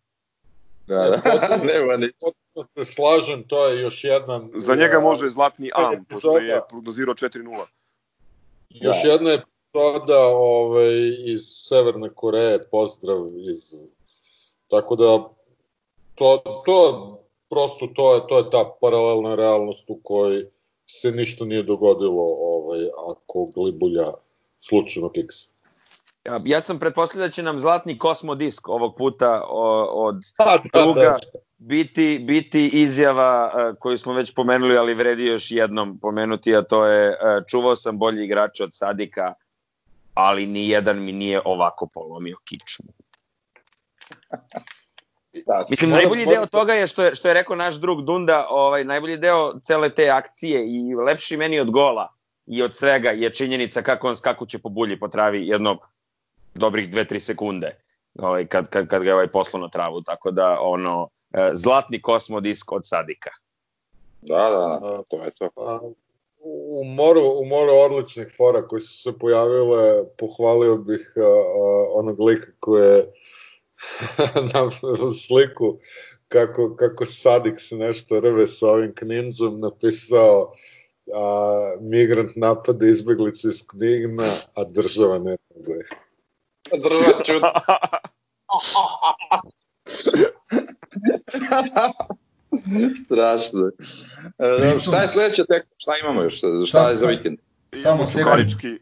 Da, 0.86 0.96
da, 0.96 1.56
nema 1.72 1.96
ni. 1.96 2.10
Potpuno 2.20 2.84
se 2.84 2.92
slažem, 2.92 3.42
to 3.48 3.68
je 3.68 3.80
još 3.80 4.04
jedan... 4.04 4.50
Za 4.54 4.74
njega 4.74 5.00
može 5.00 5.28
zlatni 5.28 5.70
am, 5.74 6.04
pošto 6.04 6.38
je 6.38 6.60
prognozirao 6.68 7.14
4-0. 7.14 7.64
Još 8.70 9.02
da. 9.02 9.10
jedna 9.10 9.38
epizoda 9.74 10.26
ovaj, 10.26 10.94
iz 11.24 11.40
Severne 11.44 12.08
Koreje, 12.14 12.60
pozdrav 12.70 13.26
iz 13.50 13.74
Tako 14.70 14.96
da 14.96 15.28
to, 16.14 16.42
to 16.64 17.18
prosto 17.50 17.86
to 17.86 18.14
je, 18.14 18.20
to 18.28 18.38
je 18.38 18.50
ta 18.50 18.76
paralelna 18.80 19.34
realnost 19.34 19.84
u 19.88 20.00
kojoj 20.02 20.46
se 20.86 21.10
ništa 21.10 21.44
nije 21.44 21.62
dogodilo 21.62 22.22
ovaj, 22.40 22.86
ako 23.10 23.46
glibulja 23.54 24.12
slučajno 24.60 25.08
kiksa. 25.08 25.50
Ja, 26.24 26.40
ja 26.44 26.60
sam 26.60 26.78
pretpostavljao 26.78 27.28
da 27.28 27.32
će 27.32 27.42
nam 27.42 27.58
zlatni 27.58 27.98
kosmodisk 27.98 28.68
ovog 28.68 28.96
puta 28.96 29.42
o, 29.48 29.84
od 30.06 30.16
da, 30.38 30.62
druga 30.72 31.00
da, 31.00 31.18
da. 31.32 31.38
biti, 31.58 32.18
biti 32.18 32.70
izjava 32.72 33.52
uh, 33.54 33.78
koju 33.78 33.98
smo 33.98 34.12
već 34.12 34.34
pomenuli, 34.34 34.76
ali 34.76 34.94
vredi 34.94 35.26
još 35.26 35.50
jednom 35.50 35.98
pomenuti, 35.98 36.56
a 36.56 36.62
to 36.62 36.86
je 36.86 37.08
uh, 37.08 37.16
čuvao 37.48 37.76
sam 37.76 37.98
bolji 37.98 38.24
igrač 38.24 38.60
od 38.60 38.68
Sadika, 38.72 39.34
ali 40.14 40.46
ni 40.46 40.68
jedan 40.68 41.02
mi 41.04 41.12
nije 41.12 41.40
ovako 41.44 41.88
polomio 41.94 42.36
kičmu. 42.44 42.92
Da, 45.46 45.62
Mislim, 45.70 45.90
najbolji 45.90 46.26
deo 46.26 46.46
toga 46.46 46.74
je 46.74 46.86
što 46.86 47.04
je, 47.04 47.14
što 47.14 47.28
je 47.28 47.34
rekao 47.34 47.56
naš 47.56 47.74
drug 47.74 48.04
Dunda, 48.04 48.46
ovaj, 48.50 48.84
najbolji 48.84 49.16
deo 49.16 49.60
cele 49.64 49.90
te 49.90 50.10
akcije 50.10 50.66
i 50.66 50.94
lepši 50.94 51.36
meni 51.36 51.60
od 51.60 51.70
gola 51.70 52.08
i 52.46 52.62
od 52.62 52.74
svega 52.74 53.10
je 53.10 53.34
činjenica 53.34 53.82
kako 53.82 54.08
on 54.08 54.16
skakuće 54.16 54.58
po 54.58 54.68
bulji 54.68 54.98
po 54.98 55.08
travi 55.08 55.46
jedno 55.46 55.78
dobrih 56.54 56.90
2-3 56.90 57.18
sekunde 57.18 57.82
ovaj, 58.18 58.46
kad, 58.46 58.68
kad, 58.68 58.88
kad 58.88 59.02
ga 59.02 59.08
je 59.08 59.14
ovaj 59.14 59.28
poslo 59.28 59.60
na 59.60 59.68
travu, 59.68 60.02
tako 60.02 60.30
da 60.30 60.58
ono, 60.60 61.08
e, 61.32 61.50
zlatni 61.54 62.02
kosmodisk 62.02 62.72
od 62.72 62.82
Sadika. 62.84 63.30
Da, 64.22 64.50
da, 64.50 64.78
da, 64.82 65.02
to 65.10 65.24
je 65.24 65.30
to. 65.30 65.48
U 66.44 66.84
moru, 66.84 67.20
u 67.20 67.44
moru 67.44 67.72
odličnih 67.72 68.34
fora 68.36 68.68
koji 68.68 68.80
su 68.80 69.02
se 69.02 69.18
pojavile, 69.18 70.04
pohvalio 70.18 70.76
bih 70.76 71.12
uh, 71.16 71.22
onog 71.94 72.20
lika 72.20 72.52
koji 72.60 72.82
je 72.82 73.12
na 74.54 74.70
sliku 75.26 75.78
kako, 76.28 76.76
kako 76.76 77.06
Sadik 77.06 77.60
se 77.60 77.76
nešto 77.76 78.20
rve 78.20 78.46
sa 78.46 78.68
ovim 78.68 78.94
kninđom 78.94 79.60
napisao 79.60 80.52
a, 81.14 81.76
migrant 81.80 82.36
napada 82.36 82.86
izbeglicu 82.86 83.48
iz 83.48 83.66
knjigna, 83.66 84.30
a 84.54 84.64
država 84.64 85.18
ne 85.18 85.36
reaguje. 85.50 85.88
Država 86.72 87.22
čut. 87.24 87.42
Strašno. 93.04 93.70
E, 94.38 94.80
šta 94.80 95.02
je 95.02 95.08
sledeća 95.08 95.44
tek? 95.44 95.66
Šta 95.76 95.92
imamo 96.02 96.22
još? 96.22 96.40
Šta 96.68 96.88
je 96.88 96.94
za 96.94 97.06
vikend? 97.06 97.38
Imamo 97.84 98.06
Čukarički, 98.06 98.78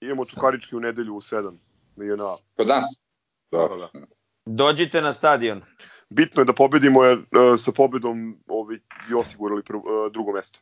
imamo 0.00 0.24
Čukarički 0.24 0.76
u 0.76 0.80
nedelju 0.80 1.16
u 1.16 1.20
7 1.20 1.56
na 1.96 2.04
JNA. 2.04 2.36
Kod 2.56 2.68
nas? 2.68 3.02
Da, 3.50 3.58
da, 3.58 3.76
da. 3.76 4.06
Dođite 4.46 5.02
na 5.02 5.12
stadion. 5.12 5.62
Bitno 6.10 6.42
je 6.42 6.44
da 6.44 6.52
pobedimo 6.52 7.04
jer 7.04 7.18
uh, 7.18 7.24
sa 7.56 7.72
pobedom 7.72 8.42
ovi 8.48 8.80
bi 9.08 9.14
osigurali 9.14 9.62
prv, 9.62 9.78
uh, 9.78 10.12
drugo 10.12 10.32
mesto. 10.32 10.58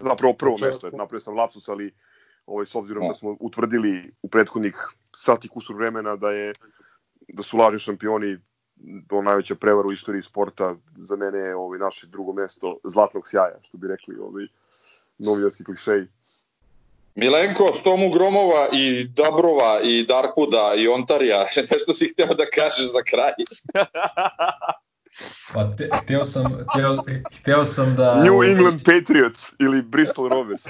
Zapravo 0.00 0.34
prvo 0.34 0.58
mesto, 0.58 0.86
jer 0.86 0.94
napravio 0.94 1.20
sam 1.20 1.36
lapsus, 1.36 1.68
ali 1.68 1.94
ovaj, 2.46 2.66
s 2.66 2.74
obzirom 2.74 3.08
da 3.08 3.14
smo 3.14 3.36
utvrdili 3.40 4.12
u 4.22 4.28
prethodnih 4.28 4.76
sati 5.16 5.48
kusur 5.48 5.76
vremena 5.76 6.16
da 6.16 6.30
je 6.30 6.52
da 7.28 7.42
su 7.42 7.56
lažni 7.56 7.78
šampioni 7.78 8.38
do 8.76 9.22
najveća 9.22 9.54
prevara 9.54 9.88
u 9.88 9.92
istoriji 9.92 10.22
sporta, 10.22 10.74
za 10.96 11.16
mene 11.16 11.38
je 11.38 11.56
ovaj, 11.56 11.78
naše 11.78 12.06
drugo 12.06 12.32
mesto 12.32 12.78
zlatnog 12.84 13.28
sjaja, 13.28 13.58
što 13.62 13.78
bi 13.78 13.88
rekli 13.88 14.16
ovaj, 14.18 14.46
novinarski 15.18 15.64
klišeji. 15.64 16.06
Milenko, 17.14 17.72
Stomu 17.72 18.10
Gromova 18.10 18.68
i 18.72 19.04
Dabrova 19.04 19.80
i 19.82 20.06
Darkuda 20.06 20.72
i 20.76 20.88
Ontarija, 20.88 21.44
nešto 21.72 21.92
si 21.92 22.08
hteo 22.08 22.34
da 22.34 22.44
kažeš 22.46 22.92
za 22.92 23.02
kraj? 23.10 23.32
Pa 25.54 25.70
te, 25.76 25.88
hteo 26.02 26.24
sam, 26.24 26.44
hteo, 26.44 26.96
hteo 27.40 27.64
sam 27.64 27.94
da... 27.96 28.24
New 28.24 28.42
England 28.42 28.80
Patriots 28.84 29.52
ili 29.58 29.82
Bristol 29.82 30.28
Rovers. 30.28 30.62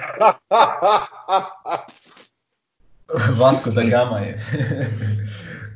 Vasco 3.41 3.71
da 3.71 3.83
Gama 3.83 4.19
je. 4.19 4.41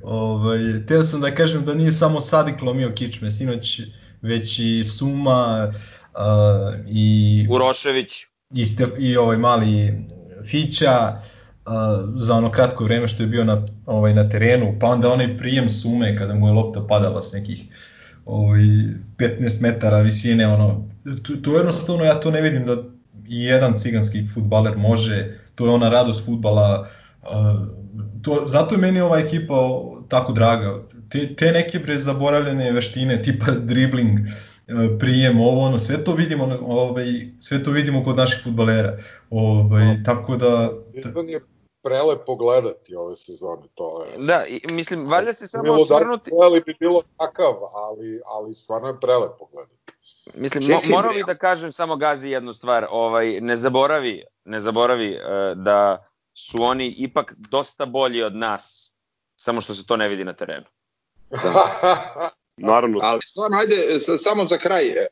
Ovaj, 0.09 0.59
teo 0.87 1.05
sam 1.05 1.21
da 1.21 1.35
kažem 1.35 1.65
da 1.65 1.75
nije 1.75 1.93
samo 1.93 2.21
Sadik 2.21 2.63
lomio 2.63 2.93
kičme, 2.95 3.31
sinoć 3.31 3.81
već 4.23 4.59
i 4.59 4.85
Suma 4.85 5.69
uh, 5.69 6.75
i... 6.87 7.47
Urošević. 7.51 8.27
I, 8.51 8.67
Stef, 8.67 8.89
i 8.99 9.17
ovaj 9.17 9.37
mali 9.37 10.07
Fića 10.45 11.21
uh, 11.67 11.73
za 12.17 12.35
ono 12.35 12.51
kratko 12.51 12.85
vreme 12.85 13.09
što 13.09 13.23
je 13.23 13.27
bio 13.27 13.45
na, 13.45 13.67
ovaj, 13.87 14.15
na 14.15 14.29
terenu, 14.29 14.77
pa 14.81 14.87
onda 14.87 15.13
onaj 15.13 15.39
prijem 15.39 15.69
sume 15.69 16.17
kada 16.17 16.35
mu 16.35 16.47
je 16.47 16.53
lopta 16.53 16.87
padala 16.89 17.23
s 17.23 17.33
nekih 17.33 17.65
ovaj, 18.25 18.61
15 18.61 19.63
metara 19.63 19.99
visine, 19.99 20.47
ono, 20.47 20.89
to, 21.27 21.37
to 21.43 21.57
jednostavno 21.57 22.05
ja 22.05 22.21
to 22.21 22.31
ne 22.31 22.41
vidim 22.41 22.67
da 22.67 22.77
i 23.29 23.45
jedan 23.45 23.79
ciganski 23.79 24.27
futbaler 24.35 24.77
može, 24.77 25.39
to 25.55 25.67
je 25.67 25.71
ona 25.71 25.89
radost 25.89 26.25
futbala, 26.25 26.89
uh, 27.23 27.29
to, 28.23 28.43
zato 28.47 28.75
je 28.75 28.79
meni 28.79 29.01
ova 29.01 29.19
ekipa 29.19 29.55
tako 30.09 30.33
draga. 30.33 30.83
Te, 31.11 31.35
te 31.37 31.53
neke 31.53 31.79
bre 31.79 31.99
zaboravljene 31.99 32.73
veštine 32.73 33.23
tipa 33.23 33.53
dribling, 33.53 34.19
E, 34.69 34.99
prijem, 34.99 35.41
ovo, 35.41 35.61
ono, 35.61 35.79
sve 35.79 36.05
to 36.05 36.13
vidimo, 36.13 36.59
ovaj, 36.63 37.07
sve 37.41 37.63
to 37.63 37.71
vidimo 37.71 38.05
kod 38.05 38.17
naših 38.17 38.45
futbalera. 38.45 38.99
Ovaj, 39.31 39.85
no. 39.85 40.03
tako 40.05 40.37
da... 40.37 40.71
Jedan 40.93 41.29
je 41.29 41.41
prelepo 41.83 42.37
gledati 42.37 42.95
ove 42.97 43.17
sezone, 43.17 43.63
to 43.75 44.05
je... 44.05 44.27
Da, 44.27 44.47
i, 44.47 44.61
mislim, 44.71 45.07
valja 45.07 45.33
se 45.33 45.47
samo 45.47 45.73
osvrnuti... 45.73 46.31
Da, 46.31 46.61
bi 46.67 46.77
bilo 46.81 47.03
takav, 47.17 47.55
ali, 47.75 48.21
ali 48.27 48.55
stvarno 48.55 48.89
je 48.89 49.01
prelepo 49.01 49.49
gledati. 49.53 49.93
Mislim, 50.35 50.63
Čekaj, 50.63 50.89
mo, 50.89 50.97
morao 50.97 51.13
bih 51.13 51.25
da 51.27 51.35
kažem 51.35 51.73
samo 51.73 51.97
Gazi 51.97 52.29
jednu 52.29 52.53
stvar, 52.53 52.87
ovaj, 52.91 53.41
ne 53.41 53.57
zaboravi, 53.57 54.25
ne 54.45 54.61
zaboravi 54.61 55.11
uh, 55.11 55.63
da 55.63 56.07
su 56.35 56.63
oni 56.63 56.95
ipak 56.99 57.35
dosta 57.39 57.87
bolji 57.87 58.23
od 58.23 58.37
nas, 58.37 58.95
samo 59.39 59.61
što 59.61 59.75
se 59.75 59.87
to 59.87 59.97
ne 59.97 60.09
vidi 60.09 60.25
na 60.25 60.33
terenu. 60.33 60.67
Naravno, 62.59 62.99
Ali 63.03 63.21
stvarno, 63.23 63.59
ajde, 63.59 63.77
sa- 64.01 64.19
samo 64.19 64.47
za 64.47 64.59
kraj, 64.59 64.87
e, 64.89 65.07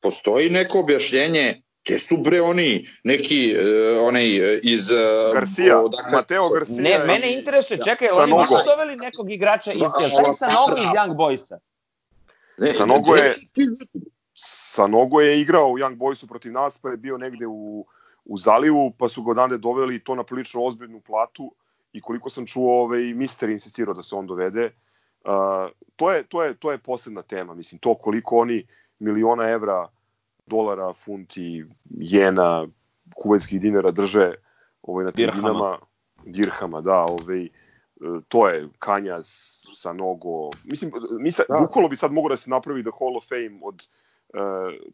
postoji 0.00 0.50
neko 0.50 0.80
objašnjenje? 0.80 1.62
Gde 1.84 1.98
su 1.98 2.16
bre 2.16 2.40
oni 2.40 2.88
neki 3.04 3.52
e, 3.52 3.60
onaj 4.00 4.26
e, 4.36 4.60
iz 4.60 4.90
e, 4.90 4.94
Garcia, 5.34 5.78
odakle- 5.78 6.12
Mateo 6.12 6.48
Garcia. 6.48 6.76
Ne, 6.76 6.98
mene 6.98 7.32
interesuje, 7.32 7.80
čekaj, 7.80 8.08
Sa 8.08 8.14
oni 8.16 8.32
nisu 8.32 8.54
doveli 8.66 8.96
nekog 8.96 9.30
igrača 9.32 9.72
iz, 9.72 9.80
jel 9.80 9.90
sa 10.32 10.46
nogo 10.48 10.80
iz 10.80 10.86
Young 10.88 11.16
Boysa? 11.16 11.58
Ne, 12.58 12.72
Sa 12.72 12.86
nogo 12.86 13.14
je- 13.14 13.34
sa 14.34 14.86
nogo 14.86 15.20
je 15.20 15.40
igrao 15.40 15.68
u 15.68 15.78
Young 15.78 15.96
Boysu 15.96 16.26
protiv 16.26 16.52
nas, 16.52 16.78
pa 16.78 16.88
je 16.88 16.96
bio 16.96 17.18
negde 17.18 17.46
u, 17.46 17.86
u 18.24 18.38
zalivu, 18.38 18.90
pa 18.90 19.08
su 19.08 19.22
ga 19.22 19.30
odande 19.30 19.58
doveli 19.58 20.04
to 20.04 20.14
na 20.14 20.24
prilično 20.24 20.64
ozbiljnu 20.64 21.00
platu 21.00 21.54
i 21.96 22.00
koliko 22.00 22.30
sam 22.30 22.46
čuo, 22.46 22.82
ovaj, 22.82 23.00
mister 23.14 23.48
insistirao 23.50 23.94
da 23.94 24.02
se 24.02 24.14
on 24.14 24.26
dovede. 24.26 24.70
Uh, 25.24 25.70
to, 25.96 26.12
je, 26.12 26.22
to, 26.22 26.42
je, 26.42 26.54
to 26.54 26.72
je 26.72 26.78
posebna 26.78 27.22
tema, 27.22 27.54
mislim, 27.54 27.78
to 27.78 27.94
koliko 27.94 28.36
oni 28.36 28.66
miliona 28.98 29.48
evra, 29.48 29.88
dolara, 30.46 30.92
funti, 30.92 31.64
jena, 31.90 32.66
kuvajskih 33.14 33.60
dinara 33.60 33.90
drže 33.90 34.34
ovaj, 34.82 35.04
na 35.04 35.10
Dirhama. 35.10 35.42
tribinama, 35.42 35.78
dirhama, 36.24 36.80
da, 36.80 37.00
ovaj, 37.04 37.44
e, 37.44 37.50
to 38.28 38.48
je 38.48 38.68
Kanjas 38.78 39.62
sa 39.74 39.92
nogo. 39.92 40.50
Mislim, 40.64 40.92
mi 41.20 41.32
sa, 41.32 41.42
Da. 41.48 41.58
bukvalno 41.58 41.88
bi 41.88 41.96
sad 41.96 42.12
mogo 42.12 42.28
da 42.28 42.36
se 42.36 42.50
napravi 42.50 42.82
da 42.82 42.90
Hall 42.98 43.16
of 43.16 43.28
Fame 43.28 43.60
od 43.62 43.88
uh, 44.28 44.40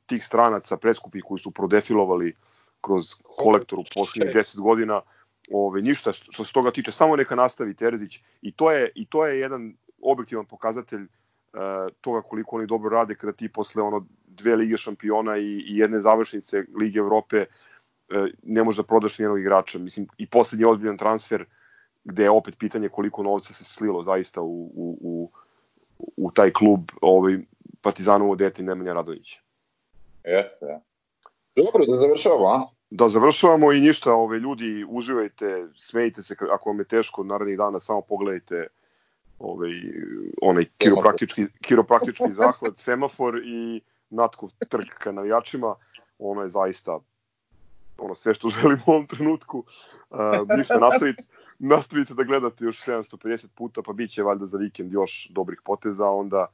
tih 0.07 0.25
stranaca 0.25 0.77
preskupih 0.77 1.23
koji 1.29 1.39
su 1.39 1.51
prodefilovali 1.51 2.35
kroz 2.81 3.15
kolektor 3.23 3.79
u 3.79 3.85
poslednjih 3.97 4.35
10 4.35 4.61
godina. 4.61 5.01
Ove, 5.51 5.83
ništa 5.83 6.13
što, 6.13 6.45
se 6.45 6.53
toga 6.53 6.71
tiče, 6.71 6.93
samo 6.93 7.17
neka 7.17 7.35
nastavi 7.35 7.75
Terzić 7.75 8.21
i 8.43 8.53
to 8.53 8.71
je, 8.71 8.93
i 8.95 9.07
to 9.07 9.27
je 9.27 9.41
jedan 9.41 9.75
objektivan 10.03 10.47
pokazatelj 10.47 11.03
uh, 11.03 11.59
toga 12.01 12.23
koliko 12.23 12.57
oni 12.57 12.67
dobro 12.67 12.91
rade 12.91 13.15
kada 13.15 13.33
ti 13.33 13.49
posle 13.49 13.83
ono 13.83 14.07
dve 14.27 14.57
lige 14.57 14.77
šampiona 14.77 15.37
i, 15.37 15.65
i 15.67 15.77
jedne 15.77 16.01
završnice 16.01 16.65
Lige 16.81 16.99
Evrope 16.99 17.47
uh, 17.47 18.27
ne 18.43 18.65
možeš 18.65 18.77
da 18.77 18.83
prodaš 18.83 19.19
nijednog 19.19 19.41
igrača. 19.41 19.79
Mislim, 19.79 20.07
i 20.19 20.27
poslednji 20.27 20.65
ozbiljan 20.65 20.99
transfer 20.99 21.45
gde 22.05 22.23
je 22.23 22.31
opet 22.31 22.59
pitanje 22.59 22.89
koliko 22.89 23.23
novca 23.23 23.53
se 23.53 23.65
slilo 23.65 24.03
zaista 24.03 24.41
u, 24.41 24.71
u, 24.75 24.99
u, 25.01 25.31
u 26.17 26.31
taj 26.31 26.51
klub 26.51 26.81
ovaj, 27.01 27.39
Partizanovo 27.81 28.37
dete 28.37 28.63
Nemanja 28.63 28.93
Radovića. 28.93 29.41
Jeste, 30.25 30.67
ja. 30.67 30.81
Dobro, 31.57 31.87
da 31.87 32.01
završavamo, 32.01 32.47
a? 32.47 32.61
Da 32.91 33.09
završavamo 33.09 33.73
i 33.73 33.81
ništa, 33.81 34.13
ove 34.13 34.39
ljudi 34.39 34.87
uživajte, 34.89 35.69
smejte 35.77 36.23
se 36.23 36.37
ako 36.51 36.71
vam 36.71 36.79
je 36.79 36.85
teško 36.85 37.25
narednih 37.25 37.57
dana, 37.57 37.81
samo 37.81 38.01
pogledajte 38.01 38.67
ovaj 39.39 39.71
onaj 40.43 40.65
kiropraktički 40.79 41.47
kiropraktički 41.61 42.31
zahvat, 42.31 42.77
semafor 42.77 43.41
i 43.45 43.81
Natkov 44.11 44.51
trk 44.69 44.99
ka 44.99 45.13
navijačima. 45.13 45.75
Ono 46.19 46.43
je 46.43 46.49
zaista 46.49 46.99
ono 47.99 48.15
sve 48.15 48.35
što 48.35 48.49
želim 48.49 48.79
u 48.87 48.91
ovom 48.91 49.07
trenutku. 49.07 49.65
Uh, 50.11 50.19
ništa, 50.57 50.79
nastavite, 50.79 51.23
nastavite 51.59 52.15
da 52.15 52.23
gledate 52.23 52.65
još 52.65 52.85
750 52.85 53.47
puta, 53.55 53.83
pa 53.83 53.93
bit 53.93 54.11
će 54.11 54.23
valjda 54.23 54.47
za 54.47 54.59
vikend 54.59 54.93
još 54.93 55.29
dobrih 55.31 55.61
poteza, 55.65 56.07
onda 56.07 56.47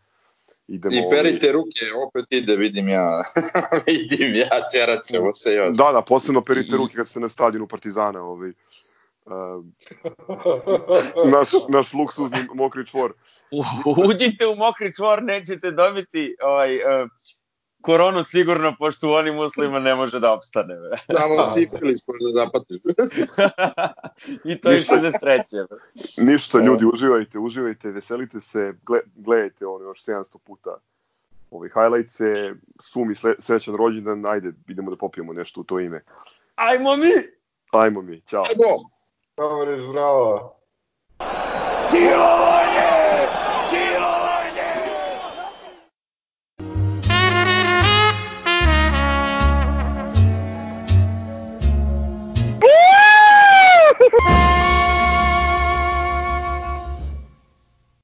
idemo... 0.68 0.94
I 0.96 1.10
perite 1.10 1.52
ruke, 1.52 1.84
opet 2.06 2.24
ide, 2.30 2.56
vidim 2.56 2.88
ja, 2.88 3.22
vidim 3.86 4.34
ja, 4.34 4.68
cerat 4.72 5.04
ćemo 5.04 5.32
se 5.32 5.52
još. 5.52 5.76
Da, 5.76 5.92
da, 5.92 6.02
posebno 6.02 6.44
perite 6.44 6.76
ruke 6.76 6.94
kad 6.94 7.08
ste 7.08 7.20
na 7.20 7.28
stadionu 7.28 7.66
Partizana, 7.66 8.22
ovaj. 8.22 8.52
Uh, 9.24 9.64
naš, 11.34 11.48
naš 11.68 11.92
luksuzni 11.92 12.38
mokri 12.54 12.86
čvor. 12.86 13.12
Uđite 14.08 14.46
u 14.46 14.56
mokri 14.56 14.94
čvor, 14.94 15.22
nećete 15.22 15.70
dobiti 15.70 16.36
ovaj, 16.42 16.76
uh, 16.76 17.10
koronu 17.82 18.24
sigurno, 18.24 18.74
pošto 18.78 19.08
u 19.08 19.12
onim 19.12 19.38
uslovima 19.38 19.80
ne 19.80 19.94
može 19.94 20.20
da 20.20 20.32
opstane. 20.32 20.74
Samo 21.18 21.42
sifilis 21.44 22.00
možda 22.06 22.44
zapatiš. 22.44 22.76
I 24.52 24.60
to 24.60 24.70
je 24.70 24.76
Ništa. 24.76 24.94
63. 24.94 25.66
bre. 25.68 25.78
Ništa, 26.24 26.58
ljudi, 26.58 26.84
uživajte, 26.92 27.38
uživajte, 27.38 27.90
veselite 27.90 28.40
se, 28.40 28.74
gle, 28.86 29.00
gledajte 29.16 29.66
ono 29.66 29.84
još 29.84 30.04
700 30.04 30.38
puta 30.38 30.78
ove 31.50 31.68
highlightse, 31.68 32.54
sumi 32.80 33.14
sre, 33.14 33.34
srećan 33.38 33.76
rođendan, 33.76 34.26
ajde, 34.26 34.52
idemo 34.68 34.90
da 34.90 34.96
popijemo 34.96 35.32
nešto 35.32 35.60
u 35.60 35.64
to 35.64 35.80
ime. 35.80 36.04
Ajmo 36.54 36.96
mi! 36.96 37.10
Ajmo 37.72 38.02
mi, 38.02 38.20
ćao. 38.20 38.42
Ajmo! 38.42 38.90
Dobar 39.36 39.68
je 39.68 39.76
zdravo. 39.76 40.54
Dio! 41.92 42.97